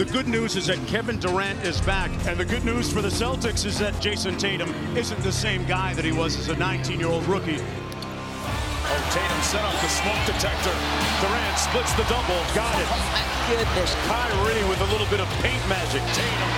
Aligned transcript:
The 0.00 0.06
good 0.06 0.28
news 0.28 0.56
is 0.56 0.68
that 0.68 0.80
Kevin 0.86 1.20
Durant 1.20 1.62
is 1.62 1.78
back, 1.82 2.08
and 2.24 2.40
the 2.40 2.44
good 2.46 2.64
news 2.64 2.90
for 2.90 3.02
the 3.02 3.12
Celtics 3.12 3.66
is 3.66 3.78
that 3.80 3.92
Jayson 4.00 4.38
Tatum 4.38 4.72
isn't 4.96 5.20
the 5.20 5.30
same 5.30 5.66
guy 5.66 5.92
that 5.92 6.06
he 6.06 6.10
was 6.10 6.40
as 6.40 6.48
a 6.48 6.54
19-year-old 6.54 7.26
rookie. 7.28 7.60
Oh, 7.60 9.00
Tatum 9.12 9.42
set 9.44 9.60
up 9.60 9.76
the 9.76 9.92
smoke 9.92 10.24
detector. 10.24 10.72
Durant 11.20 11.58
splits 11.60 11.92
the 12.00 12.08
double. 12.08 12.40
Got 12.56 12.80
it. 12.80 12.88
Oh, 12.88 12.96
my 13.12 13.20
goodness. 13.52 13.92
Kyrie 14.08 14.64
with 14.72 14.80
a 14.80 14.88
little 14.88 15.04
bit 15.12 15.20
of 15.20 15.28
paint 15.44 15.60
magic. 15.68 16.00
Tatum, 16.16 16.52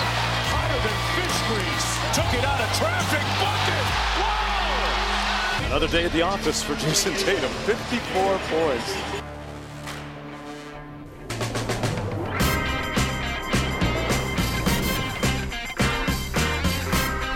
hotter 0.55 0.79
than 0.79 0.95
fish 1.19 1.39
grease. 1.51 1.91
Took 2.15 2.31
it 2.39 2.47
out 2.47 2.63
of 2.63 2.71
traffic. 2.79 3.27
Bucket. 3.43 3.87
Whoa! 4.23 5.67
Another 5.67 5.91
day 5.91 6.05
at 6.05 6.13
the 6.13 6.23
office 6.23 6.63
for 6.63 6.77
Jayson 6.77 7.19
Tatum. 7.19 7.51
54 7.67 8.39
points. 8.55 9.23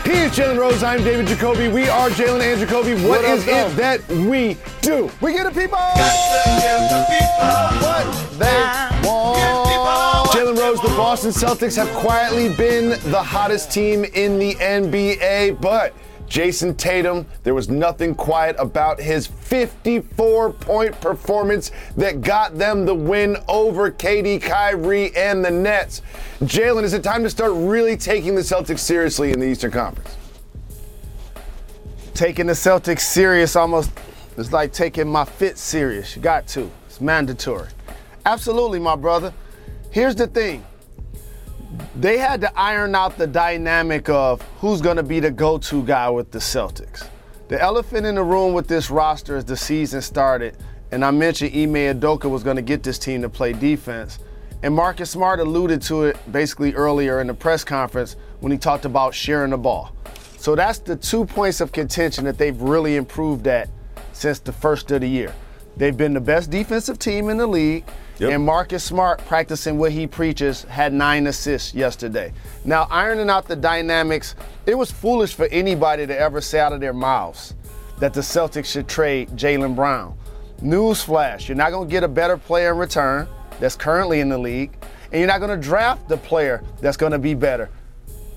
He 0.07 0.13
is 0.13 0.31
Jalen 0.31 0.57
Rose. 0.57 0.85
I'm 0.85 1.03
David 1.03 1.27
Jacoby. 1.27 1.67
We 1.67 1.89
are 1.89 2.09
Jalen 2.11 2.41
and 2.41 2.61
Jacoby. 2.61 2.95
what, 2.95 3.23
what 3.23 3.25
is 3.25 3.45
it 3.49 3.77
that 3.77 4.09
we 4.09 4.57
do? 4.81 5.11
We 5.21 5.33
get 5.33 5.53
the 5.53 5.61
people. 5.61 5.77
the 5.77 7.05
people 7.11 7.67
what 7.83 8.39
they 8.39 9.09
want. 9.09 10.31
Jalen 10.31 10.57
Rose, 10.57 10.81
the 10.81 10.95
Boston 10.97 11.33
Celtics 11.33 11.75
have 11.75 11.89
quietly 11.97 12.55
been 12.55 12.91
the 13.11 13.21
hottest 13.21 13.73
team 13.73 14.05
in 14.05 14.39
the 14.39 14.55
NBA, 14.55 15.61
but 15.61 15.93
Jayson 16.29 16.77
Tatum, 16.77 17.27
there 17.45 17.55
was 17.55 17.69
nothing 17.69 18.15
quiet 18.15 18.57
about 18.59 19.01
his 19.01 19.27
54 19.27 20.53
point 20.53 21.01
performance 21.01 21.71
that 21.97 22.21
got 22.21 22.59
them 22.59 22.85
the 22.85 22.95
win 22.95 23.37
over 23.49 23.91
KD, 23.91 24.43
Kyrie, 24.43 25.15
and 25.17 25.45
the 25.45 25.51
Nets. 25.51 26.03
Jalen, 26.41 26.83
is 26.83 26.93
it 26.93 27.03
time 27.03 27.23
to 27.23 27.31
start 27.31 27.53
really 27.55 27.97
taking 27.97 28.35
the 28.35 28.41
Celtics 28.41 28.81
seriously 28.81 29.33
in 29.33 29.41
the 29.41 29.47
Eastern 29.47 29.71
Conference? 29.71 30.17
Taking 32.15 32.47
the 32.47 32.55
Celtics 32.55 33.01
serious 33.01 33.57
almost 33.57 33.91
is 34.37 34.53
like 34.53 34.73
taking 34.73 35.09
my 35.09 35.25
fit 35.25 35.59
serious. 35.59 36.17
You 36.17 36.23
got 36.23 36.47
to, 36.49 36.71
it's 36.87 37.01
mandatory. 37.01 37.69
Absolutely, 38.25 38.79
my 38.79 38.97
brother. 38.97 39.33
Here's 39.91 40.17
the 40.17 40.27
thing 40.27 40.65
they 41.97 42.19
had 42.19 42.41
to 42.43 42.59
iron 42.59 42.95
out 42.95 43.17
the 43.17 43.27
dynamic 43.27 44.09
of 44.09 44.43
who's 44.61 44.81
going 44.81 44.97
to 44.97 45.03
be 45.03 45.21
the 45.21 45.31
go 45.31 45.59
to 45.59 45.83
guy 45.85 46.09
with 46.11 46.31
the 46.31 46.39
Celtics. 46.39 47.09
The 47.49 47.61
elephant 47.61 48.07
in 48.07 48.17
the 48.17 48.23
room 48.23 48.55
with 48.55 48.67
this 48.67 48.91
roster 48.91 49.37
as 49.37 49.45
the 49.45 49.57
season 49.57 50.03
started, 50.03 50.57
and 50.91 51.05
I 51.05 51.11
mentioned 51.11 51.53
Ime 51.55 52.01
Udoka 52.01 52.31
was 52.31 52.43
going 52.43 52.57
to 52.57 52.63
get 52.63 52.83
this 52.83 52.99
team 52.99 53.23
to 53.23 53.29
play 53.29 53.53
defense. 53.53 54.19
And 54.63 54.75
Marcus 54.75 55.11
Smart 55.11 55.41
alluded 55.41 55.83
to 55.83 56.05
it 56.05 56.17
basically 56.33 56.75
earlier 56.75 57.21
in 57.21 57.27
the 57.27 57.35
press 57.35 57.63
conference 57.63 58.17
when 58.41 58.51
he 58.51 58.59
talked 58.59 58.85
about 58.85 59.15
sharing 59.15 59.51
the 59.51 59.59
ball. 59.59 59.95
So 60.39 60.55
that's 60.55 60.79
the 60.79 60.97
two 60.97 61.25
points 61.25 61.61
of 61.61 61.73
contention 61.73 62.25
that 62.25 62.39
they've 62.39 62.61
really 62.61 62.97
improved 62.97 63.47
at 63.47 63.69
since 64.13 64.39
the 64.39 64.53
first 64.53 64.91
of 64.91 65.01
the 65.03 65.09
year. 65.09 65.35
They've 65.77 65.97
been 65.97 66.15
the 66.15 66.21
best 66.21 66.51
defensive 66.51 66.99
team 66.99 67.29
in 67.29 67.37
the 67.37 67.47
league. 67.47 67.85
Yep. 68.19 68.33
And 68.33 68.45
Marcus 68.45 68.83
Smart, 68.83 69.19
practicing 69.27 69.77
what 69.77 69.93
he 69.93 70.07
preaches, 70.07 70.63
had 70.65 70.95
nine 70.95 71.27
assists 71.27 71.75
yesterday. 71.75 72.33
Now, 72.65 72.87
ironing 72.91 73.29
out 73.29 73.47
the 73.47 73.57
dynamics, 73.57 74.35
it 74.65 74.75
was 74.75 74.91
foolish 74.91 75.35
for 75.35 75.47
anybody 75.47 76.07
to 76.07 76.19
ever 76.19 76.41
say 76.41 76.59
out 76.59 76.73
of 76.73 76.81
their 76.81 76.95
mouths 76.95 77.55
that 77.99 78.15
the 78.15 78.23
Celtics 78.23 78.67
should 78.67 78.89
trade 78.89 79.29
Jaylen 79.31 79.77
Brown. 79.77 80.17
Newsflash, 80.63 81.49
you're 81.49 81.57
not 81.57 81.73
going 81.73 81.89
to 81.89 81.93
get 81.93 82.05
a 82.05 82.09
better 82.09 82.39
player 82.39 82.73
in 82.73 82.79
return 82.79 83.29
that's 83.61 83.77
currently 83.77 84.21
in 84.21 84.31
the 84.31 84.39
league, 84.39 84.73
and 85.13 85.21
you're 85.21 85.29
not 85.29 85.41
going 85.41 85.51
to 85.51 85.63
draft 85.63 86.09
the 86.09 86.17
player 86.17 86.65
that's 86.81 86.97
going 86.97 87.13
to 87.13 87.19
be 87.19 87.35
better 87.35 87.69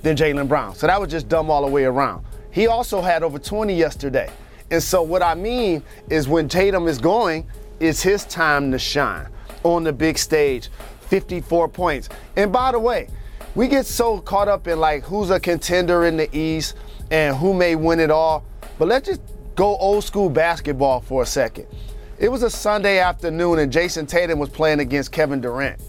than 0.01 0.17
Jaylen 0.17 0.49
Brown. 0.49 0.75
So 0.75 0.87
that 0.87 0.99
was 0.99 1.09
just 1.09 1.29
dumb 1.29 1.49
all 1.49 1.65
the 1.65 1.71
way 1.71 1.85
around. 1.85 2.25
He 2.51 2.67
also 2.67 2.99
had 2.99 3.23
over 3.23 3.39
20 3.39 3.73
yesterday. 3.73 4.29
And 4.71 4.83
so 4.83 5.01
what 5.01 5.23
I 5.23 5.35
mean 5.35 5.83
is 6.09 6.27
when 6.27 6.49
Tatum 6.49 6.87
is 6.89 6.97
going, 6.97 7.47
it's 7.79 8.01
his 8.01 8.25
time 8.25 8.71
to 8.73 8.79
shine 8.79 9.29
on 9.63 9.83
the 9.83 9.93
big 9.93 10.17
stage. 10.17 10.69
54 11.01 11.67
points. 11.69 12.09
And 12.35 12.51
by 12.51 12.71
the 12.71 12.79
way, 12.79 13.09
we 13.55 13.67
get 13.67 13.85
so 13.85 14.19
caught 14.19 14.47
up 14.47 14.67
in 14.67 14.79
like 14.79 15.03
who's 15.03 15.29
a 15.31 15.39
contender 15.39 16.05
in 16.05 16.17
the 16.17 16.29
East 16.37 16.75
and 17.09 17.35
who 17.35 17.53
may 17.53 17.75
win 17.75 17.99
it 17.99 18.11
all. 18.11 18.45
But 18.77 18.87
let's 18.87 19.07
just 19.07 19.21
go 19.55 19.75
old 19.77 20.03
school 20.03 20.29
basketball 20.29 21.01
for 21.01 21.23
a 21.23 21.25
second. 21.25 21.67
It 22.19 22.29
was 22.29 22.43
a 22.43 22.49
Sunday 22.49 22.99
afternoon 22.99 23.59
and 23.59 23.71
Jayson 23.71 24.05
Tatum 24.05 24.39
was 24.39 24.49
playing 24.49 24.79
against 24.79 25.11
Kevin 25.11 25.41
Durant. 25.41 25.81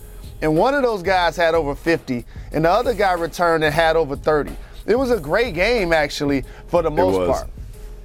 And 0.42 0.56
one 0.56 0.74
of 0.74 0.82
those 0.82 1.02
guys 1.02 1.36
had 1.36 1.54
over 1.54 1.74
50, 1.74 2.24
and 2.52 2.64
the 2.64 2.70
other 2.70 2.94
guy 2.94 3.12
returned 3.12 3.62
and 3.62 3.74
had 3.74 3.94
over 3.94 4.16
30. 4.16 4.56
It 4.86 4.98
was 4.98 5.10
a 5.10 5.20
great 5.20 5.54
game, 5.54 5.92
actually, 5.92 6.44
for 6.66 6.82
the 6.82 6.90
most 6.90 7.30
part. 7.30 7.50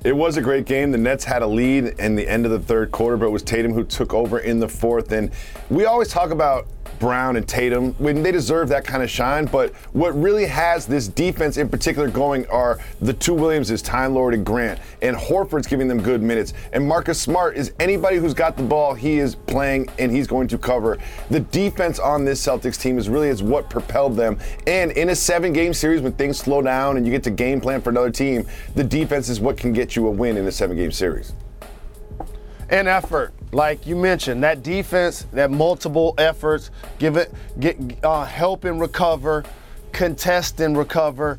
It 0.05 0.15
was 0.15 0.37
a 0.37 0.41
great 0.41 0.65
game. 0.65 0.91
The 0.91 0.99
Nets 0.99 1.23
had 1.23 1.41
a 1.41 1.47
lead 1.47 1.95
in 1.97 2.15
the 2.15 2.27
end 2.27 2.45
of 2.45 2.51
the 2.51 2.59
third 2.59 2.91
quarter, 2.91 3.17
but 3.17 3.25
it 3.25 3.31
was 3.31 3.41
Tatum 3.41 3.73
who 3.73 3.83
took 3.83 4.13
over 4.13 4.37
in 4.37 4.59
the 4.59 4.69
fourth. 4.69 5.11
And 5.11 5.31
we 5.71 5.85
always 5.85 6.09
talk 6.09 6.29
about 6.29 6.67
Brown 6.99 7.35
and 7.35 7.47
Tatum, 7.47 7.93
when 7.93 8.23
they 8.23 8.31
deserve 8.31 8.69
that 8.69 8.85
kind 8.85 9.03
of 9.03 9.09
shine. 9.09 9.45
But 9.45 9.73
what 9.93 10.19
really 10.19 10.45
has 10.45 10.85
this 10.85 11.07
defense 11.07 11.57
in 11.57 11.69
particular 11.69 12.09
going 12.09 12.47
are 12.47 12.79
the 13.01 13.13
two 13.13 13.33
Williamses, 13.33 13.81
Time 13.81 14.13
Lord 14.13 14.33
and 14.33 14.45
Grant, 14.45 14.79
and 15.01 15.15
Horford's 15.15 15.67
giving 15.67 15.87
them 15.87 16.01
good 16.01 16.21
minutes. 16.21 16.53
And 16.73 16.87
Marcus 16.87 17.19
Smart 17.19 17.57
is 17.57 17.73
anybody 17.79 18.17
who's 18.17 18.33
got 18.33 18.57
the 18.57 18.63
ball, 18.63 18.93
he 18.93 19.19
is 19.19 19.35
playing 19.35 19.89
and 19.99 20.11
he's 20.11 20.27
going 20.27 20.47
to 20.49 20.57
cover. 20.57 20.97
The 21.29 21.39
defense 21.39 21.99
on 21.99 22.25
this 22.25 22.45
Celtics 22.45 22.79
team 22.79 22.97
is 22.97 23.09
really 23.09 23.29
is 23.29 23.43
what 23.43 23.69
propelled 23.69 24.15
them. 24.15 24.37
And 24.67 24.91
in 24.91 25.09
a 25.09 25.15
seven-game 25.15 25.73
series, 25.73 26.01
when 26.01 26.13
things 26.13 26.37
slow 26.37 26.61
down 26.61 26.97
and 26.97 27.05
you 27.05 27.11
get 27.11 27.23
to 27.23 27.31
game 27.31 27.61
plan 27.61 27.81
for 27.81 27.89
another 27.89 28.11
team, 28.11 28.45
the 28.75 28.83
defense 28.83 29.29
is 29.29 29.39
what 29.39 29.57
can 29.57 29.73
get 29.73 29.95
you 29.95 30.07
a 30.07 30.11
win 30.11 30.37
in 30.37 30.45
a 30.47 30.51
seven-game 30.51 30.91
series 30.91 31.33
and 32.69 32.87
effort. 32.87 33.33
Like 33.51 33.85
you 33.87 33.95
mentioned, 33.95 34.43
that 34.43 34.63
defense, 34.63 35.27
that 35.33 35.51
multiple 35.51 36.13
efforts, 36.17 36.71
give 36.99 37.17
it, 37.17 37.33
get, 37.59 37.77
uh, 38.03 38.25
help 38.25 38.65
and 38.65 38.79
recover, 38.81 39.43
contest 39.91 40.59
and 40.59 40.77
recover, 40.77 41.37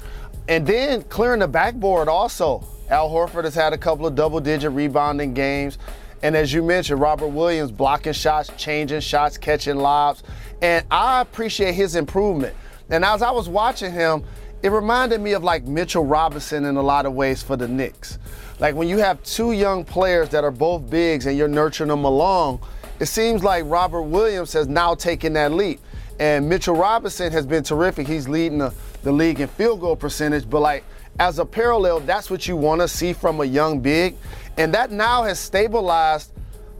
and 0.49 0.67
then 0.67 1.03
clearing 1.05 1.41
the 1.41 1.49
backboard 1.49 2.09
also. 2.09 2.65
Al 2.89 3.11
Horford 3.11 3.45
has 3.45 3.55
had 3.55 3.73
a 3.73 3.79
couple 3.79 4.07
of 4.07 4.15
double 4.15 4.41
digit 4.41 4.73
rebounding 4.73 5.35
games. 5.35 5.79
And 6.23 6.37
as 6.37 6.53
you 6.53 6.63
mentioned, 6.63 7.01
Robert 7.01 7.29
Williams 7.29 7.71
blocking 7.71 8.13
shots, 8.13 8.51
changing 8.57 9.01
shots, 9.01 9.37
catching 9.37 9.77
lobs. 9.77 10.23
And 10.63 10.87
I 10.91 11.21
appreciate 11.21 11.75
his 11.75 11.97
improvement. 11.97 12.55
And 12.89 13.05
as 13.05 13.23
I 13.23 13.31
was 13.31 13.49
watching 13.49 13.93
him, 13.93 14.25
it 14.63 14.71
reminded 14.71 15.21
me 15.21 15.33
of 15.33 15.45
like 15.45 15.65
Mitchell 15.65 16.05
Robinson 16.05 16.65
in 16.65 16.77
a 16.77 16.83
lot 16.83 17.07
of 17.07 17.13
ways 17.13 17.43
for 17.43 17.57
the 17.57 17.69
Knicks. 17.69 18.19
Like 18.59 18.75
when 18.75 18.89
you 18.89 18.99
have 18.99 19.23
two 19.23 19.53
young 19.53 19.85
players 19.85 20.31
that 20.31 20.45
are 20.45 20.51
both 20.51 20.89
bigs 20.89 21.27
and 21.27 21.37
you're 21.37 21.49
nurturing 21.49 21.89
them 21.89 22.05
along, 22.05 22.61
it 22.99 23.07
seems 23.07 23.45
like 23.45 23.65
Robert 23.67 24.03
Williams 24.03 24.53
has 24.55 24.67
now 24.67 24.95
taken 24.95 25.35
that 25.35 25.53
leap. 25.53 25.81
And 26.19 26.49
Mitchell 26.49 26.75
Robinson 26.75 27.31
has 27.33 27.45
been 27.45 27.63
terrific. 27.63 28.07
He's 28.07 28.29
leading 28.29 28.59
the, 28.59 28.73
the 29.03 29.13
league 29.13 29.41
in 29.41 29.49
field 29.49 29.81
goal 29.81 29.97
percentage, 29.97 30.49
but 30.49 30.61
like 30.61 30.85
as 31.19 31.39
a 31.39 31.45
parallel, 31.45 32.01
that's 32.01 32.31
what 32.31 32.49
you 32.49 32.57
want 32.57 32.81
to 32.81 32.89
see 32.89 33.13
from 33.13 33.41
a 33.41 33.45
young 33.45 33.81
big. 33.81 34.17
And 34.57 34.73
that 34.73 34.91
now 34.91 35.25
has 35.25 35.39
stabilized 35.39 36.33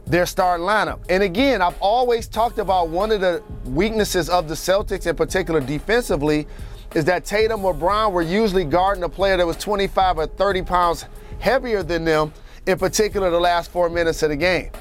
their 0.07 0.25
starting 0.25 0.65
lineup. 0.65 0.99
And 1.09 1.21
again, 1.21 1.61
I've 1.61 1.79
always 1.79 2.27
talked 2.27 2.57
about 2.57 2.89
one 2.89 3.11
of 3.11 3.21
the 3.21 3.43
weaknesses 3.65 4.29
of 4.29 4.47
the 4.47 4.55
Celtics, 4.55 5.05
in 5.05 5.15
particular 5.15 5.59
defensively, 5.59 6.47
is 6.95 7.05
that 7.05 7.25
Tatum 7.25 7.65
or 7.65 7.73
Brown 7.73 8.13
were 8.13 8.21
usually 8.21 8.63
guarding 8.63 9.03
a 9.03 9.09
player 9.09 9.37
that 9.37 9.45
was 9.45 9.57
25 9.57 10.17
or 10.17 10.25
30 10.25 10.61
pounds 10.63 11.05
heavier 11.39 11.83
than 11.83 12.05
them, 12.05 12.33
in 12.65 12.77
particular 12.77 13.29
the 13.29 13.39
last 13.39 13.71
four 13.71 13.89
minutes 13.89 14.23
of 14.23 14.29
the 14.29 14.35
game. 14.35 14.71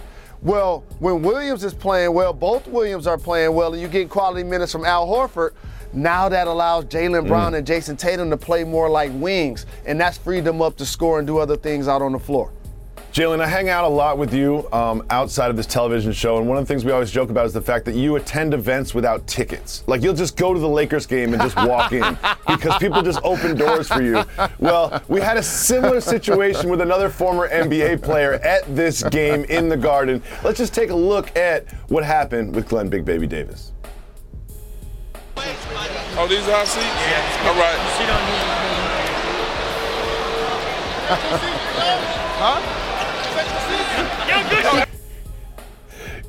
Well, 0.43 0.85
when 0.99 1.23
Williams 1.23 1.65
is 1.65 1.75
playing 1.75 2.13
well, 2.13 2.33
both 2.33 2.67
Williams 2.67 3.07
are 3.07 3.19
playing 3.19 3.55
well, 3.55 3.73
and 3.73 3.81
you 3.81 3.89
get 3.89 4.09
quality 4.11 4.43
minutes 4.43 4.73
from 4.73 4.85
Al 4.85 5.07
Horford. 5.07 5.53
Now 5.93 6.29
that 6.29 6.47
allows 6.47 6.85
Jaylen 6.87 7.25
mm. 7.25 7.29
Brown 7.29 7.53
mm. 7.53 7.59
and 7.59 7.67
Jayson 7.67 7.97
Tatum 7.97 8.31
to 8.31 8.37
play 8.37 8.65
more 8.65 8.91
like 8.91 9.11
wings, 9.15 9.67
and 9.87 10.01
that's 10.01 10.19
freed 10.19 10.45
them 10.45 10.61
up 10.61 10.77
to 10.77 10.87
score 10.87 11.19
and 11.19 11.27
do 11.27 11.39
other 11.39 11.57
things 11.57 11.89
out 11.89 12.03
on 12.03 12.13
the 12.13 12.19
floor. 12.19 12.53
Jalen, 13.17 13.41
I 13.41 13.47
hang 13.47 13.71
out 13.71 13.85
a 13.87 13.89
lot 13.89 14.19
with 14.19 14.35
you 14.35 14.71
um, 14.75 15.03
outside 15.09 15.49
of 15.49 15.57
this 15.57 15.65
television 15.65 16.13
show, 16.13 16.37
and 16.37 16.47
one 16.47 16.59
of 16.59 16.65
the 16.65 16.69
things 16.69 16.85
we 16.85 16.93
always 16.93 17.11
joke 17.11 17.31
about 17.31 17.47
is 17.47 17.55
the 17.55 17.63
fact 17.63 17.87
that 17.87 17.95
you 17.95 18.17
attend 18.17 18.53
events 18.53 18.95
without 18.95 19.27
tickets. 19.27 19.83
Like 19.87 20.03
you'll 20.03 20.13
just 20.13 20.37
go 20.37 20.53
to 20.53 20.61
the 20.61 20.69
Lakers 20.69 21.07
game 21.07 21.33
and 21.33 21.41
just 21.41 21.57
walk 21.57 21.93
in 21.93 22.03
because 22.47 22.77
people 22.77 23.01
just 23.01 23.19
open 23.25 23.57
doors 23.57 23.89
for 23.89 24.03
you. 24.03 24.23
Well, 24.59 25.03
we 25.09 25.23
had 25.23 25.39
a 25.39 25.43
similar 25.43 26.03
situation 26.03 26.69
with 26.69 26.83
another 26.83 27.09
former 27.09 27.49
NBA 27.49 28.03
player 28.03 28.35
at 28.35 28.65
this 28.77 29.03
game 29.05 29.45
in 29.45 29.71
the 29.71 29.79
Garden. 29.79 30.23
Let's 30.45 30.59
just 30.59 30.75
take 30.75 30.91
a 30.91 30.95
look 30.95 31.35
at 31.39 31.73
what 31.89 32.05
happened 32.05 32.55
with 32.55 32.69
Glenn 32.69 32.91
Big 32.91 33.07
Baby 33.07 33.27
Davis. 33.27 33.73
Oh, 35.39 36.27
these 36.29 36.47
are 36.49 36.57
our 36.57 36.67
seats? 36.67 36.85
Yeah. 36.85 37.49
All 37.49 37.55
right. 37.55 37.79
huh? 42.69 42.76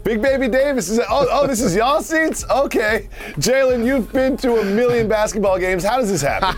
Big 0.08 0.22
Baby 0.22 0.48
Davis 0.48 0.88
is. 0.88 1.00
Oh, 1.00 1.28
oh, 1.30 1.48
this 1.48 1.60
is 1.60 1.76
y'all 1.76 2.02
seats. 2.02 2.46
Okay, 2.50 3.10
Jalen, 3.34 3.86
you've 3.86 4.10
been 4.14 4.38
to 4.38 4.62
a 4.62 4.64
million 4.64 5.10
basketball 5.10 5.60
games. 5.60 5.84
How 5.84 5.98
does 6.00 6.10
this 6.10 6.22
happen? 6.22 6.58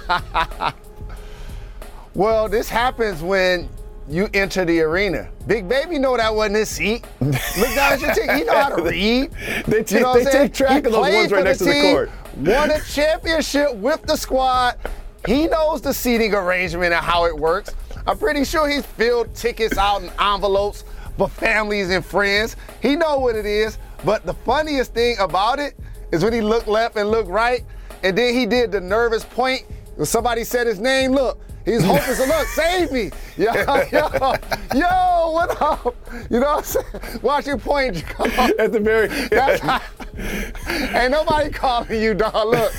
well, 2.14 2.48
this 2.48 2.70
happens 2.70 3.24
when 3.24 3.68
you 4.08 4.30
enter 4.36 4.66
the 4.66 4.82
arena. 4.82 5.32
Big 5.48 5.68
Baby 5.68 5.98
know 5.98 6.16
that 6.16 6.36
wasn't 6.36 6.58
his 6.58 6.70
seat. 6.70 7.08
Look 7.22 7.74
down 7.74 7.94
at 7.94 8.02
your 8.02 8.14
team. 8.14 8.38
He 8.38 8.44
know 8.44 8.54
how 8.54 8.76
to 8.76 8.84
read. 8.88 9.32
they 9.66 9.82
take, 9.82 9.92
you 9.94 10.00
know 10.02 10.14
they 10.14 10.26
take 10.26 10.54
track 10.54 10.84
he 10.84 10.86
of 10.86 10.92
those 10.92 11.12
ones 11.12 11.32
right 11.32 11.44
next 11.44 11.58
the 11.58 11.66
to 11.66 11.72
the 11.72 11.82
court. 11.92 12.12
Won 12.38 12.70
a 12.70 12.80
championship 12.82 13.74
with 13.78 14.04
the 14.04 14.16
squad. 14.16 14.78
He 15.26 15.48
knows 15.48 15.82
the 15.82 15.92
seating 15.92 16.36
arrangement 16.36 16.94
and 16.94 17.04
how 17.04 17.26
it 17.26 17.36
works. 17.36 17.74
I'm 18.06 18.20
pretty 18.20 18.46
sure 18.46 18.70
he's 18.70 18.86
filled 18.86 19.34
tickets 19.34 19.76
out 19.76 20.04
in 20.04 20.12
envelopes 20.20 20.84
for 21.20 21.30
families 21.30 21.90
and 21.90 22.04
friends. 22.04 22.56
He 22.82 22.96
know 22.96 23.20
what 23.20 23.36
it 23.36 23.46
is. 23.46 23.78
But 24.04 24.26
the 24.26 24.34
funniest 24.34 24.94
thing 24.94 25.18
about 25.20 25.60
it 25.60 25.78
is 26.12 26.24
when 26.24 26.34
he 26.34 26.42
looked 26.42 26.68
left 26.68 26.96
and 26.96 27.12
looked 27.12 27.30
right, 27.30 27.64
and 28.04 28.18
then 28.18 28.34
he 28.34 28.46
did 28.46 28.72
the 28.72 28.80
nervous 28.80 29.26
point. 29.26 29.66
When 29.98 30.06
somebody 30.06 30.46
said 30.46 30.66
his 30.66 30.80
name, 30.80 31.12
look, 31.12 31.40
he's 31.66 31.84
hoping 31.84 32.16
to 32.16 32.26
look, 32.26 32.48
save 32.48 32.92
me. 32.92 33.12
Yo, 33.38 33.54
yo, 33.54 34.34
yo, 34.76 35.32
what 35.32 35.62
up? 35.62 35.96
You 36.30 36.42
know 36.42 36.56
what 36.56 36.58
I'm 36.58 36.64
saying? 36.64 37.22
Watch 37.22 37.48
your 37.48 37.58
point, 37.58 38.04
At 38.60 38.74
the 38.74 38.82
very 38.82 39.08
end. 39.32 40.94
Ain't 40.94 41.12
nobody 41.12 41.50
calling 41.50 42.02
you, 42.02 42.14
dog. 42.14 42.34
Look. 42.48 42.74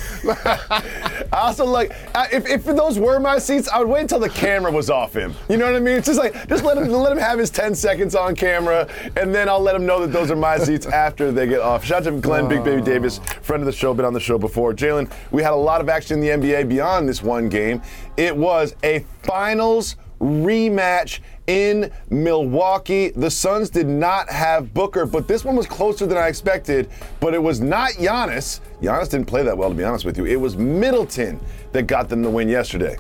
I 0.47 1.27
also 1.33 1.65
like 1.65 1.93
if, 2.31 2.47
if 2.47 2.65
those 2.65 2.99
were 2.99 3.19
my 3.19 3.39
seats, 3.39 3.69
I 3.69 3.79
would 3.79 3.89
wait 3.89 4.03
until 4.03 4.19
the 4.19 4.29
camera 4.29 4.71
was 4.71 4.91
off 4.91 5.15
him. 5.15 5.35
You 5.49 5.57
know 5.57 5.65
what 5.65 5.77
I 5.77 5.81
mean? 5.81 5.97
It's 5.97 6.07
just 6.07 6.19
like 6.19 6.49
just 6.49 6.65
let 6.65 6.77
him 6.77 6.89
let 6.91 7.13
him 7.13 7.19
have 7.19 7.39
his 7.39 7.49
10 7.49 7.75
seconds 7.75 8.15
on 8.15 8.35
camera, 8.35 8.87
and 9.17 9.35
then 9.35 9.49
I'll 9.49 9.61
let 9.61 9.75
him 9.75 9.87
know 9.87 10.01
that 10.01 10.13
those 10.13 10.31
are 10.31 10.37
my 10.37 10.59
seats 10.59 10.85
after 10.87 11.33
they 11.33 11.47
get 11.47 11.61
off. 11.61 11.85
Shout 11.85 12.07
out 12.07 12.13
to 12.13 12.21
Glenn 12.21 12.49
Big 12.49 12.63
Baby 12.65 12.83
Davis, 12.83 13.19
friend 13.41 13.63
of 13.63 13.67
the 13.67 13.73
show, 13.73 13.95
been 13.95 14.05
on 14.05 14.13
the 14.13 14.21
show 14.21 14.37
before. 14.37 14.75
Jalen, 14.75 15.11
we 15.31 15.43
had 15.43 15.53
a 15.53 15.57
lot 15.57 15.81
of 15.81 15.89
action 15.89 16.23
in 16.23 16.41
the 16.41 16.49
NBA 16.49 16.69
beyond 16.69 17.09
this 17.09 17.23
one 17.23 17.49
game. 17.49 17.81
It 18.21 18.37
was 18.37 18.77
a 18.85 18.99
finals 19.23 19.97
rematch 20.21 21.21
in 21.47 21.91
Milwaukee. 22.11 23.09
The 23.09 23.31
Suns 23.31 23.71
did 23.71 23.87
not 23.87 24.29
have 24.29 24.75
Booker, 24.75 25.07
but 25.07 25.27
this 25.27 25.43
one 25.43 25.57
was 25.57 25.67
closer 25.67 26.07
than 26.07 26.19
I 26.19 26.29
expected. 26.29 26.91
But 27.19 27.33
it 27.33 27.43
was 27.43 27.63
not 27.63 27.93
Giannis. 27.93 28.61
Giannis 28.83 29.09
didn't 29.09 29.25
play 29.25 29.43
that 29.45 29.57
well, 29.57 29.71
to 29.71 29.75
be 29.75 29.85
honest 29.85 30.05
with 30.05 30.19
you. 30.19 30.27
It 30.27 30.37
was 30.37 30.59
Middleton 30.59 31.41
that 31.73 31.85
got 31.85 32.11
them 32.11 32.21
the 32.21 32.29
win 32.29 32.51
yesterday. 32.51 32.99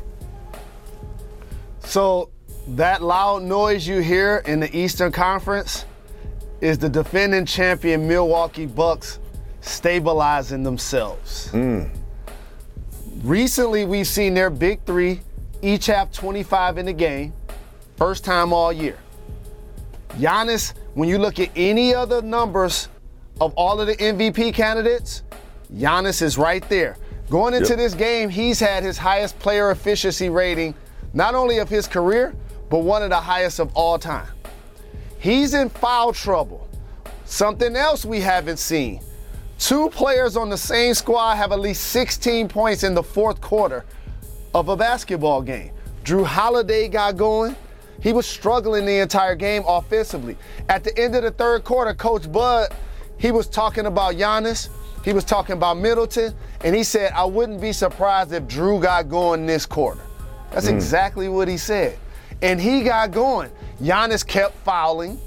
So 1.81 2.31
that 2.69 3.03
loud 3.03 3.43
noise 3.43 3.87
you 3.87 3.99
hear 3.99 4.43
in 4.47 4.59
the 4.59 4.75
Eastern 4.75 5.13
Conference 5.13 5.85
is 6.63 6.79
the 6.79 6.89
defending 6.89 7.45
champion 7.45 8.09
Milwaukee 8.09 8.65
Bucks 8.65 9.19
stabilizing 9.61 10.63
themselves. 10.63 11.51
Mm. 11.53 11.91
Recently, 13.23 13.85
we've 13.85 14.07
seen 14.07 14.33
their 14.33 14.49
big 14.49 14.83
three 14.85 15.21
each 15.61 15.87
have 15.87 16.11
25 16.11 16.79
in 16.79 16.87
the 16.87 16.93
game. 16.93 17.35
First 17.97 18.25
time 18.25 18.51
all 18.51 18.73
year. 18.73 18.97
Giannis, 20.17 20.73
when 20.95 21.07
you 21.07 21.19
look 21.19 21.39
at 21.39 21.51
any 21.55 21.95
other 21.95 22.23
numbers 22.23 22.89
of 23.39 23.53
all 23.57 23.79
of 23.79 23.87
the 23.87 23.97
MVP 23.97 24.55
candidates, 24.55 25.23
Giannis 25.75 26.23
is 26.23 26.39
right 26.39 26.67
there. 26.71 26.97
Going 27.29 27.53
into 27.53 27.71
yep. 27.71 27.79
this 27.79 27.95
game, 27.95 28.31
he's 28.31 28.59
had 28.59 28.83
his 28.83 28.97
highest 28.97 29.39
player 29.39 29.71
efficiency 29.71 30.31
rating, 30.31 30.75
not 31.13 31.35
only 31.35 31.59
of 31.59 31.69
his 31.69 31.87
career, 31.87 32.35
but 32.71 32.79
one 32.79 33.03
of 33.03 33.11
the 33.11 33.21
highest 33.21 33.61
of 33.61 33.71
all 33.75 33.99
time. 33.99 34.29
He's 35.19 35.53
in 35.53 35.69
foul 35.69 36.15
trouble. 36.15 36.69
Something 37.27 37.77
else 37.77 38.07
we 38.07 38.21
haven't 38.21 38.59
seen. 38.59 39.03
Two 39.61 39.91
players 39.91 40.39
on 40.39 40.49
the 40.49 40.57
same 40.57 40.95
squad 40.95 41.35
have 41.35 41.53
at 41.53 41.61
least 41.61 41.89
16 41.89 42.49
points 42.49 42.83
in 42.83 42.95
the 42.95 43.03
fourth 43.03 43.43
quarter 43.43 43.85
of 44.55 44.71
a 44.71 44.77
basketball 44.77 45.43
game. 45.43 45.71
Jrue 46.03 46.25
Holiday 46.25 46.89
got 46.89 47.19
going. 47.19 47.55
He 48.03 48.15
was 48.15 48.27
struggling 48.27 48.87
the 48.87 49.01
entire 49.01 49.35
game 49.35 49.63
offensively. 49.69 50.39
At 50.71 50.83
the 50.83 50.99
end 50.99 51.15
of 51.15 51.25
the 51.25 51.31
third 51.31 51.65
quarter, 51.65 51.93
Coach 51.93 52.33
Bud, 52.33 52.75
he 53.19 53.31
was 53.31 53.47
talking 53.47 53.85
about 53.85 54.15
Giannis. 54.15 54.71
He 55.05 55.13
was 55.13 55.25
talking 55.25 55.53
about 55.53 55.77
Middleton, 55.77 56.35
and 56.65 56.75
he 56.75 56.83
said, 56.83 57.13
I 57.13 57.27
wouldn't 57.27 57.61
be 57.61 57.75
surprised 57.75 58.33
if 58.33 58.45
Jrue 58.45 58.81
got 58.81 59.11
going 59.11 59.45
this 59.45 59.67
quarter. 59.67 60.01
That's 60.53 60.69
mm. 60.69 60.75
exactly 60.75 61.29
what 61.29 61.49
he 61.49 61.59
said. 61.59 61.99
And 62.41 62.59
he 62.59 62.83
got 62.83 63.11
going. 63.11 63.51
Giannis 63.83 64.27
kept 64.27 64.57
fouling, 64.65 65.21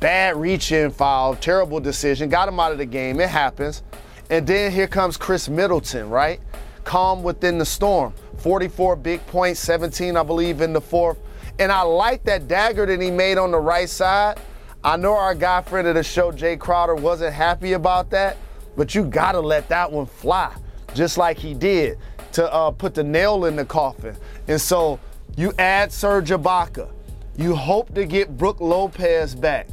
bad 0.00 0.36
reach 0.36 0.72
in 0.72 0.90
foul, 0.90 1.34
terrible 1.36 1.80
decision, 1.80 2.28
got 2.28 2.48
him 2.48 2.60
out 2.60 2.72
of 2.72 2.78
the 2.78 2.86
game. 2.86 3.20
It 3.20 3.28
happens. 3.28 3.82
And 4.30 4.46
then 4.46 4.70
here 4.72 4.86
comes 4.86 5.16
Khris 5.16 5.48
Middleton, 5.48 6.10
right? 6.10 6.40
Calm 6.84 7.22
within 7.22 7.58
the 7.58 7.64
storm. 7.64 8.12
44 8.38 8.96
big 8.96 9.26
points, 9.26 9.60
17, 9.60 10.16
I 10.16 10.22
believe, 10.22 10.60
in 10.60 10.72
the 10.72 10.80
fourth. 10.80 11.18
And 11.58 11.72
I 11.72 11.82
like 11.82 12.22
that 12.24 12.46
dagger 12.46 12.86
that 12.86 13.00
he 13.00 13.10
made 13.10 13.38
on 13.38 13.50
the 13.50 13.58
right 13.58 13.88
side. 13.88 14.38
I 14.84 14.96
know 14.96 15.14
our 15.14 15.34
guy 15.34 15.62
friend 15.62 15.88
of 15.88 15.96
the 15.96 16.04
show, 16.04 16.30
Jae 16.30 16.58
Crowder, 16.58 16.94
wasn't 16.94 17.34
happy 17.34 17.72
about 17.72 18.10
that, 18.10 18.36
but 18.76 18.94
you 18.94 19.04
gotta 19.04 19.40
let 19.40 19.68
that 19.68 19.90
one 19.90 20.06
fly, 20.06 20.54
just 20.94 21.18
like 21.18 21.36
he 21.36 21.52
did 21.52 21.98
to 22.32 22.52
uh, 22.52 22.70
put 22.70 22.94
the 22.94 23.02
nail 23.02 23.46
in 23.46 23.56
the 23.56 23.64
coffin. 23.64 24.16
And 24.46 24.60
so 24.60 25.00
you 25.36 25.52
add 25.58 25.92
Serge 25.92 26.30
Ibaka. 26.30 26.90
You 27.36 27.56
hope 27.56 27.92
to 27.94 28.04
get 28.04 28.36
Brook 28.36 28.60
Lopez 28.60 29.34
back. 29.34 29.68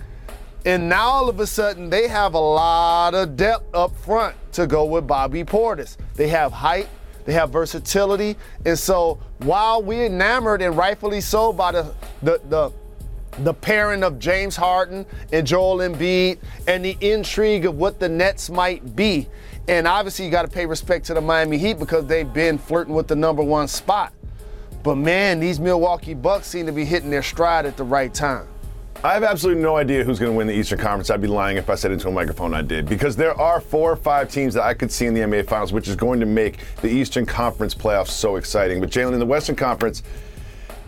And 0.65 0.89
now 0.89 1.07
all 1.07 1.29
of 1.29 1.39
a 1.39 1.45
sudden 1.45 1.91
they 1.91 2.07
have 2.07 2.33
a 2.33 2.39
lot 2.39 3.13
of 3.13 3.37
depth 3.37 3.73
up 3.75 3.95
front 3.97 4.35
to 4.53 4.65
go 4.65 4.83
with 4.85 5.05
Bobby 5.05 5.43
Portis. 5.43 5.95
They 6.15 6.27
have 6.29 6.51
height, 6.51 6.89
they 7.25 7.33
have 7.33 7.51
versatility. 7.51 8.35
And 8.65 8.77
so 8.77 9.19
while 9.39 9.83
we're 9.83 10.07
enamored 10.07 10.63
and 10.63 10.75
rightfully 10.75 11.21
so 11.21 11.53
by 11.53 11.71
the 11.71 11.93
the 12.23 12.41
the 12.49 12.71
the 13.39 13.53
pairing 13.53 14.01
of 14.01 14.17
James 14.17 14.55
Harden 14.55 15.05
and 15.33 15.45
Joel 15.45 15.79
Embiid 15.79 16.39
and 16.67 16.83
the 16.83 16.97
intrigue 17.01 17.65
of 17.65 17.75
what 17.75 17.99
the 17.99 18.09
Nets 18.09 18.49
might 18.49 18.95
be. 18.95 19.27
And 19.67 19.87
obviously 19.87 20.25
you 20.25 20.31
got 20.31 20.43
to 20.43 20.47
pay 20.47 20.65
respect 20.65 21.05
to 21.07 21.13
the 21.13 21.21
Miami 21.21 21.57
Heat 21.57 21.77
because 21.77 22.07
they've 22.07 22.31
been 22.31 22.57
flirting 22.57 22.93
with 22.93 23.07
the 23.07 23.15
number 23.15 23.43
one 23.43 23.67
spot. 23.67 24.13
But 24.83 24.95
man, 24.95 25.39
these 25.39 25.59
Milwaukee 25.59 26.13
Bucks 26.13 26.47
seem 26.47 26.65
to 26.67 26.71
be 26.71 26.85
hitting 26.85 27.09
their 27.09 27.23
stride 27.23 27.65
at 27.65 27.75
the 27.75 27.83
right 27.83 28.13
time. 28.13 28.47
I 29.05 29.13
have 29.13 29.23
absolutely 29.23 29.61
no 29.61 29.77
idea 29.77 30.03
who's 30.03 30.17
going 30.17 30.31
to 30.31 30.35
win 30.35 30.47
the 30.47 30.55
Eastern 30.55 30.79
Conference. 30.79 31.11
I'd 31.11 31.21
be 31.21 31.27
lying 31.27 31.57
if 31.57 31.69
I 31.69 31.75
said 31.75 31.91
into 31.91 32.07
a 32.07 32.11
microphone 32.11 32.55
I 32.55 32.63
did, 32.63 32.89
because 32.89 33.15
there 33.15 33.39
are 33.39 33.61
four 33.61 33.91
or 33.91 33.95
five 33.95 34.31
teams 34.31 34.55
that 34.55 34.63
I 34.63 34.73
could 34.73 34.91
see 34.91 35.05
in 35.05 35.13
the 35.13 35.21
NBA 35.21 35.47
Finals, 35.47 35.71
which 35.71 35.87
is 35.87 35.95
going 35.95 36.19
to 36.21 36.25
make 36.25 36.57
the 36.81 36.87
Eastern 36.87 37.23
Conference 37.23 37.75
playoffs 37.75 38.07
so 38.07 38.37
exciting. 38.37 38.79
But 38.79 38.89
Jalen, 38.89 39.13
in 39.13 39.19
the 39.19 39.25
Western 39.27 39.55
Conference, 39.55 40.01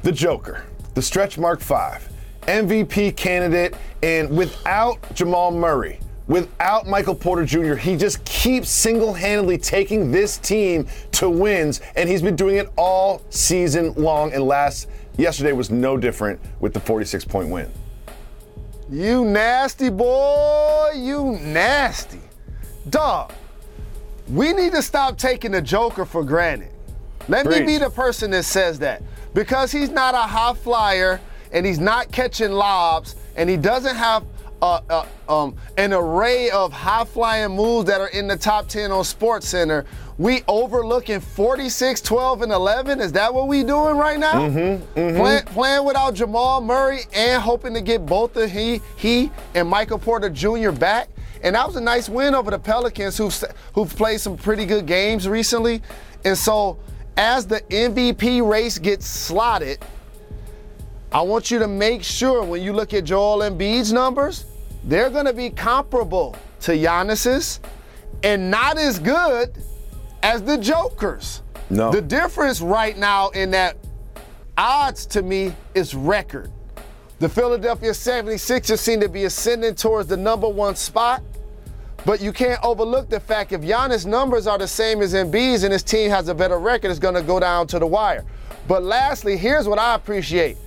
the 0.02 0.12
Joker, 0.12 0.64
the 0.96 1.02
stretch 1.04 1.38
mark 1.38 1.60
five, 1.60 2.10
MVP 2.48 3.16
candidate, 3.16 3.76
and 4.02 4.36
without 4.36 4.98
Jamal 5.14 5.52
Murray, 5.52 6.00
without 6.26 6.88
Michael 6.88 7.14
Porter 7.14 7.46
Jr., 7.46 7.76
he 7.76 7.96
just 7.96 8.26
keeps 8.26 8.68
single 8.68 9.14
handedly 9.14 9.60
taking 9.60 10.10
this 10.10 10.40
team 10.40 10.88
to 11.12 11.30
wins, 11.30 11.82
and 11.96 12.10
he's 12.10 12.24
been 12.24 12.36
doing 12.36 12.56
it 12.56 12.68
all 12.78 13.22
season 13.30 13.94
long. 13.94 14.34
And 14.34 14.44
last, 14.44 14.88
yesterday 15.18 15.52
was 15.52 15.70
no 15.70 15.98
different 15.98 16.40
with 16.60 16.74
the 16.74 16.80
46 16.80 17.24
point 17.24 17.50
win. 17.50 17.72
You 18.90 19.26
nasty 19.26 19.90
boy, 19.90 20.92
you 20.96 21.38
nasty. 21.42 22.22
Dog, 22.90 23.34
we 24.30 24.54
need 24.54 24.72
to 24.72 24.82
stop 24.82 25.18
taking 25.18 25.52
the 25.52 25.62
Joker 25.62 26.06
for 26.06 26.24
granted. 26.24 26.70
Let 27.28 27.46
Preach. 27.46 27.60
me 27.60 27.66
be 27.66 27.78
the 27.78 27.90
person 27.90 28.32
that 28.32 28.44
says 28.44 28.80
that. 28.80 29.04
Because 29.34 29.74
he's 29.74 29.90
not 29.90 30.16
a 30.16 30.20
high 30.20 30.54
flyer 30.54 31.20
and 31.52 31.66
he's 31.66 31.80
not 31.80 32.12
catching 32.14 32.52
lobs 32.52 33.18
and 33.36 33.50
he 33.50 33.58
doesn't 33.58 33.96
have 33.96 34.24
uh, 34.62 34.80
uh, 34.90 35.06
um, 35.28 35.56
an 35.78 35.92
array 35.92 36.50
of 36.50 36.72
high 36.72 37.04
flying 37.04 37.52
moves 37.52 37.88
that 37.88 38.00
are 38.00 38.08
in 38.08 38.28
the 38.28 38.38
top 38.38 38.70
10 38.70 38.92
on 38.92 39.04
Sports 39.04 39.50
Center. 39.50 39.86
We 40.18 40.42
overlooking 40.48 41.20
46, 41.20 42.02
12, 42.02 42.42
and 42.42 42.52
11. 42.52 43.02
Is 43.02 43.12
that 43.12 43.32
what 43.32 43.48
we 43.48 43.64
doing 43.64 43.98
right 43.98 44.20
now? 44.20 44.34
Mm-hmm, 44.34 45.00
mm-hmm. 45.00 45.18
Play, 45.18 45.42
playing 45.46 45.86
without 45.86 46.16
Jamal 46.16 46.60
Murray 46.60 47.02
and 47.14 47.42
hoping 47.42 47.76
to 47.76 47.82
get 47.82 48.04
both 48.06 48.36
of 48.36 48.50
he, 48.50 48.82
he 48.96 49.32
and 49.54 49.68
Michael 49.70 50.00
Porter 50.00 50.30
Jr. 50.30 50.72
back. 50.72 51.10
And 51.44 51.56
that 51.56 51.68
was 51.68 51.76
a 51.76 51.82
nice 51.82 52.10
win 52.10 52.34
over 52.34 52.50
the 52.50 52.58
Pelicans, 52.58 53.16
who've, 53.16 53.44
who've 53.74 53.96
played 53.96 54.20
some 54.20 54.38
pretty 54.38 54.66
good 54.66 54.88
games 54.88 55.28
recently. 55.28 55.84
And 56.26 56.36
so, 56.36 56.80
as 57.16 57.46
the 57.46 57.62
MVP 57.70 58.48
race 58.48 58.80
gets 58.80 59.06
slotted, 59.06 59.78
I 61.12 61.22
want 61.22 61.52
you 61.52 61.60
to 61.60 61.68
make 61.68 62.04
sure 62.04 62.44
when 62.44 62.64
you 62.64 62.74
look 62.74 62.94
at 62.96 63.04
Joel 63.04 63.40
Embiid's 63.40 63.94
numbers, 63.94 64.46
they're 64.84 65.12
going 65.12 65.26
to 65.26 65.34
be 65.34 65.52
comparable 65.52 66.36
to 66.62 66.72
Giannis's 66.72 67.60
and 68.24 68.50
not 68.50 68.80
as 68.80 68.98
good 68.98 69.54
as 70.28 70.44
the 70.44 70.58
Joker's. 70.58 71.42
No. 71.70 71.90
The 71.90 72.02
difference 72.02 72.60
right 72.60 72.98
now 72.98 73.30
in 73.30 73.52
that 73.52 73.78
odds 74.58 75.06
to 75.08 75.22
me 75.22 75.56
is 75.74 75.96
record. 75.96 76.52
The 77.20 77.30
Philadelphia 77.30 77.92
76ers 77.92 78.78
seem 78.78 79.00
to 79.00 79.10
be 79.10 79.24
ascending 79.24 79.76
towards 79.76 80.10
the 80.10 80.18
number 80.18 80.50
one 80.50 80.76
spot. 80.76 81.24
But 82.06 82.22
you 82.22 82.32
can't 82.32 82.64
overlook 82.64 83.10
the 83.10 83.20
fact 83.20 83.54
if 83.54 83.62
Giannis' 83.62 84.06
numbers 84.06 84.48
are 84.48 84.58
the 84.58 84.68
same 84.68 85.02
as 85.02 85.14
Embiid's 85.14 85.64
and 85.64 85.74
his 85.74 85.84
team 85.84 86.10
has 86.10 86.28
a 86.28 86.36
better 86.36 86.60
record, 86.60 86.92
it's 86.92 87.00
going 87.00 87.16
to 87.16 87.22
go 87.22 87.40
down 87.40 87.66
to 87.68 87.80
the 87.80 87.88
wire. 87.88 88.24
But 88.68 88.84
lastly, 88.84 89.38
here's 89.38 89.68
what 89.68 89.80
I 89.80 89.96
appreciate 89.96 90.58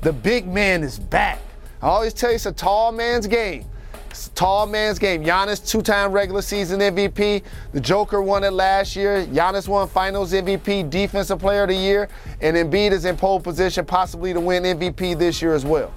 the 0.00 0.12
big 0.12 0.46
man 0.46 0.84
is 0.84 0.98
back. 0.98 1.40
I 1.82 1.88
always 1.88 2.14
tell 2.14 2.30
you 2.30 2.36
it's 2.36 2.46
a 2.46 2.52
tall 2.52 2.92
man's 2.92 3.26
game. 3.26 3.64
It's 4.18 4.30
tall 4.30 4.66
man's 4.66 4.98
game. 4.98 5.22
Giannis, 5.22 5.64
two-time 5.64 6.10
regular 6.10 6.42
season 6.42 6.80
MVP. 6.80 7.40
The 7.70 7.80
Joker 7.80 8.20
won 8.20 8.42
it 8.42 8.52
last 8.52 8.96
year. 8.96 9.24
Giannis 9.26 9.68
won 9.68 9.86
Finals 9.86 10.32
MVP, 10.32 10.90
Defensive 10.90 11.38
Player 11.38 11.62
of 11.62 11.68
the 11.68 11.76
Year, 11.76 12.08
and 12.40 12.56
Embiid 12.56 12.90
is 12.90 13.04
in 13.04 13.16
pole 13.16 13.38
position, 13.38 13.84
possibly 13.84 14.32
to 14.32 14.40
win 14.40 14.64
MVP 14.64 15.16
this 15.16 15.40
year 15.40 15.54
as 15.54 15.64
well. 15.64 15.94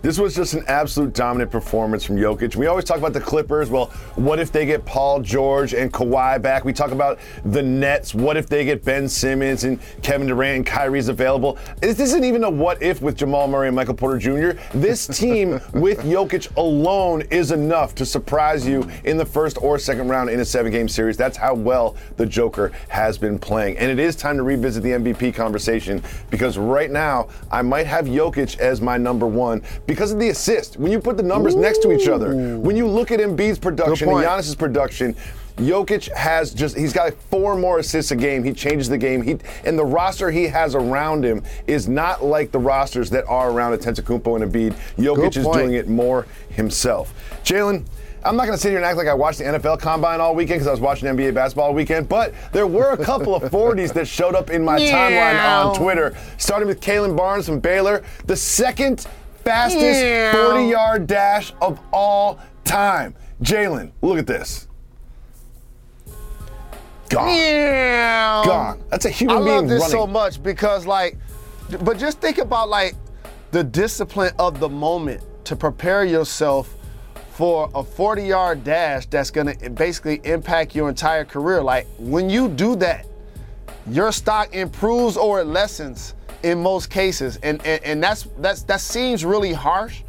This 0.00 0.16
was 0.16 0.32
just 0.32 0.54
an 0.54 0.62
absolute 0.68 1.12
dominant 1.12 1.50
performance 1.50 2.04
from 2.04 2.14
Jokic. 2.18 2.54
We 2.54 2.68
always 2.68 2.84
talk 2.84 2.98
about 2.98 3.12
the 3.12 3.20
Clippers. 3.20 3.68
Well, 3.68 3.86
what 4.14 4.38
if 4.38 4.52
they 4.52 4.64
get 4.64 4.84
Paul 4.84 5.20
George 5.20 5.74
and 5.74 5.92
Kawhi 5.92 6.40
back? 6.40 6.64
We 6.64 6.72
talk 6.72 6.92
about 6.92 7.18
the 7.44 7.64
Nets. 7.64 8.14
What 8.14 8.36
if 8.36 8.48
they 8.48 8.64
get 8.64 8.84
Ben 8.84 9.08
Simmons 9.08 9.64
and 9.64 9.80
Kevin 10.02 10.28
Durant 10.28 10.56
and 10.58 10.64
Kyrie's 10.66 11.08
available? 11.08 11.58
This 11.80 11.98
isn't 11.98 12.22
even 12.22 12.44
a 12.44 12.50
what 12.50 12.80
if 12.80 13.02
with 13.02 13.16
Jamal 13.16 13.48
Murray 13.48 13.66
and 13.66 13.74
Michael 13.74 13.94
Porter 13.94 14.18
Jr. 14.18 14.60
This 14.72 15.08
team 15.08 15.60
with 15.72 15.98
Jokic 16.02 16.56
alone 16.56 17.22
is 17.32 17.50
enough 17.50 17.96
to 17.96 18.06
surprise 18.06 18.64
you 18.64 18.88
in 19.02 19.16
the 19.16 19.26
first 19.26 19.60
or 19.60 19.80
second 19.80 20.08
round 20.08 20.30
in 20.30 20.38
a 20.38 20.44
seven 20.44 20.70
game 20.70 20.88
series. 20.88 21.16
That's 21.16 21.36
how 21.36 21.54
well 21.54 21.96
the 22.16 22.26
Joker 22.26 22.70
has 22.86 23.18
been 23.18 23.36
playing. 23.36 23.76
And 23.78 23.90
it 23.90 23.98
is 23.98 24.14
time 24.14 24.36
to 24.36 24.44
revisit 24.44 24.84
the 24.84 24.90
MVP 24.90 25.34
conversation 25.34 26.04
because 26.30 26.56
right 26.56 26.92
now 26.92 27.30
I 27.50 27.62
might 27.62 27.88
have 27.88 28.06
Jokic 28.06 28.58
as 28.60 28.80
my 28.80 28.96
number 28.96 29.26
one 29.26 29.60
because 29.88 30.12
of 30.12 30.20
the 30.20 30.28
assist. 30.28 30.76
When 30.76 30.92
you 30.92 31.00
put 31.00 31.16
the 31.16 31.22
numbers 31.24 31.56
Ooh. 31.56 31.60
next 31.60 31.82
to 31.82 31.90
each 31.90 32.06
other, 32.06 32.58
when 32.58 32.76
you 32.76 32.86
look 32.86 33.10
at 33.10 33.18
Embiid's 33.18 33.58
production 33.58 34.08
and 34.08 34.18
Giannis's 34.18 34.54
production, 34.54 35.16
Jokic 35.56 36.12
has 36.12 36.54
just 36.54 36.76
he's 36.76 36.92
got 36.92 37.14
four 37.14 37.56
more 37.56 37.80
assists 37.80 38.12
a 38.12 38.16
game. 38.16 38.44
He 38.44 38.52
changes 38.52 38.88
the 38.88 38.98
game. 38.98 39.22
He 39.22 39.38
and 39.64 39.76
the 39.76 39.84
roster 39.84 40.30
he 40.30 40.44
has 40.44 40.76
around 40.76 41.24
him 41.24 41.42
is 41.66 41.88
not 41.88 42.22
like 42.22 42.52
the 42.52 42.60
rosters 42.60 43.10
that 43.10 43.24
are 43.26 43.50
around 43.50 43.76
Antetokounmpo 43.76 44.40
and 44.40 44.52
Embiid. 44.52 44.74
Jokic 44.96 45.36
is 45.36 45.44
doing 45.44 45.72
it 45.72 45.88
more 45.88 46.28
himself. 46.50 47.12
Jalen, 47.42 47.84
I'm 48.24 48.36
not 48.36 48.44
going 48.44 48.56
to 48.56 48.60
sit 48.60 48.68
here 48.68 48.78
and 48.78 48.84
act 48.84 48.98
like 48.98 49.08
I 49.08 49.14
watched 49.14 49.38
the 49.38 49.44
NFL 49.44 49.80
Combine 49.80 50.20
all 50.20 50.34
weekend 50.34 50.58
because 50.58 50.68
I 50.68 50.72
was 50.72 50.80
watching 50.80 51.08
NBA 51.08 51.34
basketball 51.34 51.68
all 51.68 51.74
weekend, 51.74 52.08
but 52.08 52.34
there 52.52 52.66
were 52.66 52.92
a 52.92 53.04
couple 53.04 53.34
of 53.34 53.44
40s 53.50 53.92
that 53.94 54.06
showed 54.06 54.34
up 54.34 54.50
in 54.50 54.62
my 54.64 54.76
yeah. 54.76 54.92
timeline 54.92 55.66
on 55.66 55.76
Twitter, 55.76 56.16
starting 56.36 56.68
with 56.68 56.80
Kalon 56.80 57.16
Barnes 57.16 57.46
from 57.46 57.58
Baylor, 57.58 58.04
the 58.26 58.36
second 58.36 59.06
fastest 59.48 60.36
40 60.36 60.66
yard 60.66 61.06
dash 61.06 61.52
of 61.60 61.80
all 61.92 62.38
time. 62.64 63.14
Jalen, 63.42 63.92
look 64.02 64.18
at 64.18 64.26
this. 64.26 64.68
Gone. 67.08 68.46
Gone. 68.46 68.84
That's 68.90 69.06
a 69.06 69.10
human 69.10 69.38
being. 69.38 69.48
I 69.48 69.56
love 69.56 69.68
this 69.68 69.80
running. 69.80 69.96
so 69.96 70.06
much 70.06 70.42
because, 70.42 70.86
like, 70.86 71.16
but 71.82 71.98
just 71.98 72.20
think 72.20 72.38
about 72.38 72.68
like 72.68 72.94
the 73.50 73.64
discipline 73.64 74.32
of 74.38 74.60
the 74.60 74.68
moment 74.68 75.22
to 75.44 75.56
prepare 75.56 76.04
yourself 76.04 76.74
for 77.30 77.70
a 77.74 77.82
40 77.82 78.22
yard 78.24 78.64
dash 78.64 79.06
that's 79.06 79.30
going 79.30 79.56
to 79.56 79.70
basically 79.70 80.20
impact 80.24 80.74
your 80.74 80.88
entire 80.88 81.24
career. 81.24 81.62
Like, 81.62 81.86
when 81.98 82.28
you 82.28 82.48
do 82.48 82.76
that, 82.76 83.06
your 83.90 84.12
stock 84.12 84.54
improves 84.54 85.16
or 85.16 85.40
it 85.40 85.46
lessens 85.46 86.14
in 86.42 86.62
most 86.62 86.90
cases, 86.90 87.38
and 87.42 87.64
and, 87.66 87.82
and 87.84 88.02
that's 88.02 88.28
that's 88.38 88.62
that 88.64 88.80
seems 88.80 89.24
really 89.24 89.52
harsh, 89.52 90.02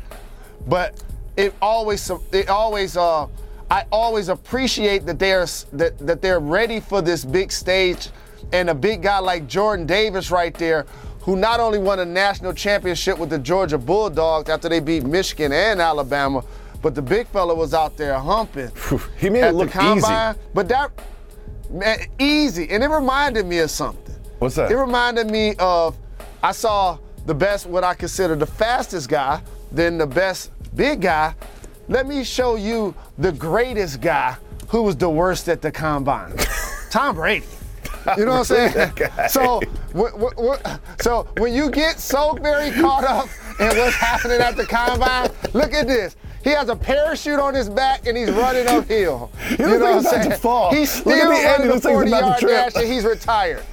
but 0.67 1.01
it 1.37 1.53
always 1.61 2.09
it 2.31 2.49
always 2.49 2.97
uh 2.97 3.27
I 3.71 3.85
always 3.91 4.29
appreciate 4.29 5.05
that 5.05 5.19
they're 5.19 5.45
that 5.73 5.97
that 5.99 6.21
they're 6.21 6.39
ready 6.39 6.79
for 6.79 7.01
this 7.01 7.23
big 7.23 7.51
stage, 7.51 8.09
and 8.51 8.69
a 8.69 8.75
big 8.75 9.01
guy 9.01 9.19
like 9.19 9.47
Jordan 9.47 9.85
Davis 9.85 10.31
right 10.31 10.53
there. 10.55 10.85
Who 11.21 11.35
not 11.35 11.59
only 11.59 11.77
won 11.77 11.99
a 11.99 12.05
national 12.05 12.53
championship 12.53 13.19
with 13.19 13.29
the 13.29 13.37
Georgia 13.37 13.77
Bulldogs 13.77 14.49
after 14.49 14.69
they 14.69 14.79
beat 14.79 15.03
Michigan 15.03 15.51
and 15.51 15.79
Alabama, 15.79 16.43
but 16.81 16.95
the 16.95 17.01
big 17.01 17.27
fella 17.27 17.53
was 17.53 17.73
out 17.73 17.97
there 17.97 18.17
humping. 18.17 18.71
he 19.19 19.29
made 19.29 19.43
it 19.43 19.53
look 19.53 19.69
combine, 19.69 20.31
easy. 20.31 20.39
But 20.53 20.69
that 20.69 20.91
man, 21.69 21.99
easy, 22.17 22.69
and 22.69 22.83
it 22.83 22.89
reminded 22.89 23.45
me 23.45 23.59
of 23.59 23.69
something. 23.69 24.15
What's 24.39 24.55
that? 24.55 24.71
It 24.71 24.77
reminded 24.77 25.29
me 25.29 25.55
of 25.59 25.97
I 26.41 26.51
saw 26.51 26.97
the 27.25 27.33
best, 27.35 27.65
what 27.65 27.83
I 27.83 27.93
consider 27.93 28.35
the 28.35 28.45
fastest 28.45 29.09
guy, 29.09 29.41
then 29.71 29.97
the 29.97 30.07
best 30.07 30.51
big 30.75 31.01
guy. 31.01 31.35
Let 31.87 32.07
me 32.07 32.23
show 32.23 32.55
you 32.55 32.93
the 33.17 33.31
greatest 33.31 33.99
guy 34.01 34.37
who 34.67 34.83
was 34.83 34.95
the 34.95 35.09
worst 35.09 35.49
at 35.49 35.61
the 35.61 35.71
combine. 35.71 36.35
Tom 36.91 37.15
Brady. 37.15 37.45
You 38.17 38.25
know 38.25 38.39
what 38.39 38.51
I'm 38.51 38.71
saying? 38.71 38.91
So, 39.29 39.59
w- 39.93 40.17
w- 40.17 40.57
so 41.01 41.27
when 41.37 41.53
you 41.53 41.69
get 41.69 41.99
so 41.99 42.33
very 42.41 42.71
caught 42.71 43.03
up 43.03 43.27
in 43.59 43.67
what's 43.77 43.95
happening 43.95 44.39
at 44.39 44.55
the 44.55 44.65
combine, 44.65 45.29
look 45.53 45.73
at 45.73 45.87
this. 45.87 46.15
He 46.43 46.51
has 46.51 46.69
a 46.69 46.75
parachute 46.75 47.39
on 47.39 47.53
his 47.53 47.69
back 47.69 48.07
and 48.07 48.15
he's 48.17 48.31
running 48.31 48.65
uphill. 48.69 49.29
you 49.51 49.57
know 49.57 49.79
what 49.79 49.95
I'm 49.97 50.03
saying? 50.03 50.31
He's 50.79 50.91
still 50.91 51.11
look 51.29 51.39
at 51.39 51.61
the 51.61 51.67
running 51.67 51.75
the 51.75 51.81
40 51.81 52.09
yard 52.09 52.39
dash 52.41 52.75
and 52.75 52.87
he's 52.87 53.03
retired. 53.03 53.63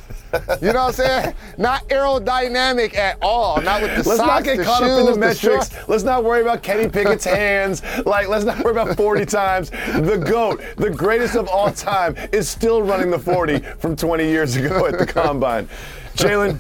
You 0.61 0.73
know 0.73 0.85
what 0.85 0.89
I'm 0.89 0.93
saying? 0.93 1.35
Not 1.59 1.89
aerodynamic 1.89 2.95
at 2.95 3.19
all. 3.23 3.61
Not 3.61 3.83
with 3.83 3.91
the 3.91 4.09
let's 4.09 4.21
socks, 4.21 4.29
not 4.29 4.45
get 4.45 4.65
caught 4.65 4.83
shoes, 4.83 4.91
up 4.91 5.01
in 5.01 5.13
the 5.13 5.19
metrics. 5.19 5.89
Let's 5.89 6.05
not 6.05 6.25
worry 6.25 6.43
about 6.43 6.63
Kenny 6.63 6.89
Pickett's 6.89 7.25
hands. 7.25 7.83
Like, 8.05 8.29
let's 8.29 8.45
not 8.45 8.63
worry 8.63 8.73
about 8.73 8.97
40 8.97 9.27
times. 9.27 9.71
The 9.71 10.23
GOAT, 10.29 10.63
the 10.77 10.91
greatest 10.91 11.37
of 11.37 11.49
all 11.49 11.71
time, 11.71 12.17
is 12.33 12.49
still 12.49 12.83
running 12.83 13.11
the 13.11 13.19
40 13.19 13.59
from 13.79 13.97
20 13.97 14.25
years 14.25 14.57
ago 14.57 14.87
at 14.87 14.99
the 14.99 15.07
combine. 15.07 15.69
Jalen, 16.15 16.59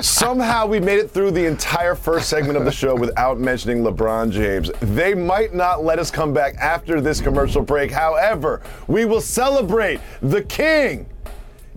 somehow 0.00 0.66
we 0.66 0.80
made 0.80 0.98
it 0.98 1.10
through 1.10 1.30
the 1.30 1.44
entire 1.44 1.94
first 1.94 2.28
segment 2.28 2.56
of 2.56 2.64
the 2.64 2.72
show 2.72 2.94
without 2.94 3.38
mentioning 3.38 3.82
LeBron 3.82 4.30
James. 4.30 4.70
They 4.80 5.14
might 5.14 5.54
not 5.54 5.84
let 5.84 5.98
us 5.98 6.10
come 6.10 6.32
back 6.32 6.56
after 6.56 7.00
this 7.00 7.20
commercial 7.20 7.62
break. 7.62 7.90
However, 7.90 8.62
we 8.86 9.04
will 9.04 9.20
celebrate 9.20 10.00
the 10.20 10.42
king 10.42 11.06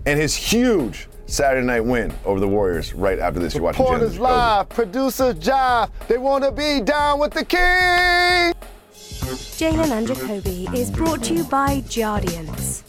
and 0.05 0.19
his 0.19 0.35
huge 0.35 1.07
Saturday 1.31 1.65
night 1.65 1.85
win 1.85 2.13
over 2.25 2.41
the 2.41 2.47
Warriors 2.47 2.93
right 2.93 3.17
after 3.17 3.39
this. 3.39 3.53
You're 3.53 3.63
watching 3.63 3.85
Reporters 3.85 4.19
live, 4.19 4.67
producers 4.67 5.35
jive. 5.35 5.89
They 6.09 6.17
want 6.17 6.43
to 6.43 6.51
be 6.51 6.81
down 6.81 7.19
with 7.19 7.31
the 7.31 7.45
king. 7.45 8.53
Jalen 8.91 9.91
and 9.91 10.07
Jacoby 10.07 10.67
is 10.77 10.91
brought 10.91 11.23
to 11.23 11.33
you 11.33 11.45
by 11.45 11.81
Jardiance. 11.87 12.83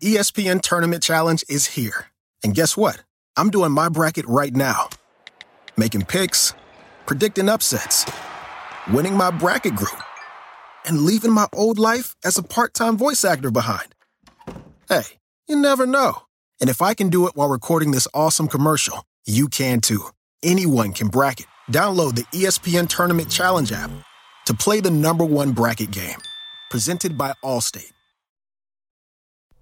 ESPN 0.00 0.60
Tournament 0.62 1.02
Challenge 1.02 1.44
is 1.48 1.66
here. 1.66 2.06
And 2.44 2.54
guess 2.54 2.76
what? 2.76 3.02
I'm 3.36 3.50
doing 3.50 3.72
my 3.72 3.88
bracket 3.88 4.24
right 4.28 4.54
now 4.54 4.88
making 5.76 6.04
picks, 6.04 6.52
predicting 7.06 7.48
upsets, 7.48 8.10
winning 8.92 9.16
my 9.16 9.30
bracket 9.30 9.74
group, 9.74 10.02
and 10.84 11.02
leaving 11.02 11.32
my 11.32 11.46
old 11.52 11.78
life 11.78 12.16
as 12.24 12.38
a 12.38 12.42
part 12.42 12.74
time 12.74 12.96
voice 12.96 13.24
actor 13.24 13.50
behind. 13.50 13.94
Hey, 14.88 15.04
you 15.48 15.56
never 15.56 15.86
know. 15.86 16.22
And 16.60 16.70
if 16.70 16.82
I 16.82 16.94
can 16.94 17.08
do 17.08 17.26
it 17.26 17.36
while 17.36 17.48
recording 17.48 17.90
this 17.90 18.08
awesome 18.14 18.48
commercial, 18.48 19.04
you 19.26 19.48
can 19.48 19.80
too. 19.80 20.06
Anyone 20.42 20.92
can 20.92 21.08
bracket. 21.08 21.46
Download 21.72 22.14
the 22.14 22.24
ESPN 22.24 22.88
Tournament 22.88 23.30
Challenge 23.30 23.70
app 23.72 23.90
to 24.46 24.54
play 24.54 24.80
the 24.80 24.90
number 24.90 25.24
one 25.24 25.52
bracket 25.52 25.90
game. 25.90 26.18
Presented 26.70 27.16
by 27.16 27.32
Allstate. 27.44 27.95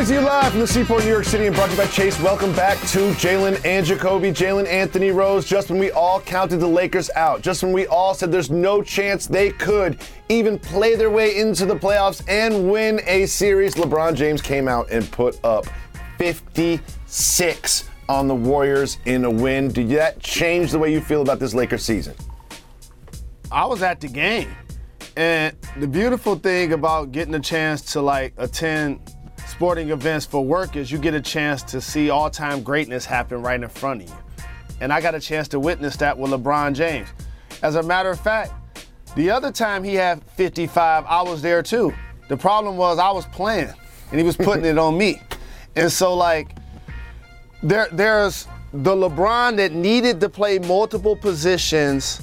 Coming 0.00 0.14
to 0.14 0.14
you 0.14 0.20
live 0.20 0.52
from 0.52 0.60
the 0.60 0.66
Seaport, 0.66 1.02
New 1.04 1.10
York 1.10 1.24
City, 1.24 1.46
and 1.46 1.54
brought 1.54 1.66
to 1.66 1.72
you 1.72 1.76
by 1.76 1.86
Chase. 1.88 2.18
Welcome 2.22 2.54
back 2.54 2.78
to 2.78 3.10
Jalen 3.14 3.60
and 3.66 3.84
Jacoby, 3.84 4.30
Jalen 4.30 4.66
Anthony 4.66 5.10
Rose. 5.10 5.44
Just 5.44 5.68
when 5.68 5.78
we 5.78 5.90
all 5.90 6.20
counted 6.20 6.58
the 6.58 6.66
Lakers 6.66 7.10
out, 7.16 7.42
just 7.42 7.62
when 7.62 7.72
we 7.72 7.86
all 7.88 8.14
said 8.14 8.32
there's 8.32 8.50
no 8.50 8.82
chance 8.82 9.26
they 9.26 9.50
could 9.50 10.00
even 10.30 10.58
play 10.58 10.94
their 10.94 11.10
way 11.10 11.36
into 11.36 11.66
the 11.66 11.74
playoffs 11.74 12.22
and 12.28 12.70
win 12.70 13.00
a 13.06 13.26
series, 13.26 13.74
LeBron 13.74 14.14
James 14.14 14.40
came 14.40 14.68
out 14.68 14.88
and 14.90 15.10
put 15.10 15.38
up 15.44 15.66
56 16.16 17.90
on 18.08 18.26
the 18.26 18.34
Warriors 18.34 18.98
in 19.04 19.24
a 19.24 19.30
win. 19.30 19.72
Did 19.72 19.90
that 19.90 20.20
change 20.20 20.70
the 20.70 20.78
way 20.78 20.92
you 20.92 21.00
feel 21.00 21.20
about 21.20 21.40
this 21.40 21.52
Lakers 21.52 21.84
season? 21.84 22.14
I 23.52 23.66
was 23.66 23.82
at 23.82 24.00
the 24.00 24.08
game. 24.08 24.54
And 25.16 25.56
the 25.78 25.88
beautiful 25.88 26.36
thing 26.36 26.72
about 26.72 27.10
getting 27.10 27.34
a 27.34 27.40
chance 27.40 27.82
to 27.92 28.00
like 28.00 28.32
attend 28.36 29.14
sporting 29.48 29.90
events 29.90 30.24
for 30.24 30.44
work 30.44 30.76
is 30.76 30.90
you 30.92 30.98
get 30.98 31.14
a 31.14 31.20
chance 31.20 31.62
to 31.64 31.80
see 31.80 32.10
all-time 32.10 32.62
greatness 32.62 33.04
happen 33.04 33.42
right 33.42 33.60
in 33.60 33.68
front 33.68 34.02
of 34.02 34.08
you. 34.08 34.16
And 34.80 34.92
I 34.92 35.00
got 35.00 35.14
a 35.14 35.20
chance 35.20 35.48
to 35.48 35.60
witness 35.60 35.96
that 35.96 36.16
with 36.16 36.30
LeBron 36.30 36.74
James. 36.74 37.08
As 37.62 37.74
a 37.74 37.82
matter 37.82 38.10
of 38.10 38.20
fact, 38.20 38.52
the 39.16 39.30
other 39.30 39.50
time 39.50 39.82
he 39.82 39.94
had 39.94 40.22
55, 40.24 41.04
I 41.06 41.22
was 41.22 41.42
there 41.42 41.62
too. 41.62 41.92
The 42.28 42.36
problem 42.36 42.76
was 42.76 42.98
I 42.98 43.10
was 43.10 43.26
playing 43.26 43.74
and 44.10 44.20
he 44.20 44.24
was 44.24 44.36
putting 44.36 44.64
it 44.64 44.78
on 44.78 44.96
me. 44.96 45.20
And 45.76 45.90
so 45.90 46.16
like 46.16 46.56
there 47.62 47.86
there's 47.92 48.48
the 48.72 48.92
LeBron 48.92 49.56
that 49.58 49.70
needed 49.70 50.18
to 50.18 50.28
play 50.28 50.58
multiple 50.58 51.14
positions 51.14 52.20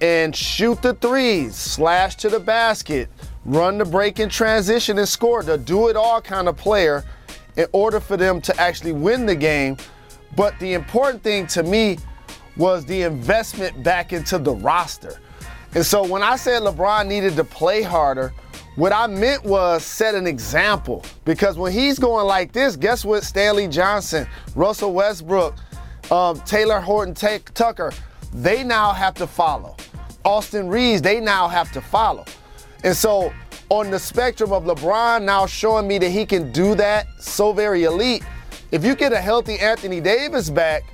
and 0.00 0.34
shoot 0.34 0.80
the 0.82 0.94
threes, 0.94 1.56
slash 1.56 2.16
to 2.16 2.28
the 2.28 2.40
basket, 2.40 3.08
run 3.44 3.78
the 3.78 3.84
break 3.84 4.20
in 4.20 4.28
transition 4.28 4.98
and 4.98 5.08
score, 5.08 5.42
the 5.42 5.58
do 5.58 5.88
it 5.88 5.96
all 5.96 6.20
kind 6.20 6.48
of 6.48 6.56
player 6.56 7.04
in 7.56 7.66
order 7.72 7.98
for 7.98 8.16
them 8.16 8.40
to 8.40 8.60
actually 8.60 8.92
win 8.92 9.26
the 9.26 9.34
game. 9.34 9.76
But 10.36 10.58
the 10.60 10.74
important 10.74 11.22
thing 11.22 11.46
to 11.48 11.62
me 11.62 11.98
was 12.56 12.84
the 12.84 13.02
investment 13.02 13.82
back 13.82 14.12
into 14.12 14.38
the 14.38 14.52
roster. 14.52 15.20
And 15.74 15.84
so 15.84 16.06
when 16.06 16.22
I 16.22 16.36
said 16.36 16.62
LeBron 16.62 17.06
needed 17.06 17.36
to 17.36 17.44
play 17.44 17.82
harder, 17.82 18.32
what 18.76 18.92
I 18.92 19.06
meant 19.08 19.44
was 19.44 19.84
set 19.84 20.14
an 20.14 20.26
example. 20.26 21.04
Because 21.24 21.58
when 21.58 21.72
he's 21.72 21.98
going 21.98 22.26
like 22.26 22.52
this, 22.52 22.76
guess 22.76 23.04
what? 23.04 23.24
Stanley 23.24 23.66
Johnson, 23.66 24.26
Russell 24.54 24.92
Westbrook, 24.92 25.54
um, 26.10 26.38
Talen 26.40 26.82
Horton 26.82 27.14
Tucker, 27.14 27.92
they 28.32 28.62
now 28.62 28.92
have 28.92 29.14
to 29.14 29.26
follow. 29.26 29.76
Austin 30.24 30.68
Reaves, 30.68 31.02
they 31.02 31.20
now 31.20 31.48
have 31.48 31.72
to 31.72 31.80
follow. 31.80 32.24
And 32.84 32.94
so 32.94 33.32
on 33.70 33.90
the 33.90 33.98
spectrum 33.98 34.52
of 34.52 34.64
LeBron 34.64 35.24
now 35.24 35.46
showing 35.46 35.86
me 35.86 35.98
that 35.98 36.10
he 36.10 36.24
can 36.24 36.52
do 36.52 36.74
that 36.76 37.06
so 37.20 37.52
very 37.52 37.84
elite, 37.84 38.22
if 38.70 38.84
you 38.84 38.94
get 38.94 39.12
a 39.12 39.20
healthy 39.20 39.58
Anthony 39.58 40.00
Davis 40.00 40.50
back, 40.50 40.84